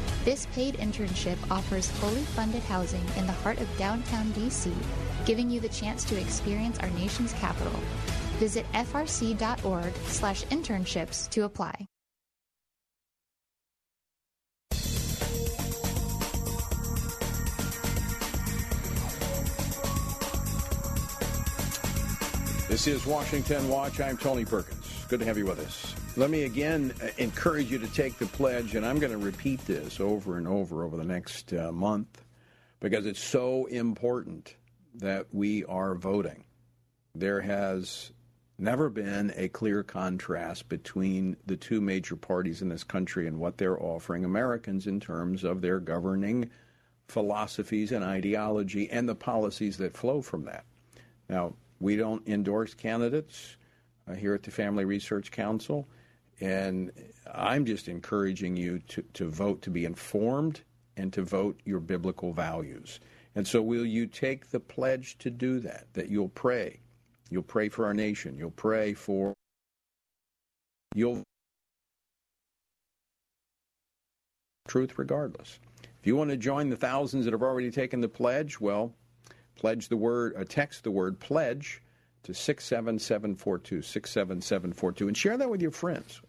This 0.23 0.45
paid 0.53 0.75
internship 0.75 1.37
offers 1.49 1.89
fully 1.89 2.21
funded 2.21 2.61
housing 2.63 3.03
in 3.17 3.25
the 3.25 3.33
heart 3.33 3.59
of 3.59 3.77
downtown 3.77 4.27
DC, 4.33 4.71
giving 5.25 5.49
you 5.49 5.59
the 5.59 5.69
chance 5.69 6.03
to 6.05 6.19
experience 6.19 6.77
our 6.77 6.91
nation's 6.91 7.33
capital. 7.33 7.73
Visit 8.37 8.71
frc.org 8.73 9.93
slash 10.05 10.43
internships 10.45 11.27
to 11.31 11.45
apply. 11.45 11.87
This 22.69 22.85
is 22.85 23.07
Washington 23.07 23.67
Watch. 23.67 23.99
I'm 23.99 24.17
Tony 24.17 24.45
Perkins. 24.45 25.05
Good 25.09 25.19
to 25.19 25.25
have 25.25 25.37
you 25.39 25.45
with 25.45 25.59
us. 25.59 25.95
Let 26.17 26.29
me 26.29 26.43
again 26.43 26.93
uh, 27.01 27.07
encourage 27.17 27.71
you 27.71 27.79
to 27.79 27.87
take 27.87 28.17
the 28.17 28.25
pledge, 28.25 28.75
and 28.75 28.85
I'm 28.85 28.99
going 28.99 29.13
to 29.13 29.17
repeat 29.17 29.65
this 29.65 30.01
over 30.01 30.37
and 30.37 30.45
over 30.45 30.83
over 30.83 30.97
the 30.97 31.05
next 31.05 31.53
uh, 31.53 31.71
month 31.71 32.25
because 32.81 33.05
it's 33.05 33.23
so 33.23 33.65
important 33.67 34.57
that 34.95 35.27
we 35.31 35.63
are 35.65 35.95
voting. 35.95 36.43
There 37.15 37.39
has 37.39 38.11
never 38.59 38.89
been 38.89 39.31
a 39.37 39.47
clear 39.47 39.83
contrast 39.83 40.67
between 40.67 41.37
the 41.45 41.55
two 41.55 41.79
major 41.79 42.17
parties 42.17 42.61
in 42.61 42.67
this 42.67 42.83
country 42.83 43.25
and 43.25 43.39
what 43.39 43.57
they're 43.57 43.81
offering 43.81 44.25
Americans 44.25 44.87
in 44.87 44.99
terms 44.99 45.45
of 45.45 45.61
their 45.61 45.79
governing 45.79 46.49
philosophies 47.07 47.93
and 47.93 48.03
ideology 48.03 48.89
and 48.89 49.07
the 49.07 49.15
policies 49.15 49.77
that 49.77 49.95
flow 49.95 50.21
from 50.21 50.43
that. 50.43 50.65
Now, 51.29 51.53
we 51.79 51.95
don't 51.95 52.27
endorse 52.27 52.73
candidates 52.73 53.55
uh, 54.07 54.13
here 54.13 54.33
at 54.33 54.43
the 54.43 54.51
Family 54.51 54.83
Research 54.83 55.31
Council, 55.31 55.87
and 56.41 56.91
I'm 57.31 57.65
just 57.65 57.87
encouraging 57.87 58.57
you 58.57 58.79
to, 58.89 59.03
to 59.13 59.29
vote, 59.29 59.61
to 59.61 59.69
be 59.69 59.85
informed, 59.85 60.61
and 60.97 61.13
to 61.13 61.21
vote 61.21 61.61
your 61.63 61.79
biblical 61.79 62.33
values. 62.33 62.99
And 63.35 63.47
so, 63.47 63.61
will 63.61 63.85
you 63.85 64.07
take 64.07 64.49
the 64.49 64.59
pledge 64.59 65.17
to 65.19 65.29
do 65.29 65.59
that? 65.59 65.85
That 65.93 66.09
you'll 66.09 66.29
pray. 66.29 66.79
You'll 67.29 67.43
pray 67.43 67.69
for 67.69 67.85
our 67.85 67.93
nation. 67.93 68.37
You'll 68.37 68.51
pray 68.51 68.93
for. 68.93 69.33
You'll. 70.95 71.23
Truth 74.67 74.97
regardless. 74.97 75.59
If 76.01 76.07
you 76.07 76.15
want 76.15 76.31
to 76.31 76.37
join 76.37 76.69
the 76.69 76.75
thousands 76.75 77.25
that 77.25 77.31
have 77.31 77.43
already 77.43 77.69
taken 77.69 78.01
the 78.01 78.09
pledge, 78.09 78.59
well, 78.59 78.93
pledge 79.55 79.87
the 79.87 79.97
word, 79.97 80.33
uh, 80.35 80.43
text 80.47 80.83
the 80.83 80.91
word 80.91 81.19
pledge 81.19 81.81
to 82.23 82.33
67742, 82.33 83.81
67742, 83.81 85.07
and 85.07 85.15
share 85.15 85.37
that 85.37 85.49
with 85.49 85.61
your 85.61 85.71
friends. 85.71 86.21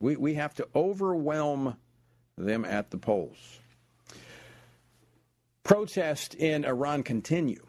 We, 0.00 0.16
we 0.16 0.34
have 0.34 0.54
to 0.54 0.68
overwhelm 0.74 1.76
them 2.36 2.64
at 2.64 2.90
the 2.90 2.98
polls. 2.98 3.36
Protests 5.64 6.34
in 6.34 6.64
Iran 6.64 7.02
continue 7.02 7.64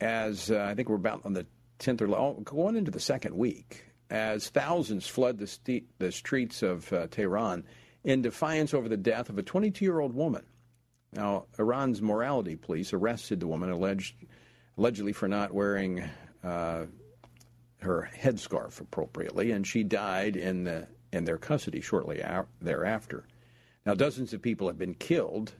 as 0.00 0.50
uh, 0.50 0.66
I 0.70 0.74
think 0.74 0.88
we're 0.88 0.96
about 0.96 1.22
on 1.24 1.32
the 1.32 1.46
10th 1.80 2.02
or 2.02 2.14
oh, 2.14 2.40
going 2.44 2.76
into 2.76 2.90
the 2.90 3.00
second 3.00 3.36
week 3.36 3.84
as 4.10 4.48
thousands 4.50 5.06
flood 5.06 5.38
the, 5.38 5.46
st- 5.46 5.88
the 5.98 6.12
streets 6.12 6.62
of 6.62 6.92
uh, 6.92 7.06
Tehran 7.08 7.64
in 8.04 8.22
defiance 8.22 8.74
over 8.74 8.88
the 8.88 8.96
death 8.96 9.30
of 9.30 9.38
a 9.38 9.42
22 9.42 9.84
year 9.84 9.98
old 10.00 10.14
woman. 10.14 10.44
Now, 11.12 11.46
Iran's 11.58 12.00
morality 12.00 12.56
police 12.56 12.92
arrested 12.92 13.40
the 13.40 13.46
woman 13.46 13.70
alleged, 13.70 14.14
allegedly 14.78 15.12
for 15.12 15.28
not 15.28 15.52
wearing 15.52 16.04
uh, 16.42 16.86
her 17.80 18.10
headscarf 18.16 18.80
appropriately, 18.80 19.50
and 19.50 19.66
she 19.66 19.82
died 19.82 20.36
in, 20.36 20.64
the, 20.64 20.86
in 21.12 21.24
their 21.24 21.38
custody 21.38 21.80
shortly 21.80 22.22
thereafter. 22.60 23.24
Now, 23.84 23.94
dozens 23.94 24.32
of 24.32 24.42
people 24.42 24.68
have 24.68 24.78
been 24.78 24.94
killed 24.94 25.52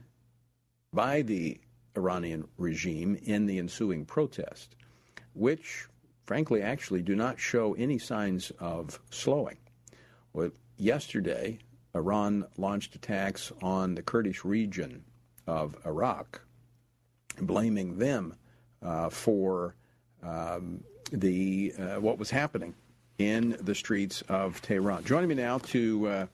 by 0.91 1.21
the 1.21 1.59
Iranian 1.95 2.47
regime 2.57 3.19
in 3.23 3.45
the 3.45 3.59
ensuing 3.59 4.05
protest, 4.05 4.75
which, 5.33 5.87
frankly, 6.25 6.61
actually 6.61 7.01
do 7.01 7.15
not 7.15 7.39
show 7.39 7.73
any 7.73 7.99
signs 7.99 8.51
of 8.59 8.99
slowing. 9.09 9.57
Well, 10.33 10.51
yesterday, 10.77 11.59
Iran 11.95 12.45
launched 12.57 12.95
attacks 12.95 13.51
on 13.61 13.95
the 13.95 14.01
Kurdish 14.01 14.43
region 14.43 15.03
of 15.45 15.75
Iraq, 15.85 16.41
blaming 17.41 17.97
them 17.97 18.35
uh, 18.81 19.09
for 19.09 19.75
um, 20.23 20.83
the 21.11 21.73
uh, 21.77 21.99
what 21.99 22.17
was 22.17 22.29
happening 22.29 22.73
in 23.17 23.57
the 23.61 23.75
streets 23.75 24.21
of 24.29 24.61
Tehran. 24.61 25.03
Joining 25.03 25.29
me 25.29 25.35
now 25.35 25.59
to 25.59 26.07
uh, 26.07 26.25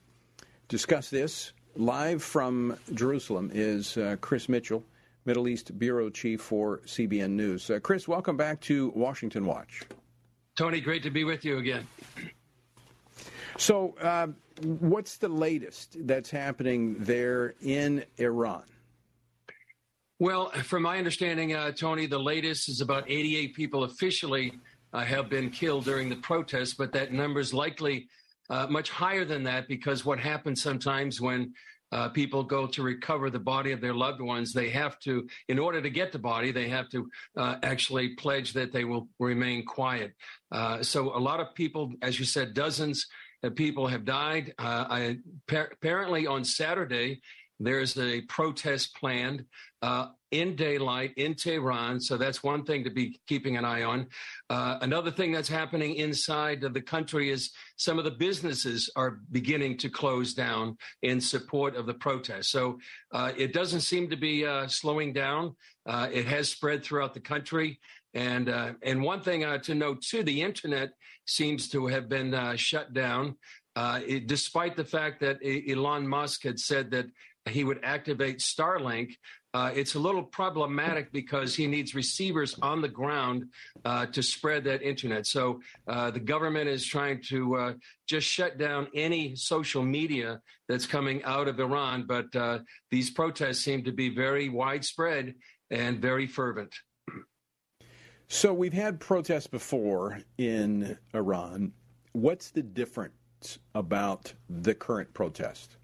discuss 0.68 1.10
this 1.10 1.54
live 1.76 2.24
from 2.24 2.78
Jerusalem 2.94 3.52
is 3.54 3.98
uh, 3.98 4.18
Chris 4.22 4.50
Mitchell. 4.50 4.84
Middle 5.26 5.48
East 5.48 5.78
Bureau 5.78 6.10
Chief 6.10 6.42
for 6.42 6.80
CBN 6.86 7.32
News. 7.32 7.70
Uh, 7.70 7.80
Chris, 7.80 8.08
welcome 8.08 8.38
back 8.38 8.60
to 8.62 8.92
Washington 8.96 9.46
Watch. 9.46 9.82
Tony, 10.58 10.82
great 10.82 11.04
to 11.04 11.12
be 11.12 11.24
with 11.24 11.46
you 11.46 11.58
again. 11.58 11.88
So, 13.58 13.96
uh, 14.02 14.28
what's 14.62 15.18
the 15.18 15.28
latest 15.28 15.98
that's 16.08 16.32
happening 16.32 16.96
there 17.00 17.54
in 17.62 18.04
Iran? 18.18 18.64
Well, 20.18 20.50
from 20.64 20.84
my 20.84 20.98
understanding, 20.98 21.54
uh, 21.54 21.72
Tony, 21.72 22.06
the 22.06 22.20
latest 22.20 22.68
is 22.68 22.82
about 22.82 23.10
88 23.10 23.54
people 23.54 23.84
officially 23.84 24.54
uh, 24.94 25.04
have 25.04 25.30
been 25.30 25.50
killed 25.50 25.86
during 25.86 26.10
the 26.10 26.16
protests, 26.18 26.74
but 26.74 26.92
that 26.94 27.12
number 27.12 27.40
is 27.40 27.54
likely 27.54 28.08
uh, 28.50 28.68
much 28.70 28.90
higher 28.90 29.26
than 29.26 29.44
that 29.44 29.68
because 29.68 30.06
what 30.06 30.20
happens 30.20 30.62
sometimes 30.62 31.22
when 31.22 31.54
uh, 31.92 32.10
people 32.10 32.44
go 32.44 32.68
to 32.68 32.84
recover 32.84 33.30
the 33.30 33.40
body 33.40 33.72
of 33.72 33.82
their 33.82 33.94
loved 33.94 34.22
ones, 34.22 34.54
they 34.54 34.70
have 34.70 35.00
to, 35.00 35.28
in 35.48 35.58
order 35.58 35.82
to 35.82 35.90
get 35.90 36.12
the 36.12 36.20
body, 36.20 36.52
they 36.52 36.70
have 36.70 36.90
to 36.90 37.10
uh, 37.38 37.56
actually 37.64 38.10
pledge 38.10 38.54
that 38.54 38.72
they 38.72 38.84
will 38.84 39.08
remain 39.20 39.66
quiet. 39.66 40.14
Uh, 40.52 40.84
so 40.84 41.16
a 41.16 41.20
lot 41.20 41.40
of 41.40 41.54
people, 41.56 41.92
as 42.02 42.20
you 42.20 42.26
said, 42.26 42.54
dozens 42.54 43.08
of 43.44 43.56
people 43.56 43.88
have 43.88 44.06
died. 44.06 44.54
Uh, 44.60 44.86
I, 44.90 45.18
apparently 45.48 46.28
on 46.28 46.44
Saturday, 46.44 47.22
there's 47.60 47.98
a 47.98 48.22
protest 48.22 48.96
planned 48.96 49.46
uh, 49.82 50.08
in 50.32 50.56
daylight 50.56 51.14
in 51.18 51.34
Tehran. 51.34 52.00
So 52.00 52.18
that's 52.18 52.44
one 52.44 52.64
thing 52.64 52.84
to 52.84 52.90
be 52.90 53.20
keeping 53.28 53.58
an 53.58 53.66
eye 53.66 53.84
on. 53.84 54.08
Uh, 54.50 54.78
another 54.82 55.12
thing 55.12 55.32
that's 55.32 55.50
happening 55.50 55.96
inside 55.96 56.64
of 56.64 56.74
the 56.74 56.82
country 56.82 57.32
is 57.32 57.52
some 57.78 57.98
of 57.98 58.06
the 58.06 58.12
businesses 58.12 58.90
are 58.96 59.20
beginning 59.32 59.78
to 59.78 59.90
close 59.90 60.34
down 60.34 60.78
in 61.02 61.20
support 61.20 61.76
of 61.76 61.86
the 61.86 61.94
protest. 61.94 62.52
So 62.52 62.80
uh, 63.12 63.32
it 63.38 63.54
doesn't 63.54 63.82
seem 63.82 64.10
to 64.10 64.18
be 64.18 64.46
uh, 64.46 64.68
slowing 64.68 65.14
down. 65.14 65.56
Uh, 65.86 66.10
it 66.12 66.26
has 66.28 66.50
spread 66.50 66.84
throughout 66.84 67.14
the 67.14 67.20
country. 67.20 67.80
And 68.14 68.50
uh, 68.50 68.74
and 68.82 69.04
one 69.04 69.22
thing 69.22 69.46
to 69.62 69.76
note 69.76 70.02
too, 70.02 70.24
the 70.24 70.42
internet 70.42 70.90
seems 71.26 71.70
to 71.70 71.88
have 71.88 72.10
been 72.10 72.56
shut 72.58 72.94
down. 72.94 73.36
It, 73.78 74.28
despite 74.28 74.76
the 74.76 74.84
fact 74.84 75.22
that 75.22 75.38
Elon 75.44 76.08
Musk 76.08 76.44
had 76.44 76.60
said 76.60 76.92
that 76.92 77.06
he 77.48 77.64
would 77.64 77.80
activate 77.84 78.40
Starlink. 78.40 79.16
Uh, 79.54 79.72
it's 79.74 79.96
a 79.96 80.00
little 80.00 80.22
problematic 80.24 81.12
because 81.12 81.56
he 81.56 81.66
needs 81.66 81.96
receivers 81.96 82.56
on 82.62 82.82
the 82.82 82.88
ground 82.88 83.46
uh, 83.84 84.06
to 84.06 84.22
spread 84.22 84.64
that 84.64 84.84
internet. 84.84 85.26
So 85.26 85.60
uh, 85.88 86.12
the 86.12 86.20
government 86.20 86.70
is 86.70 86.86
trying 86.86 87.24
to 87.30 87.56
uh, 87.56 87.74
just 88.08 88.28
shut 88.28 88.60
down 88.60 88.88
any 88.94 89.36
social 89.36 89.82
media 89.82 90.40
that's 90.68 90.86
coming 90.86 91.24
out 91.24 91.48
of 91.48 91.60
Iran. 91.60 92.06
But 92.08 92.36
uh, 92.36 92.60
these 92.92 93.10
protests 93.10 93.62
seem 93.62 93.84
to 93.86 93.92
be 93.92 94.10
very 94.10 94.50
widespread 94.50 95.34
and 95.72 96.00
very 96.00 96.28
fervent. 96.28 96.74
So 98.28 98.54
we've 98.54 98.74
had 98.74 99.00
protests 99.00 99.48
before 99.48 100.20
in 100.38 100.96
Iran. 101.16 101.74
What's 102.12 102.52
the 102.52 102.62
difference 102.62 103.58
about 103.74 104.32
the 104.48 104.76
current 104.76 105.12
protest? 105.16 105.79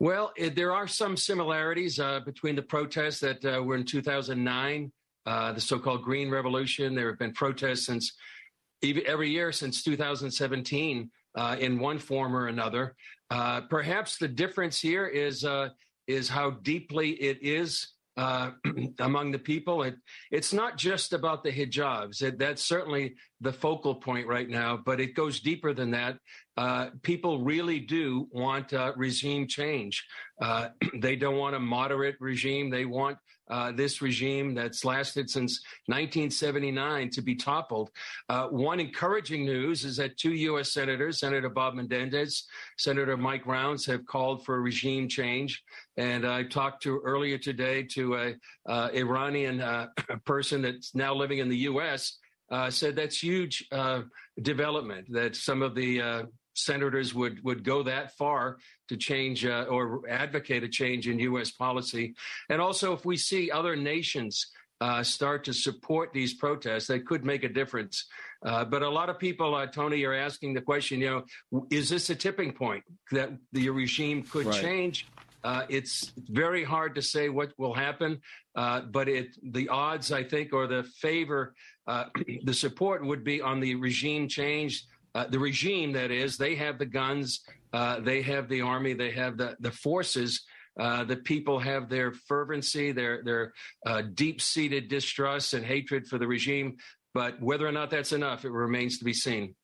Well, 0.00 0.32
it, 0.34 0.54
there 0.56 0.72
are 0.72 0.88
some 0.88 1.14
similarities 1.14 2.00
uh, 2.00 2.20
between 2.20 2.56
the 2.56 2.62
protests 2.62 3.20
that 3.20 3.44
uh, 3.44 3.62
were 3.62 3.76
in 3.76 3.84
2009, 3.84 4.90
uh, 5.26 5.52
the 5.52 5.60
so-called 5.60 6.02
Green 6.02 6.30
Revolution. 6.30 6.94
There 6.94 7.10
have 7.10 7.18
been 7.18 7.34
protests 7.34 7.84
since 7.84 8.14
every 8.82 9.28
year 9.28 9.52
since 9.52 9.82
2017 9.82 11.10
uh, 11.34 11.56
in 11.60 11.78
one 11.78 11.98
form 11.98 12.34
or 12.34 12.46
another. 12.48 12.96
Uh, 13.30 13.60
perhaps 13.68 14.16
the 14.16 14.26
difference 14.26 14.80
here 14.80 15.06
is 15.06 15.44
uh, 15.44 15.68
is 16.06 16.30
how 16.30 16.50
deeply 16.50 17.10
it 17.10 17.38
is 17.42 17.92
uh, 18.16 18.50
among 18.98 19.32
the 19.32 19.38
people. 19.38 19.82
It, 19.82 19.94
it's 20.30 20.52
not 20.52 20.76
just 20.76 21.12
about 21.12 21.42
the 21.42 21.52
hijabs. 21.52 22.22
It, 22.22 22.38
that's 22.38 22.62
certainly 22.62 23.14
the 23.40 23.52
focal 23.52 23.94
point 23.94 24.26
right 24.26 24.48
now, 24.48 24.78
but 24.84 25.00
it 25.00 25.14
goes 25.14 25.40
deeper 25.40 25.72
than 25.72 25.90
that. 25.92 26.18
Uh, 26.56 26.90
people 27.02 27.42
really 27.42 27.80
do 27.80 28.28
want 28.32 28.72
uh, 28.72 28.92
regime 28.96 29.46
change. 29.46 30.04
Uh, 30.40 30.68
they 30.98 31.16
don't 31.16 31.36
want 31.36 31.56
a 31.56 31.60
moderate 31.60 32.16
regime. 32.20 32.70
They 32.70 32.84
want 32.84 33.18
uh, 33.50 33.72
this 33.72 34.00
regime 34.00 34.54
that's 34.54 34.84
lasted 34.84 35.28
since 35.28 35.62
1979 35.86 37.10
to 37.10 37.22
be 37.22 37.34
toppled. 37.34 37.90
Uh, 38.28 38.46
one 38.46 38.80
encouraging 38.80 39.44
news 39.44 39.84
is 39.84 39.96
that 39.96 40.16
two 40.16 40.32
U.S. 40.32 40.72
senators, 40.72 41.20
Senator 41.20 41.48
Bob 41.48 41.74
Menendez, 41.74 42.46
Senator 42.78 43.16
Mike 43.16 43.46
Rounds, 43.46 43.84
have 43.86 44.06
called 44.06 44.44
for 44.44 44.60
regime 44.62 45.08
change. 45.08 45.62
And 45.96 46.26
I 46.26 46.44
talked 46.44 46.82
to 46.84 47.00
earlier 47.04 47.38
today 47.38 47.82
to 47.92 48.16
a 48.16 48.34
uh, 48.68 48.88
Iranian 48.94 49.60
uh, 49.60 49.88
person 50.24 50.62
that's 50.62 50.94
now 50.94 51.14
living 51.14 51.38
in 51.38 51.48
the 51.48 51.58
U.S. 51.58 52.18
Uh, 52.50 52.70
said 52.70 52.96
that's 52.96 53.22
huge 53.22 53.66
uh, 53.72 54.02
development. 54.42 55.06
That 55.10 55.36
some 55.36 55.62
of 55.62 55.74
the 55.74 56.00
uh, 56.00 56.22
senators 56.54 57.14
would 57.14 57.42
would 57.44 57.64
go 57.64 57.82
that 57.82 58.16
far 58.16 58.58
to 58.88 58.96
change 58.96 59.44
uh, 59.44 59.66
or 59.68 60.02
advocate 60.08 60.64
a 60.64 60.68
change 60.68 61.08
in 61.08 61.18
U.S. 61.20 61.50
policy, 61.50 62.14
and 62.48 62.60
also 62.60 62.92
if 62.92 63.04
we 63.04 63.16
see 63.16 63.50
other 63.50 63.76
nations 63.76 64.46
uh, 64.80 65.02
start 65.02 65.44
to 65.44 65.52
support 65.52 66.12
these 66.12 66.34
protests, 66.34 66.86
that 66.86 67.06
could 67.06 67.24
make 67.24 67.44
a 67.44 67.48
difference. 67.48 68.06
Uh, 68.44 68.64
but 68.64 68.82
a 68.82 68.88
lot 68.88 69.10
of 69.10 69.18
people, 69.18 69.54
uh, 69.54 69.66
Tony, 69.66 70.04
are 70.04 70.14
asking 70.14 70.54
the 70.54 70.60
question: 70.60 71.00
you 71.00 71.24
know, 71.52 71.66
is 71.70 71.88
this 71.88 72.10
a 72.10 72.14
tipping 72.14 72.52
point 72.52 72.84
that 73.12 73.30
the 73.52 73.68
regime 73.70 74.22
could 74.22 74.46
right. 74.46 74.60
change? 74.60 75.06
Uh, 75.42 75.62
it's 75.70 76.12
very 76.28 76.62
hard 76.62 76.94
to 76.94 77.00
say 77.00 77.30
what 77.30 77.50
will 77.56 77.72
happen, 77.72 78.20
uh, 78.56 78.80
but 78.80 79.08
it 79.08 79.28
the 79.52 79.68
odds, 79.68 80.12
I 80.12 80.22
think, 80.22 80.52
or 80.52 80.66
the 80.66 80.82
favor, 80.82 81.54
the 81.86 82.54
support 82.54 83.04
would 83.04 83.24
be 83.24 83.40
on 83.40 83.60
the 83.60 83.74
regime 83.74 84.28
change 84.28 84.84
uh, 85.14 85.26
the 85.26 85.38
regime, 85.38 85.92
that 85.92 86.10
is, 86.10 86.36
they 86.36 86.54
have 86.54 86.78
the 86.78 86.86
guns, 86.86 87.40
uh, 87.72 88.00
they 88.00 88.22
have 88.22 88.48
the 88.48 88.60
army, 88.60 88.94
they 88.94 89.10
have 89.10 89.36
the, 89.36 89.56
the 89.60 89.70
forces. 89.70 90.42
Uh, 90.78 91.04
the 91.04 91.16
people 91.16 91.58
have 91.58 91.88
their 91.88 92.12
fervency, 92.12 92.92
their 92.92 93.22
their 93.24 93.52
uh, 93.84 94.02
deep 94.14 94.40
seated 94.40 94.88
distrust 94.88 95.52
and 95.52 95.66
hatred 95.66 96.06
for 96.06 96.16
the 96.16 96.26
regime. 96.26 96.76
But 97.12 97.42
whether 97.42 97.66
or 97.66 97.72
not 97.72 97.90
that's 97.90 98.12
enough, 98.12 98.44
it 98.44 98.52
remains 98.52 98.98
to 98.98 99.04
be 99.04 99.12
seen. 99.12 99.54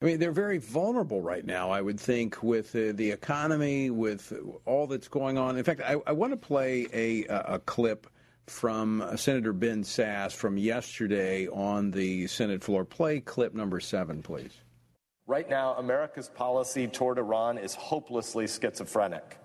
I 0.00 0.04
mean, 0.04 0.20
they're 0.20 0.30
very 0.30 0.58
vulnerable 0.58 1.22
right 1.22 1.44
now, 1.44 1.70
I 1.70 1.80
would 1.80 1.98
think, 1.98 2.42
with 2.42 2.76
uh, 2.76 2.92
the 2.94 3.10
economy, 3.10 3.90
with 3.90 4.32
all 4.64 4.86
that's 4.86 5.08
going 5.08 5.38
on. 5.38 5.56
In 5.56 5.64
fact, 5.64 5.80
I, 5.80 5.96
I 6.06 6.12
want 6.12 6.32
to 6.32 6.36
play 6.36 6.86
a, 6.92 7.24
a 7.54 7.58
clip 7.58 8.06
from 8.48 9.00
uh, 9.00 9.16
Senator 9.16 9.52
Ben 9.52 9.82
Sasse 9.82 10.32
from 10.32 10.56
yesterday 10.56 11.48
on 11.48 11.90
the 11.90 12.26
Senate 12.26 12.62
floor. 12.62 12.84
Play 12.84 13.20
clip 13.20 13.54
number 13.54 13.80
seven, 13.80 14.22
please. 14.22 14.52
Right 15.26 15.48
now, 15.48 15.74
America's 15.74 16.28
policy 16.28 16.86
toward 16.86 17.18
Iran 17.18 17.58
is 17.58 17.74
hopelessly 17.74 18.46
schizophrenic. 18.46 19.38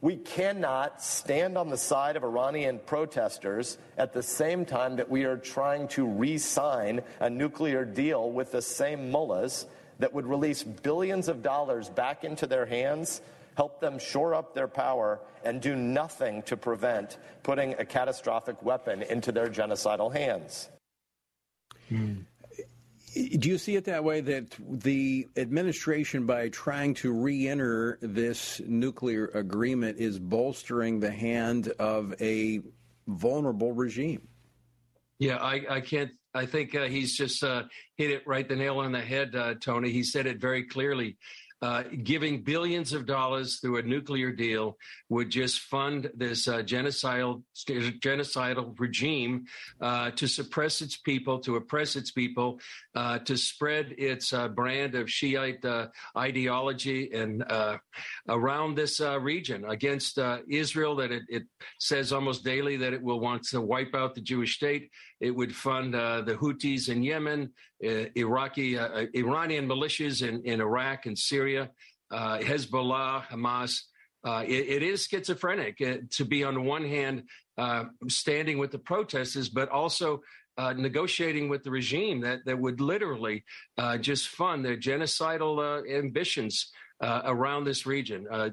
We 0.00 0.16
cannot 0.16 1.02
stand 1.02 1.58
on 1.58 1.70
the 1.70 1.76
side 1.76 2.16
of 2.16 2.22
Iranian 2.22 2.78
protesters 2.86 3.78
at 3.96 4.12
the 4.12 4.22
same 4.22 4.64
time 4.64 4.96
that 4.96 5.08
we 5.08 5.24
are 5.24 5.36
trying 5.36 5.88
to 5.88 6.06
re 6.06 6.38
sign 6.38 7.02
a 7.20 7.28
nuclear 7.28 7.84
deal 7.84 8.30
with 8.30 8.52
the 8.52 8.62
same 8.62 9.10
mullahs 9.10 9.66
that 9.98 10.12
would 10.14 10.26
release 10.26 10.62
billions 10.62 11.28
of 11.28 11.42
dollars 11.42 11.88
back 11.88 12.22
into 12.22 12.46
their 12.46 12.66
hands 12.66 13.20
help 13.58 13.80
them 13.80 13.98
shore 13.98 14.36
up 14.36 14.54
their 14.54 14.68
power, 14.68 15.20
and 15.42 15.60
do 15.60 15.74
nothing 15.74 16.42
to 16.42 16.56
prevent 16.56 17.18
putting 17.42 17.74
a 17.80 17.84
catastrophic 17.84 18.62
weapon 18.62 19.02
into 19.02 19.32
their 19.32 19.48
genocidal 19.48 20.14
hands. 20.14 20.68
Mm. 21.90 22.24
Do 23.40 23.48
you 23.48 23.58
see 23.58 23.74
it 23.74 23.86
that 23.86 24.04
way 24.04 24.20
that 24.20 24.54
the 24.60 25.26
administration, 25.36 26.24
by 26.24 26.50
trying 26.50 26.94
to 27.02 27.12
re 27.12 27.48
enter 27.48 27.98
this 28.00 28.60
nuclear 28.64 29.26
agreement, 29.34 29.98
is 29.98 30.20
bolstering 30.20 31.00
the 31.00 31.10
hand 31.10 31.72
of 31.80 32.14
a 32.20 32.60
vulnerable 33.08 33.72
regime? 33.72 34.22
Yeah, 35.18 35.38
I, 35.38 35.62
I 35.68 35.80
can't. 35.80 36.12
I 36.32 36.46
think 36.46 36.76
uh, 36.76 36.84
he's 36.84 37.16
just 37.16 37.42
uh, 37.42 37.64
hit 37.96 38.12
it 38.12 38.22
right 38.24 38.48
the 38.48 38.54
nail 38.54 38.78
on 38.78 38.92
the 38.92 39.00
head, 39.00 39.34
uh, 39.34 39.54
Tony. 39.54 39.90
He 39.90 40.04
said 40.04 40.26
it 40.26 40.40
very 40.40 40.62
clearly. 40.62 41.16
Uh, 41.60 41.82
giving 42.04 42.44
billions 42.44 42.92
of 42.92 43.04
dollars 43.04 43.58
through 43.58 43.78
a 43.78 43.82
nuclear 43.82 44.30
deal 44.30 44.76
would 45.08 45.28
just 45.28 45.58
fund 45.58 46.08
this 46.14 46.46
uh, 46.46 46.58
genocidal 46.58 47.42
genocidal 47.66 48.78
regime 48.78 49.44
uh, 49.80 50.12
to 50.12 50.28
suppress 50.28 50.80
its 50.80 50.98
people, 50.98 51.40
to 51.40 51.56
oppress 51.56 51.96
its 51.96 52.12
people, 52.12 52.60
uh, 52.94 53.18
to 53.18 53.36
spread 53.36 53.92
its 53.98 54.32
uh, 54.32 54.46
brand 54.46 54.94
of 54.94 55.10
Shiite 55.10 55.64
ideology 56.16 57.10
and 57.12 57.44
around 58.28 58.76
this 58.76 59.00
region 59.00 59.64
against 59.68 60.16
Israel. 60.48 60.94
That 60.96 61.10
it, 61.10 61.22
it, 61.28 61.42
says 61.80 62.12
almost 62.12 62.44
daily 62.44 62.76
that 62.76 62.92
it 62.92 63.02
will 63.02 63.18
want 63.18 63.42
to 63.48 63.60
wipe 63.60 63.94
out 63.94 64.14
the 64.14 64.20
Jewish 64.20 64.54
state. 64.54 64.90
It 65.20 65.34
would 65.34 65.54
fund 65.54 65.94
the 65.94 66.36
Houthis 66.40 66.88
in 66.88 67.02
Yemen, 67.02 67.52
Iraqi 67.80 68.76
Iranian 68.76 69.68
militias 69.68 70.26
in, 70.26 70.42
in 70.44 70.60
Iraq 70.60 71.06
and 71.06 71.18
Syria. 71.18 71.70
Uh, 72.10 72.38
Hezbollah, 72.38 73.26
Hamas. 73.26 73.82
Uh, 74.24 74.42
it, 74.46 74.68
it 74.68 74.82
is 74.82 75.06
schizophrenic 75.06 75.80
uh, 75.80 75.98
to 76.10 76.24
be, 76.24 76.42
on 76.42 76.54
the 76.54 76.60
one 76.60 76.84
hand, 76.84 77.22
uh, 77.56 77.84
standing 78.08 78.58
with 78.58 78.70
the 78.70 78.78
protesters, 78.78 79.48
but 79.48 79.68
also 79.68 80.22
uh, 80.56 80.72
negotiating 80.72 81.48
with 81.48 81.62
the 81.62 81.70
regime 81.70 82.20
that, 82.20 82.44
that 82.44 82.58
would 82.58 82.80
literally 82.80 83.44
uh, 83.76 83.96
just 83.96 84.28
fund 84.28 84.64
their 84.64 84.76
genocidal 84.76 85.58
uh, 85.60 85.96
ambitions 85.96 86.72
uh, 87.00 87.22
around 87.24 87.64
this 87.64 87.86
region. 87.86 88.26
Uh, 88.30 88.50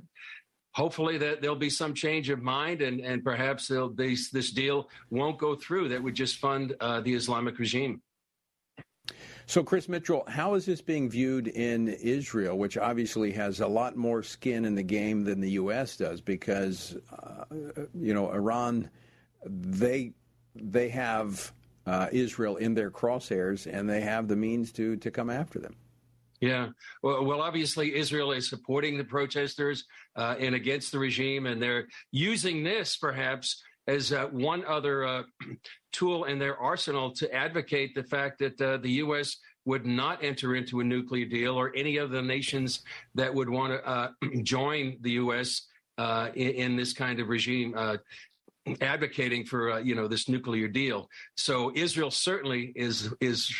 hopefully 0.73 1.17
that 1.17 1.41
there'll 1.41 1.55
be 1.55 1.69
some 1.69 1.93
change 1.93 2.29
of 2.29 2.41
mind 2.41 2.81
and, 2.81 2.99
and 2.99 3.23
perhaps 3.23 3.71
be, 3.95 4.17
this 4.33 4.51
deal 4.51 4.89
won't 5.09 5.39
go 5.39 5.55
through 5.55 5.89
that 5.89 6.03
would 6.03 6.15
just 6.15 6.37
fund 6.37 6.75
uh, 6.79 7.01
the 7.01 7.13
Islamic 7.13 7.57
regime. 7.57 8.01
So, 9.47 9.63
Chris 9.63 9.87
Mitchell, 9.87 10.23
how 10.27 10.55
is 10.55 10.65
this 10.65 10.81
being 10.81 11.07
viewed 11.07 11.47
in 11.47 11.89
Israel, 11.89 12.57
which 12.57 12.77
obviously 12.77 13.31
has 13.33 13.59
a 13.59 13.67
lot 13.67 13.95
more 13.95 14.23
skin 14.23 14.65
in 14.65 14.73
the 14.73 14.83
game 14.83 15.23
than 15.23 15.39
the 15.39 15.51
U.S. 15.51 15.97
does? 15.97 16.19
Because, 16.19 16.97
uh, 17.11 17.45
you 17.93 18.13
know, 18.13 18.31
Iran, 18.31 18.89
they 19.45 20.13
they 20.55 20.89
have 20.89 21.51
uh, 21.85 22.07
Israel 22.11 22.55
in 22.55 22.73
their 22.73 22.89
crosshairs, 22.89 23.71
and 23.71 23.87
they 23.87 24.01
have 24.01 24.27
the 24.27 24.35
means 24.35 24.71
to 24.73 24.95
to 24.97 25.11
come 25.11 25.29
after 25.29 25.59
them. 25.59 25.75
Yeah. 26.41 26.69
Well, 27.03 27.23
well, 27.23 27.41
obviously, 27.41 27.95
Israel 27.95 28.31
is 28.31 28.49
supporting 28.49 28.97
the 28.97 29.03
protesters 29.03 29.85
uh, 30.15 30.35
and 30.39 30.55
against 30.55 30.91
the 30.91 30.99
regime, 30.99 31.45
and 31.45 31.61
they're 31.61 31.87
using 32.11 32.63
this 32.63 32.97
perhaps 32.97 33.63
as 33.87 34.11
uh, 34.11 34.27
one 34.27 34.63
other 34.65 35.05
uh, 35.05 35.23
tool 35.91 36.25
in 36.25 36.39
their 36.39 36.57
arsenal 36.57 37.11
to 37.11 37.33
advocate 37.33 37.95
the 37.95 38.03
fact 38.03 38.39
that 38.39 38.59
uh, 38.61 38.77
the 38.77 38.91
U.S. 38.91 39.37
would 39.65 39.85
not 39.85 40.23
enter 40.23 40.55
into 40.55 40.79
a 40.79 40.83
nuclear 40.83 41.25
deal 41.25 41.55
or 41.55 41.71
any 41.75 41.97
of 41.97 42.11
the 42.11 42.21
nations 42.21 42.81
that 43.15 43.33
would 43.33 43.49
want 43.49 43.73
to 43.73 43.87
uh, 43.87 44.09
join 44.43 44.97
the 45.01 45.11
U.S. 45.11 45.63
Uh, 45.97 46.29
in, 46.35 46.49
in, 46.49 46.75
this 46.75 46.91
kind 46.91 47.19
of 47.21 47.29
regime 47.29 47.73
advocating 48.81 49.45
for 49.45 49.73
uh, 49.73 49.77
you 49.79 49.95
know 49.95 50.07
this 50.07 50.27
nuclear 50.27 50.67
deal. 50.67 51.09
So 51.37 51.71
Israel 51.75 52.11
certainly 52.11 52.73
is 52.75 53.13
is 53.21 53.53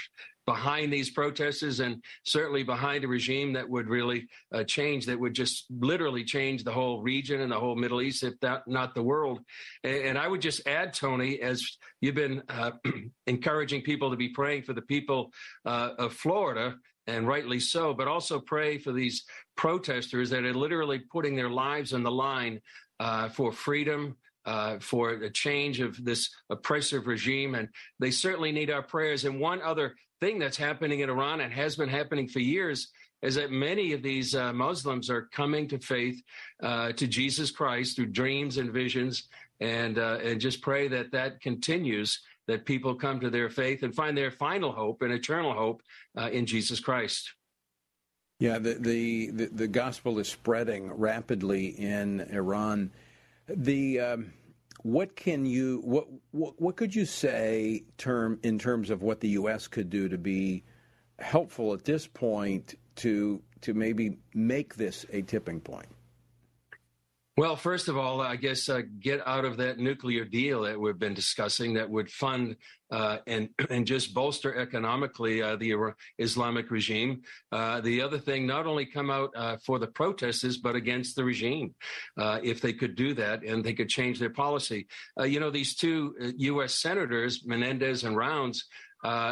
behind 0.46 0.94
these 0.94 1.10
protesters 1.10 1.80
and 1.80 2.04
certainly 2.24 2.64
behind 2.64 3.04
a 3.04 3.08
regime 3.08 3.54
that 3.54 3.70
would 3.70 3.90
really 3.90 4.28
uh, 4.54 4.64
change 4.64 5.06
that 5.06 5.20
would 5.20 5.34
just 5.34 5.66
literally 5.70 6.24
change 6.24 6.64
the 6.64 6.72
whole 6.72 7.02
region 7.02 7.42
and 7.42 7.52
the 7.52 7.60
whole 7.60 7.76
middle 7.76 8.02
east 8.02 8.24
if 8.24 8.40
that 8.42 8.68
not 8.68 8.94
the 8.94 9.04
world 9.04 9.40
and, 9.84 9.96
and 9.96 10.18
i 10.18 10.28
would 10.28 10.42
just 10.42 10.68
add 10.68 10.94
tony 10.94 11.42
as 11.42 11.78
you've 12.02 12.16
been 12.16 12.44
uh, 12.50 12.72
encouraging 13.28 13.82
people 13.82 14.12
to 14.12 14.18
be 14.18 14.30
praying 14.30 14.64
for 14.64 14.74
the 14.74 14.82
people 14.82 15.32
uh, 15.66 15.92
of 15.98 16.14
florida 16.14 16.76
and 17.08 17.28
rightly 17.28 17.60
so 17.60 17.94
but 17.94 18.08
also 18.08 18.40
pray 18.40 18.78
for 18.78 18.92
these 18.92 19.26
protesters 19.58 20.30
that 20.30 20.44
are 20.44 20.54
literally 20.54 21.00
putting 21.00 21.36
their 21.36 21.50
lives 21.50 21.94
on 21.94 22.04
the 22.04 22.12
line 22.12 22.60
uh, 23.00 23.30
for 23.30 23.52
freedom 23.52 24.16
uh, 24.46 24.78
for 24.80 25.16
the 25.16 25.30
change 25.30 25.80
of 25.80 26.04
this 26.04 26.30
oppressive 26.50 27.08
regime. 27.08 27.56
And 27.56 27.70
they 28.00 28.12
certainly 28.12 28.52
need 28.52 28.70
our 28.70 28.84
prayers. 28.84 29.26
And 29.26 29.40
one 29.40 29.62
other 29.62 29.96
thing 30.22 30.40
that's 30.40 30.58
happening 30.58 31.02
in 31.02 31.10
Iran 31.10 31.42
and 31.42 31.52
has 31.52 31.76
been 31.76 31.90
happening 31.90 32.28
for 32.28 32.40
years 32.40 32.90
is 33.22 33.36
that 33.36 33.52
many 33.52 33.94
of 33.94 34.04
these 34.04 34.36
uh, 34.36 34.54
Muslims 34.54 35.10
are 35.10 35.24
coming 35.34 35.68
to 35.68 35.80
faith 35.80 36.22
uh, 36.62 36.92
to 36.94 37.08
Jesus 37.08 37.52
Christ 37.52 37.96
through 37.96 38.08
dreams 38.08 38.58
and 38.58 38.72
visions. 38.72 39.28
And, 39.62 39.98
uh, 39.98 40.20
and 40.22 40.40
just 40.40 40.62
pray 40.62 40.88
that 40.90 41.12
that 41.12 41.40
continues, 41.42 42.22
that 42.48 42.66
people 42.66 42.94
come 42.94 43.20
to 43.22 43.30
their 43.30 43.50
faith 43.50 43.84
and 43.84 43.96
find 43.96 44.18
their 44.18 44.32
final 44.32 44.72
hope 44.72 45.02
and 45.02 45.14
eternal 45.14 45.54
hope 45.54 45.82
uh, 46.18 46.30
in 46.30 46.46
Jesus 46.46 46.80
Christ. 46.80 47.34
Yeah, 48.40 48.60
the, 48.60 48.74
the, 48.74 49.32
the, 49.32 49.46
the 49.46 49.68
gospel 49.68 50.20
is 50.20 50.28
spreading 50.28 50.92
rapidly 50.92 51.68
in 51.68 52.20
Iran. 52.32 52.92
The 53.48 54.00
um, 54.02 54.34
what 54.84 55.16
can 55.16 55.46
you 55.46 55.82
what, 55.84 56.08
what 56.32 56.62
what 56.62 56.76
could 56.76 56.94
you 56.94 57.06
say 57.06 57.84
term 57.98 58.40
in 58.44 58.60
terms 58.60 58.90
of 58.90 59.02
what 59.02 59.20
the 59.20 59.30
U.S. 59.30 59.68
could 59.68 59.90
do 59.90 60.10
to 60.10 60.18
be 60.18 60.64
helpful 61.20 61.74
at 61.74 61.86
this 61.86 62.08
point 62.08 62.76
to 62.98 63.42
to 63.62 63.74
maybe 63.74 64.18
make 64.34 64.76
this 64.76 65.06
a 65.12 65.22
tipping 65.22 65.60
point? 65.60 65.88
Well, 67.38 67.58
first 67.58 67.90
of 67.90 67.98
all, 67.98 68.22
I 68.22 68.38
guess 68.38 68.70
uh, 68.70 68.84
get 69.02 69.22
out 69.28 69.44
of 69.44 69.58
that 69.58 69.78
nuclear 69.78 70.24
deal 70.24 70.62
that 70.62 70.80
we've 70.80 70.98
been 70.98 71.14
discussing 71.14 71.74
that 71.74 71.90
would 71.90 72.10
fund 72.10 72.56
uh, 72.92 73.18
and 73.28 73.50
and 73.70 73.86
just 73.86 74.14
bolster 74.14 74.56
economically 74.56 75.42
uh, 75.42 75.58
the 75.58 75.76
Islamic 76.18 76.72
regime. 76.72 77.24
Uh, 77.52 77.82
the 77.82 78.02
other 78.02 78.20
thing, 78.20 78.48
not 78.48 78.66
only 78.66 78.86
come 78.86 79.10
out 79.10 79.32
uh, 79.36 79.58
for 79.58 79.80
the 79.80 79.88
protesters, 79.88 80.56
but 80.56 80.78
against 80.78 81.18
the 81.18 81.26
regime, 81.26 81.76
uh, 82.18 82.40
if 82.42 82.62
they 82.62 82.72
could 82.72 82.96
do 82.96 83.14
that 83.14 83.44
and 83.44 83.66
they 83.66 83.74
could 83.74 83.90
change 83.90 84.18
their 84.18 84.30
policy. 84.30 84.88
you 85.26 85.42
know, 85.42 85.50
these 85.50 85.76
two 85.76 86.16
U.S. 86.38 86.76
senators, 86.76 87.44
Menendez 87.46 88.06
and 88.06 88.16
Rounds. 88.16 88.64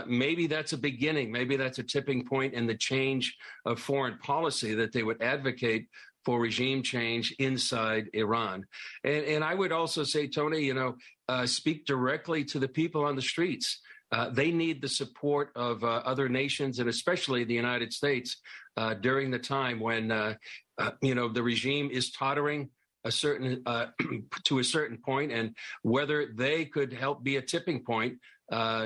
maybe 0.07 0.45
that's 0.47 0.73
a 0.73 0.77
beginning. 0.77 1.31
Maybe 1.31 1.55
that's 1.55 1.79
a 1.79 1.83
tipping 1.83 2.25
point 2.25 2.53
in 2.53 2.67
the 2.67 2.75
change 2.75 3.37
of 3.65 3.79
foreign 3.79 4.17
policy 4.17 4.75
that 4.75 4.91
they 4.91 5.03
would 5.03 5.21
advocate 5.21 5.87
for 6.25 6.39
regime 6.39 6.83
change 6.83 7.35
inside 7.39 8.09
Iran. 8.13 8.65
And, 9.03 9.25
and 9.25 9.43
I 9.43 9.53
would 9.53 9.71
also 9.71 10.03
say, 10.03 10.27
Tony, 10.27 10.61
you 10.61 10.73
know, 10.73 10.95
uh, 11.27 11.45
speak 11.45 11.85
directly 11.85 12.43
to 12.45 12.59
the 12.59 12.67
people 12.67 13.05
on 13.05 13.15
the 13.15 13.21
streets. 13.21 13.79
Uh, 14.11 14.29
they 14.29 14.51
need 14.51 14.81
the 14.81 14.87
support 14.87 15.51
of 15.55 15.83
uh, 15.83 16.01
other 16.05 16.29
nations 16.29 16.79
and 16.79 16.87
especially 16.87 17.43
the 17.43 17.53
United 17.53 17.91
States 17.91 18.37
uh, 18.77 18.93
during 18.93 19.31
the 19.31 19.39
time 19.39 19.79
when, 19.79 20.11
uh, 20.11 20.35
uh, 20.77 20.91
you 21.01 21.15
know, 21.15 21.27
the 21.27 21.41
regime 21.41 21.89
is 21.91 22.11
tottering 22.11 22.69
a 23.05 23.11
certain 23.11 23.63
to 24.43 24.59
a 24.59 24.63
certain 24.63 24.97
point, 24.97 25.31
and 25.31 25.53
whether 25.81 26.27
they 26.27 26.63
could 26.63 26.93
help 26.93 27.21
be 27.23 27.35
a 27.35 27.41
tipping 27.41 27.83
point, 27.83 28.17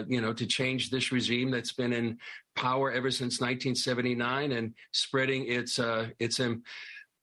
you 0.08 0.22
know, 0.22 0.34
to 0.34 0.46
change 0.48 0.90
this 0.90 1.12
regime 1.12 1.52
that's 1.52 1.74
been 1.74 1.94
in 1.94 2.18
power 2.58 2.92
ever 2.92 3.12
since 3.12 3.40
1979 3.40 4.52
and 4.52 4.74
spreading 4.92 5.48
its 5.48 5.80
uh, 5.80 6.08
its 6.20 6.40
um, 6.40 6.64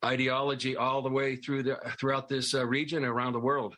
ideology 0.05 0.77
all 0.77 1.03
the 1.03 1.11
way 1.11 1.37
through 1.37 1.63
the, 1.63 1.77
throughout 1.99 2.29
this 2.29 2.55
uh, 2.55 2.65
region 2.67 3.05
around 3.05 3.33
the 3.33 3.41
world. 3.41 3.77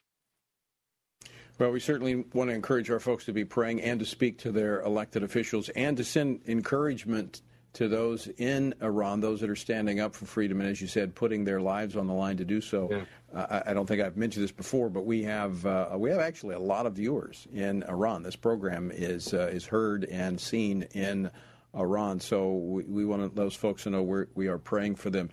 Well, 1.59 1.71
we 1.71 1.81
certainly 1.81 2.25
want 2.35 2.51
to 2.51 2.55
encourage 2.55 2.91
our 2.91 3.01
folks 3.01 3.25
to 3.27 3.33
be 3.33 3.45
praying 3.45 3.81
and 3.81 3.99
to 4.01 4.07
speak 4.07 4.39
to 4.41 4.53
their 4.53 4.83
elected 4.83 5.23
officials 5.23 5.71
and 5.71 5.97
to 5.97 6.05
send 6.05 6.43
encouragement 6.47 7.41
to 7.77 7.89
those 7.89 8.27
in 8.39 8.75
Iran, 8.83 9.21
those 9.21 9.41
that 9.41 9.51
are 9.51 9.57
standing 9.57 10.01
up 10.01 10.15
for 10.15 10.25
freedom, 10.25 10.61
and 10.61 10.71
as 10.71 10.81
you 10.81 10.87
said, 10.87 11.15
putting 11.15 11.45
their 11.45 11.61
lives 11.61 11.95
on 11.95 12.07
the 12.07 12.15
line 12.15 12.39
to 12.39 12.45
do 12.45 12.63
so. 12.63 12.89
Yeah. 12.91 13.05
Uh, 13.35 13.63
I 13.67 13.75
don't 13.75 13.87
think 13.87 14.01
I've 14.01 14.17
mentioned 14.17 14.45
this 14.45 14.53
before, 14.53 14.89
but 14.89 15.05
we 15.05 15.23
have 15.25 15.65
uh, 15.67 15.91
we 15.95 16.09
have 16.11 16.21
actually 16.21 16.55
a 16.55 16.59
lot 16.59 16.87
of 16.87 16.95
viewers 16.95 17.47
in 17.53 17.83
Iran. 17.83 18.23
This 18.23 18.37
program 18.37 18.91
is 18.95 19.35
uh, 19.35 19.51
is 19.53 19.67
heard 19.67 20.05
and 20.07 20.41
seen 20.41 20.85
in 20.95 21.31
Iran, 21.75 22.19
so 22.21 22.55
we, 22.55 22.85
we 22.85 23.05
want 23.05 23.37
those 23.37 23.55
folks 23.55 23.83
to 23.83 23.91
know 23.91 24.03
we're, 24.03 24.29
we 24.35 24.47
are 24.47 24.59
praying 24.59 24.95
for 24.95 25.11
them. 25.11 25.29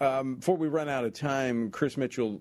Um, 0.00 0.36
before 0.36 0.56
we 0.56 0.68
run 0.68 0.88
out 0.88 1.04
of 1.04 1.12
time, 1.12 1.70
Chris 1.70 1.96
Mitchell, 1.96 2.40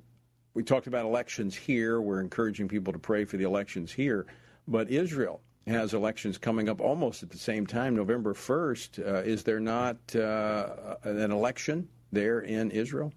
we 0.53 0.63
talked 0.63 0.87
about 0.87 1.05
elections 1.05 1.55
here. 1.55 2.01
We're 2.01 2.19
encouraging 2.21 2.67
people 2.67 2.91
to 2.93 2.99
pray 2.99 3.25
for 3.25 3.37
the 3.37 3.43
elections 3.43 3.91
here. 3.91 4.25
But 4.67 4.89
Israel 4.89 5.41
has 5.67 5.93
elections 5.93 6.37
coming 6.37 6.67
up 6.67 6.81
almost 6.81 7.23
at 7.23 7.29
the 7.29 7.37
same 7.37 7.67
time, 7.67 7.95
November 7.95 8.33
1st. 8.33 9.05
Uh, 9.05 9.17
is 9.19 9.43
there 9.43 9.59
not 9.59 9.97
uh, 10.15 10.95
an 11.03 11.31
election 11.31 11.87
there 12.11 12.41
in 12.41 12.71
Israel? 12.71 13.13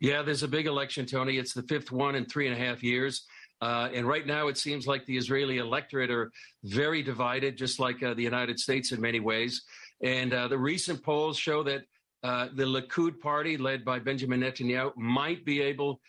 Yeah, 0.00 0.22
there's 0.22 0.42
a 0.42 0.48
big 0.48 0.66
election, 0.66 1.06
Tony. 1.06 1.38
It's 1.38 1.54
the 1.54 1.62
fifth 1.62 1.92
one 1.92 2.16
in 2.16 2.26
three 2.26 2.48
and 2.48 2.56
a 2.56 2.58
half 2.58 2.82
years. 2.82 3.26
Uh, 3.60 3.88
and 3.94 4.06
right 4.06 4.26
now, 4.26 4.48
it 4.48 4.58
seems 4.58 4.86
like 4.86 5.06
the 5.06 5.16
Israeli 5.16 5.58
electorate 5.58 6.10
are 6.10 6.32
very 6.64 7.02
divided, 7.02 7.56
just 7.56 7.78
like 7.78 8.02
uh, 8.02 8.14
the 8.14 8.22
United 8.22 8.58
States 8.58 8.90
in 8.92 9.00
many 9.00 9.20
ways. 9.20 9.62
And 10.02 10.34
uh, 10.34 10.48
the 10.48 10.58
recent 10.58 11.02
polls 11.02 11.38
show 11.38 11.62
that 11.62 11.84
uh, 12.24 12.48
the 12.54 12.64
Likud 12.64 13.20
party, 13.20 13.58
led 13.58 13.84
by 13.84 13.98
Benjamin 13.98 14.40
Netanyahu, 14.40 14.96
might 14.96 15.44
be 15.44 15.60
able, 15.60 16.00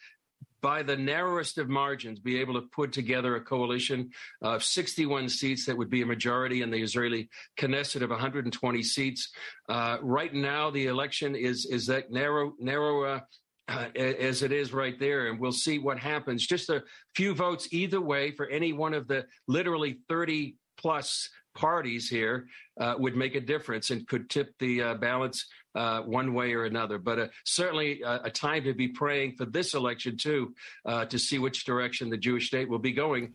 by 0.61 0.82
the 0.82 0.95
narrowest 0.95 1.57
of 1.57 1.68
margins, 1.68 2.20
be 2.20 2.39
able 2.39 2.53
to 2.53 2.61
put 2.61 2.93
together 2.93 3.36
a 3.36 3.41
coalition 3.41 4.09
of 4.41 4.63
61 4.63 5.28
seats 5.28 5.66
that 5.66 5.78
would 5.78 5.89
be 5.89 6.03
a 6.03 6.05
majority 6.05 6.61
in 6.61 6.72
the 6.72 6.82
Israeli 6.82 7.30
Knesset 7.59 8.01
of 8.01 8.11
120 8.11 8.82
seats. 8.82 9.30
Uh, 9.68 9.97
right 10.01 10.34
now, 10.34 10.70
the 10.70 10.86
election 10.86 11.36
is 11.36 11.66
is 11.66 11.86
that 11.88 12.09
narrow 12.11 12.53
narrow. 12.59 13.03
Uh, 13.03 13.20
uh, 13.68 13.88
as 13.97 14.43
it 14.43 14.51
is 14.51 14.72
right 14.74 14.99
there, 14.99 15.28
and 15.28 15.39
we'll 15.39 15.51
see 15.51 15.80
what 15.80 15.97
happens. 15.97 16.45
Just 16.45 16.70
a 16.70 16.84
few 17.16 17.34
votes 17.34 17.68
either 17.72 17.99
way 17.99 18.30
for 18.30 18.45
any 18.45 18.74
one 18.74 18.93
of 18.93 19.07
the 19.07 19.26
literally 19.47 19.97
30 20.07 20.55
plus 20.78 21.32
parties 21.55 22.07
here 22.07 22.47
uh, 22.80 22.93
would 22.99 23.16
make 23.16 23.34
a 23.34 23.41
difference 23.41 23.89
and 23.89 24.07
could 24.07 24.30
tip 24.30 24.53
the 24.59 24.84
uh, 24.84 24.93
balance 24.93 25.47
uh, 25.76 26.01
one 26.01 26.34
way 26.34 26.53
or 26.53 26.65
another. 26.65 26.97
But 26.97 27.19
uh, 27.19 27.28
certainly 27.43 28.03
uh, 28.03 28.19
a 28.23 28.32
time 28.32 28.63
to 28.63 28.73
be 28.73 28.88
praying 28.88 29.36
for 29.36 29.45
this 29.45 29.73
election, 29.73 30.17
too, 30.17 30.53
uh, 30.86 31.05
to 31.05 31.19
see 31.19 31.38
which 31.38 31.65
direction 31.65 32.09
the 32.09 32.17
Jewish 32.17 32.47
state 32.47 32.69
will 32.69 32.80
be 32.80 32.91
going 32.91 33.34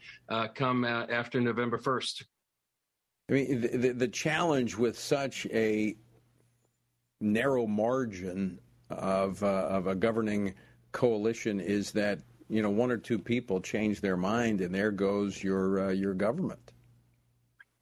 come 0.54 0.84
after 0.84 1.40
November 1.40 1.78
1st. 1.78 2.24
I 3.28 3.32
mean, 3.32 3.60
the, 3.60 3.92
the 3.92 4.08
challenge 4.08 4.76
with 4.76 4.98
such 4.98 5.46
a 5.46 5.96
narrow 7.20 7.66
margin 7.66 8.58
of, 8.90 9.42
of 9.42 9.86
a 9.86 9.94
governing 9.94 10.54
coalition 10.92 11.60
is 11.60 11.92
that 11.92 12.18
you 12.48 12.62
know 12.62 12.70
one 12.70 12.90
or 12.90 12.96
two 12.96 13.18
people 13.18 13.60
change 13.60 14.00
their 14.00 14.16
mind 14.16 14.60
and 14.60 14.74
there 14.74 14.90
goes 14.90 15.42
your 15.42 15.88
uh, 15.88 15.90
your 15.90 16.14
government. 16.14 16.72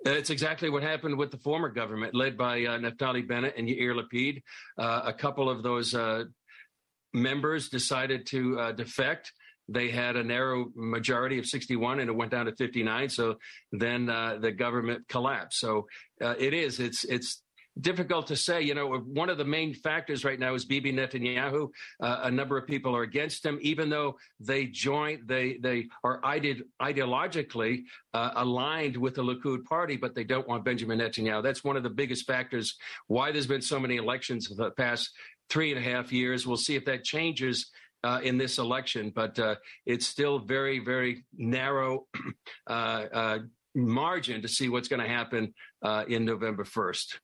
It's 0.04 0.30
exactly 0.30 0.70
what 0.70 0.82
happened 0.82 1.16
with 1.18 1.30
the 1.30 1.38
former 1.38 1.68
government, 1.68 2.14
led 2.14 2.36
by 2.36 2.64
uh, 2.64 2.78
Naftali 2.78 3.26
Bennett 3.26 3.54
and 3.56 3.68
Yair 3.68 4.00
Lapid. 4.00 4.42
Uh, 4.78 5.02
a 5.04 5.12
couple 5.12 5.50
of 5.50 5.62
those 5.62 5.94
uh, 5.94 6.24
members 7.12 7.68
decided 7.68 8.26
to 8.26 8.58
uh, 8.60 8.72
defect. 8.72 9.32
They 9.68 9.90
had 9.90 10.16
a 10.16 10.22
narrow 10.22 10.66
majority 10.74 11.38
of 11.38 11.46
61, 11.46 12.00
and 12.00 12.08
it 12.08 12.14
went 12.14 12.30
down 12.30 12.46
to 12.46 12.54
59. 12.54 13.08
So 13.10 13.36
then 13.72 14.08
uh, 14.08 14.38
the 14.40 14.52
government 14.52 15.06
collapsed. 15.08 15.58
So 15.58 15.86
uh, 16.22 16.34
it 16.38 16.54
is. 16.54 16.80
It's 16.80 17.04
it's 17.04 17.42
difficult 17.80 18.26
to 18.28 18.36
say. 18.36 18.62
You 18.62 18.74
know, 18.74 18.98
one 18.98 19.30
of 19.30 19.38
the 19.38 19.44
main 19.44 19.74
factors 19.74 20.24
right 20.24 20.38
now 20.38 20.54
is 20.54 20.64
Bibi 20.64 20.92
Netanyahu. 20.92 21.68
Uh, 22.00 22.20
a 22.24 22.30
number 22.30 22.56
of 22.56 22.66
people 22.66 22.94
are 22.96 23.02
against 23.02 23.44
him, 23.44 23.58
even 23.60 23.88
though 23.90 24.16
they 24.40 24.66
join, 24.66 25.22
they 25.26 25.58
they 25.58 25.88
are 26.04 26.20
ide- 26.24 26.62
ideologically 26.80 27.84
uh, 28.14 28.30
aligned 28.36 28.96
with 28.96 29.14
the 29.14 29.22
Likud 29.22 29.64
party, 29.64 29.96
but 29.96 30.14
they 30.14 30.24
don't 30.24 30.48
want 30.48 30.64
Benjamin 30.64 30.98
Netanyahu. 30.98 31.42
That's 31.42 31.64
one 31.64 31.76
of 31.76 31.82
the 31.82 31.90
biggest 31.90 32.26
factors 32.26 32.76
why 33.06 33.32
there's 33.32 33.46
been 33.46 33.62
so 33.62 33.80
many 33.80 33.96
elections 33.96 34.50
in 34.50 34.56
the 34.56 34.70
past 34.70 35.10
three 35.48 35.72
and 35.74 35.84
a 35.84 35.88
half 35.90 36.12
years. 36.12 36.46
We'll 36.46 36.56
see 36.56 36.76
if 36.76 36.84
that 36.86 37.04
changes. 37.04 37.70
Uh, 38.04 38.20
in 38.22 38.38
this 38.38 38.58
election, 38.58 39.10
but 39.12 39.36
uh, 39.40 39.56
it's 39.84 40.06
still 40.06 40.38
very, 40.38 40.78
very 40.78 41.24
narrow 41.36 42.06
uh, 42.68 42.70
uh, 42.70 43.38
margin 43.74 44.40
to 44.40 44.46
see 44.46 44.68
what's 44.68 44.86
going 44.86 45.02
to 45.02 45.08
happen 45.08 45.52
in 46.06 46.24
November 46.24 46.62
1st. 46.62 47.18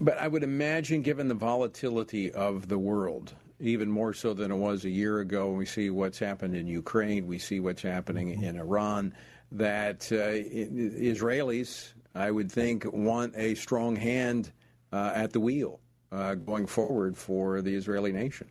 But 0.00 0.18
I 0.18 0.28
would 0.28 0.42
imagine, 0.42 1.02
given 1.02 1.28
the 1.28 1.34
volatility 1.34 2.32
of 2.32 2.68
the 2.68 2.78
world, 2.78 3.34
even 3.60 3.90
more 3.90 4.14
so 4.14 4.32
than 4.32 4.50
it 4.50 4.56
was 4.56 4.84
a 4.84 4.90
year 4.90 5.20
ago, 5.20 5.50
we 5.50 5.66
see 5.66 5.90
what's 5.90 6.18
happened 6.18 6.54
in 6.54 6.66
Ukraine, 6.66 7.26
we 7.26 7.38
see 7.38 7.60
what's 7.60 7.82
happening 7.82 8.28
mm-hmm. 8.28 8.44
in 8.44 8.58
Iran, 8.58 9.14
that 9.52 10.10
uh, 10.10 10.32
Israelis, 10.32 11.92
I 12.14 12.30
would 12.30 12.50
think, 12.50 12.84
want 12.90 13.34
a 13.36 13.54
strong 13.54 13.96
hand 13.96 14.50
uh, 14.92 15.12
at 15.14 15.32
the 15.32 15.40
wheel 15.40 15.80
uh, 16.10 16.34
going 16.36 16.66
forward 16.66 17.16
for 17.16 17.60
the 17.60 17.74
Israeli 17.74 18.12
nation. 18.12 18.48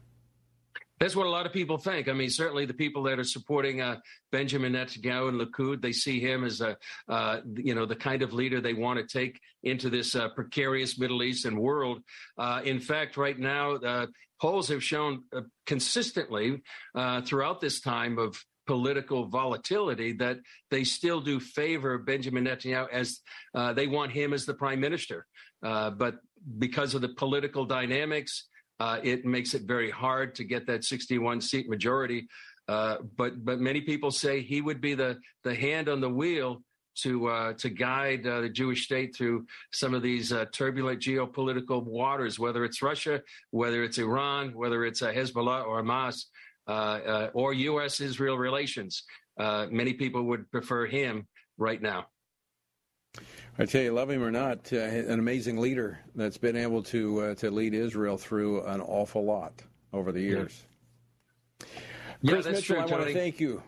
That's 1.00 1.16
what 1.16 1.28
a 1.28 1.30
lot 1.30 1.46
of 1.46 1.52
people 1.52 1.78
think. 1.78 2.08
I 2.08 2.14
mean, 2.14 2.30
certainly 2.30 2.66
the 2.66 2.74
people 2.74 3.04
that 3.04 3.20
are 3.20 3.26
supporting 3.26 3.82
uh, 3.82 3.98
Benjamin 4.32 4.74
Netanyahu 4.74 5.28
and 5.28 5.41
Likud, 5.41 5.82
they 5.82 5.91
see 5.91 6.22
him 6.22 6.46
as 6.46 6.62
a, 6.62 6.78
uh, 7.10 7.41
you 7.54 7.76
know, 7.76 7.86
the 7.86 7.98
kind 7.98 8.22
of 8.22 8.32
leader 8.32 8.62
they 8.62 8.74
want 8.74 9.00
to 9.00 9.06
take 9.06 9.41
into 9.64 9.89
this 9.89 10.16
uh, 10.16 10.30
precarious 10.30 10.98
Middle 10.98 11.22
Eastern 11.22 11.60
world. 11.60 12.02
Uh, 12.38 12.62
in 12.64 12.80
fact, 12.80 13.18
right 13.18 13.38
now, 13.38 13.74
uh, 13.74 14.08
polls 14.39 14.70
have 14.70 14.82
shown 14.82 15.24
uh, 15.36 15.41
consistently 15.66 16.62
throughout 17.26 17.60
this 17.60 17.82
time 17.82 18.18
of 18.18 18.41
political 18.66 19.26
volatility 19.26 20.14
that 20.14 20.38
they 20.72 20.86
still 20.86 21.20
do 21.20 21.41
favor 21.41 21.98
Benjamin 21.98 22.46
Netanyahu 22.46 22.88
as 22.89 23.20
they 23.76 23.88
want 23.88 24.14
him 24.14 24.34
as 24.34 24.46
the 24.46 24.54
prime 24.54 24.80
minister. 24.80 25.28
but 25.62 26.16
because 26.58 26.93
of 26.96 27.02
the 27.02 27.10
political 27.10 27.66
dynamics, 27.66 28.46
uh, 28.80 29.00
it 29.04 29.26
makes 29.26 29.54
it 29.54 29.64
very 29.64 29.90
hard 29.90 30.36
to 30.36 30.44
get 30.44 30.68
that 30.68 30.84
61 30.84 31.42
seat 31.42 31.70
majority. 31.70 32.28
Uh, 32.68 32.98
but 33.16 33.46
but 33.46 33.60
many 33.60 33.82
people 33.82 34.12
say 34.12 34.42
he 34.42 34.62
would 34.62 34.82
be 34.82 34.96
the 34.96 35.18
the 35.44 35.54
hand 35.54 35.88
on 35.88 36.02
the 36.02 36.10
wheel 36.10 36.62
to 36.96 37.28
uh, 37.28 37.54
to 37.54 37.70
guide 37.70 38.26
uh, 38.26 38.42
the 38.42 38.50
Jewish 38.50 38.86
state 38.86 39.16
through 39.16 39.46
some 39.72 39.94
of 39.94 40.02
these 40.02 40.32
uh, 40.34 40.46
turbulent 40.52 41.00
geopolitical 41.00 41.84
waters, 41.84 42.40
whether 42.40 42.66
it's 42.66 42.82
Russia, 42.82 43.22
whether 43.52 43.84
it's 43.84 43.98
Iran, 43.98 44.54
whether 44.54 44.86
it's 44.86 45.02
uh, 45.02 45.12
Hezbollah 45.12 45.66
or 45.66 45.84
Hamas, 45.84 46.26
or 47.34 47.54
U.S.-Israel 47.54 48.38
relations. 48.40 49.04
many 49.38 49.94
people 49.94 50.24
would 50.24 50.50
prefer 50.52 50.86
him 50.86 51.28
right 51.58 51.82
now. 51.82 52.08
I 53.57 53.66
tell 53.66 53.82
you, 53.82 53.93
love 53.93 54.09
him 54.09 54.22
or 54.22 54.32
not, 54.32 54.72
uh, 54.74 54.78
an 54.78 55.20
amazing 55.20 55.57
leader 55.57 55.99
that's 56.16 56.38
been 56.38 56.57
able 56.57 56.84
to 56.84 57.22
uh, 57.22 57.36
to 57.36 57.49
lead 57.49 57.74
Israel 57.74 58.18
through 58.18 58.63
an 58.66 58.82
awful 58.82 59.24
lot 59.24 59.53
over 59.93 60.11
the 60.11 60.22
years. 60.22 60.63
Yeah, 62.22 62.34
Chris 62.34 62.45
that's 62.45 62.57
Mitchell, 62.57 62.76
true, 62.76 62.84
I 62.84 62.97
want 62.97 63.07
to 63.07 63.13
thank 63.13 63.39
you. 63.39 63.61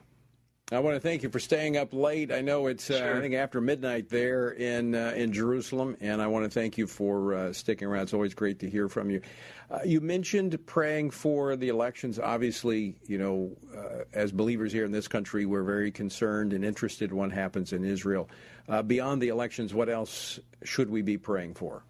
I 0.70 0.80
want 0.80 0.98
to 0.98 1.00
thank 1.00 1.24
you 1.24 1.30
for 1.30 1.40
staying 1.40 1.78
up 1.78 1.94
late. 1.94 2.30
I 2.30 2.42
know 2.42 2.68
it's 2.68 2.92
uh, 2.92 2.98
Sure. 2.98 3.18
I 3.18 3.22
think 3.22 3.34
after 3.36 3.62
midnight 3.62 4.10
there 4.10 4.50
in 4.50 4.96
uh, 4.96 5.14
in 5.16 5.32
Jerusalem, 5.32 5.96
and 6.02 6.22
I 6.22 6.28
want 6.28 6.44
to 6.44 6.50
thank 6.50 6.78
you 6.78 6.88
for 6.88 7.34
uh, 7.34 7.54
sticking 7.54 7.88
around. 7.88 8.04
It's 8.04 8.14
always 8.14 8.34
great 8.34 8.60
to 8.60 8.70
hear 8.70 8.90
from 8.90 9.10
you. 9.10 9.22
Uh, 9.72 9.80
you 9.86 10.02
mentioned 10.02 10.58
praying 10.66 11.12
for 11.12 11.56
the 11.56 11.70
elections. 11.70 12.20
Obviously, 12.20 12.96
you 13.06 13.18
know, 13.18 13.56
uh, 13.78 14.04
as 14.12 14.34
believers 14.34 14.74
here 14.74 14.84
in 14.84 14.92
this 14.92 15.08
country, 15.08 15.46
we're 15.46 15.64
very 15.64 15.90
concerned 15.90 16.52
and 16.52 16.66
interested 16.66 17.12
in 17.12 17.18
what 17.18 17.32
happens 17.32 17.72
in 17.72 17.86
Israel. 17.86 18.30
Uh, 18.68 18.82
beyond 18.82 19.22
the 19.22 19.30
elections, 19.30 19.74
what 19.74 19.88
else 19.88 20.38
should 20.64 20.90
we 20.90 21.02
be 21.02 21.18
praying 21.18 21.54
for? 21.54 21.86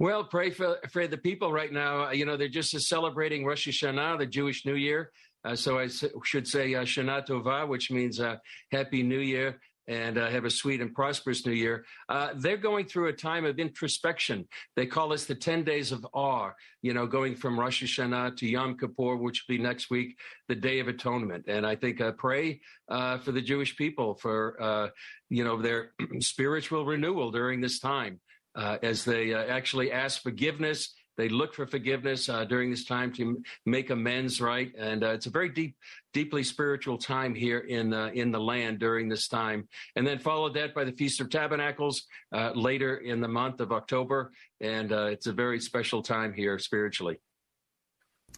Well, 0.00 0.22
pray 0.22 0.50
for, 0.50 0.78
for 0.92 1.08
the 1.08 1.18
people 1.18 1.52
right 1.52 1.72
now. 1.72 2.12
You 2.12 2.24
know, 2.24 2.36
they're 2.36 2.46
just 2.46 2.70
celebrating 2.70 3.44
Rosh 3.44 3.66
Hashanah, 3.66 4.18
the 4.18 4.26
Jewish 4.26 4.64
New 4.64 4.76
Year. 4.76 5.10
Uh, 5.44 5.54
so 5.54 5.78
I 5.78 5.88
should 6.24 6.46
say 6.46 6.74
uh, 6.74 6.82
Shana 6.82 7.26
Tova, 7.26 7.66
which 7.66 7.90
means 7.90 8.20
uh, 8.20 8.36
Happy 8.72 9.02
New 9.02 9.20
Year, 9.20 9.58
and 9.88 10.18
uh, 10.18 10.28
have 10.28 10.44
a 10.44 10.50
sweet 10.50 10.82
and 10.82 10.94
prosperous 10.94 11.46
New 11.46 11.52
Year. 11.52 11.84
Uh, 12.08 12.30
they're 12.36 12.58
going 12.58 12.84
through 12.84 13.08
a 13.08 13.12
time 13.12 13.46
of 13.46 13.58
introspection. 13.58 14.46
They 14.76 14.86
call 14.86 15.08
this 15.08 15.24
the 15.24 15.34
10 15.34 15.64
days 15.64 15.92
of 15.92 16.06
awe, 16.12 16.50
you 16.82 16.92
know, 16.92 17.06
going 17.06 17.34
from 17.34 17.58
Rosh 17.58 17.82
Hashanah 17.82 18.36
to 18.36 18.46
Yom 18.46 18.76
Kippur, 18.76 19.16
which 19.16 19.44
will 19.48 19.56
be 19.56 19.62
next 19.62 19.90
week, 19.90 20.18
the 20.48 20.54
Day 20.54 20.80
of 20.80 20.88
Atonement. 20.88 21.46
And 21.48 21.66
I 21.66 21.74
think 21.74 22.02
uh, 22.02 22.12
pray 22.12 22.60
uh, 22.90 23.18
for 23.18 23.32
the 23.32 23.40
Jewish 23.40 23.76
people 23.76 24.14
for, 24.14 24.62
uh, 24.62 24.88
you 25.30 25.42
know, 25.42 25.60
their 25.60 25.92
spiritual 26.20 26.84
renewal 26.84 27.30
during 27.30 27.62
this 27.62 27.80
time 27.80 28.20
uh, 28.54 28.76
as 28.82 29.06
they 29.06 29.32
actually 29.32 29.90
ask 29.90 30.22
forgiveness. 30.22 30.94
They 31.18 31.28
look 31.28 31.52
for 31.52 31.66
forgiveness 31.66 32.28
uh, 32.28 32.44
during 32.44 32.70
this 32.70 32.84
time 32.84 33.12
to 33.14 33.22
m- 33.22 33.42
make 33.66 33.90
amends, 33.90 34.40
right? 34.40 34.72
And 34.78 35.02
uh, 35.02 35.08
it's 35.08 35.26
a 35.26 35.30
very 35.30 35.48
deep, 35.48 35.76
deeply 36.14 36.44
spiritual 36.44 36.96
time 36.96 37.34
here 37.34 37.58
in 37.58 37.92
uh, 37.92 38.10
in 38.14 38.30
the 38.30 38.40
land 38.40 38.78
during 38.78 39.08
this 39.08 39.26
time. 39.26 39.68
And 39.96 40.06
then 40.06 40.20
followed 40.20 40.54
that 40.54 40.74
by 40.74 40.84
the 40.84 40.92
Feast 40.92 41.20
of 41.20 41.28
Tabernacles 41.28 42.06
uh, 42.32 42.52
later 42.54 42.98
in 42.98 43.20
the 43.20 43.28
month 43.28 43.60
of 43.60 43.72
October, 43.72 44.30
and 44.60 44.92
uh, 44.92 45.06
it's 45.06 45.26
a 45.26 45.32
very 45.32 45.60
special 45.60 46.02
time 46.02 46.32
here 46.32 46.56
spiritually. 46.60 47.18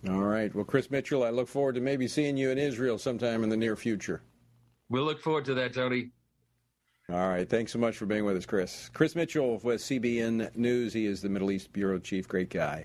All 0.08 0.22
right. 0.22 0.52
Well, 0.54 0.64
Chris 0.64 0.90
Mitchell, 0.90 1.22
I 1.22 1.30
look 1.30 1.48
forward 1.48 1.74
to 1.74 1.82
maybe 1.82 2.08
seeing 2.08 2.38
you 2.38 2.50
in 2.50 2.56
Israel 2.56 2.96
sometime 2.96 3.44
in 3.44 3.50
the 3.50 3.56
near 3.56 3.76
future. 3.76 4.22
We'll 4.88 5.04
look 5.04 5.20
forward 5.20 5.44
to 5.44 5.54
that, 5.54 5.74
Tony. 5.74 6.12
All 7.12 7.28
right. 7.28 7.48
Thanks 7.48 7.72
so 7.72 7.78
much 7.80 7.96
for 7.96 8.06
being 8.06 8.24
with 8.24 8.36
us, 8.36 8.46
Chris. 8.46 8.88
Chris 8.94 9.16
Mitchell 9.16 9.58
with 9.64 9.80
CBN 9.80 10.54
News. 10.54 10.92
He 10.92 11.06
is 11.06 11.20
the 11.20 11.28
Middle 11.28 11.50
East 11.50 11.72
Bureau 11.72 11.98
Chief. 11.98 12.28
Great 12.28 12.50
guy. 12.50 12.84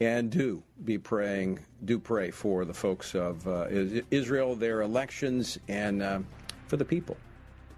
And 0.00 0.30
do 0.30 0.62
be 0.84 0.98
praying, 0.98 1.60
do 1.86 1.98
pray 1.98 2.30
for 2.30 2.66
the 2.66 2.74
folks 2.74 3.14
of 3.14 3.48
uh, 3.48 3.66
Israel, 4.10 4.54
their 4.54 4.82
elections, 4.82 5.58
and 5.68 6.02
uh, 6.02 6.18
for 6.66 6.76
the 6.76 6.84
people, 6.84 7.16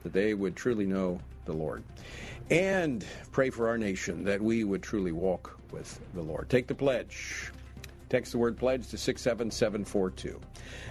that 0.03 0.13
they 0.13 0.35
would 0.35 0.57
truly 0.57 0.87
know 0.87 1.21
the 1.45 1.53
Lord. 1.53 1.85
And 2.51 3.05
pray 3.31 3.51
for 3.51 3.69
our 3.69 3.79
nation, 3.79 4.25
that 4.25 4.43
we 4.43 4.65
would 4.65 4.83
truly 4.83 5.13
walk 5.13 5.57
with 5.71 6.01
the 6.15 6.23
Lord. 6.23 6.49
Take 6.51 6.67
the 6.67 6.75
pledge. 6.75 7.53
Text 8.09 8.33
the 8.33 8.39
word 8.39 8.57
pledge 8.57 8.87
to 8.89 8.99
67742. 8.99 10.41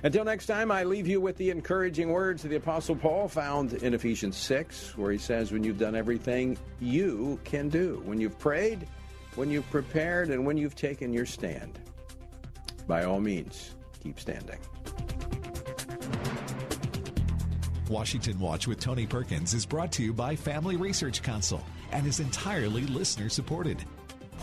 Until 0.03 0.26
next 0.26 0.47
time, 0.47 0.70
I 0.70 0.84
leave 0.84 1.07
you 1.07 1.22
with 1.22 1.38
the 1.38 1.49
encouraging 1.49 2.09
words 2.09 2.43
of 2.43 2.49
the 2.49 2.57
Apostle 2.57 2.95
Paul 2.95 3.30
found 3.30 3.74
in 3.74 3.93
Ephesians 3.93 4.36
6, 4.36 4.97
where 4.97 5.11
he 5.11 5.18
says, 5.18 5.51
When 5.51 5.63
you've 5.63 5.80
done 5.80 5.95
everything 5.95 6.57
you 6.82 7.39
can 7.45 7.70
do, 7.70 8.01
when 8.05 8.20
you've 8.20 8.38
prayed, 8.38 8.86
when 9.36 9.49
you've 9.49 9.70
prepared, 9.70 10.30
and 10.30 10.45
when 10.45 10.57
you've 10.57 10.76
taken 10.76 11.13
your 11.13 11.26
stand, 11.26 11.80
by 12.86 13.05
all 13.05 13.22
means, 13.22 13.76
keep 14.03 14.20
standing. 14.20 14.59
Washington 17.89 18.39
Watch 18.39 18.68
with 18.68 18.80
Tony 18.80 19.05
Perkins 19.05 19.53
is 19.53 19.66
brought 19.66 19.91
to 19.93 20.03
you 20.03 20.11
by 20.11 20.36
Family 20.36 20.76
Research 20.76 21.22
Council 21.22 21.63
and 21.91 22.05
is 22.07 22.20
entirely 22.20 22.82
listener 22.88 23.30
supported. 23.30 23.84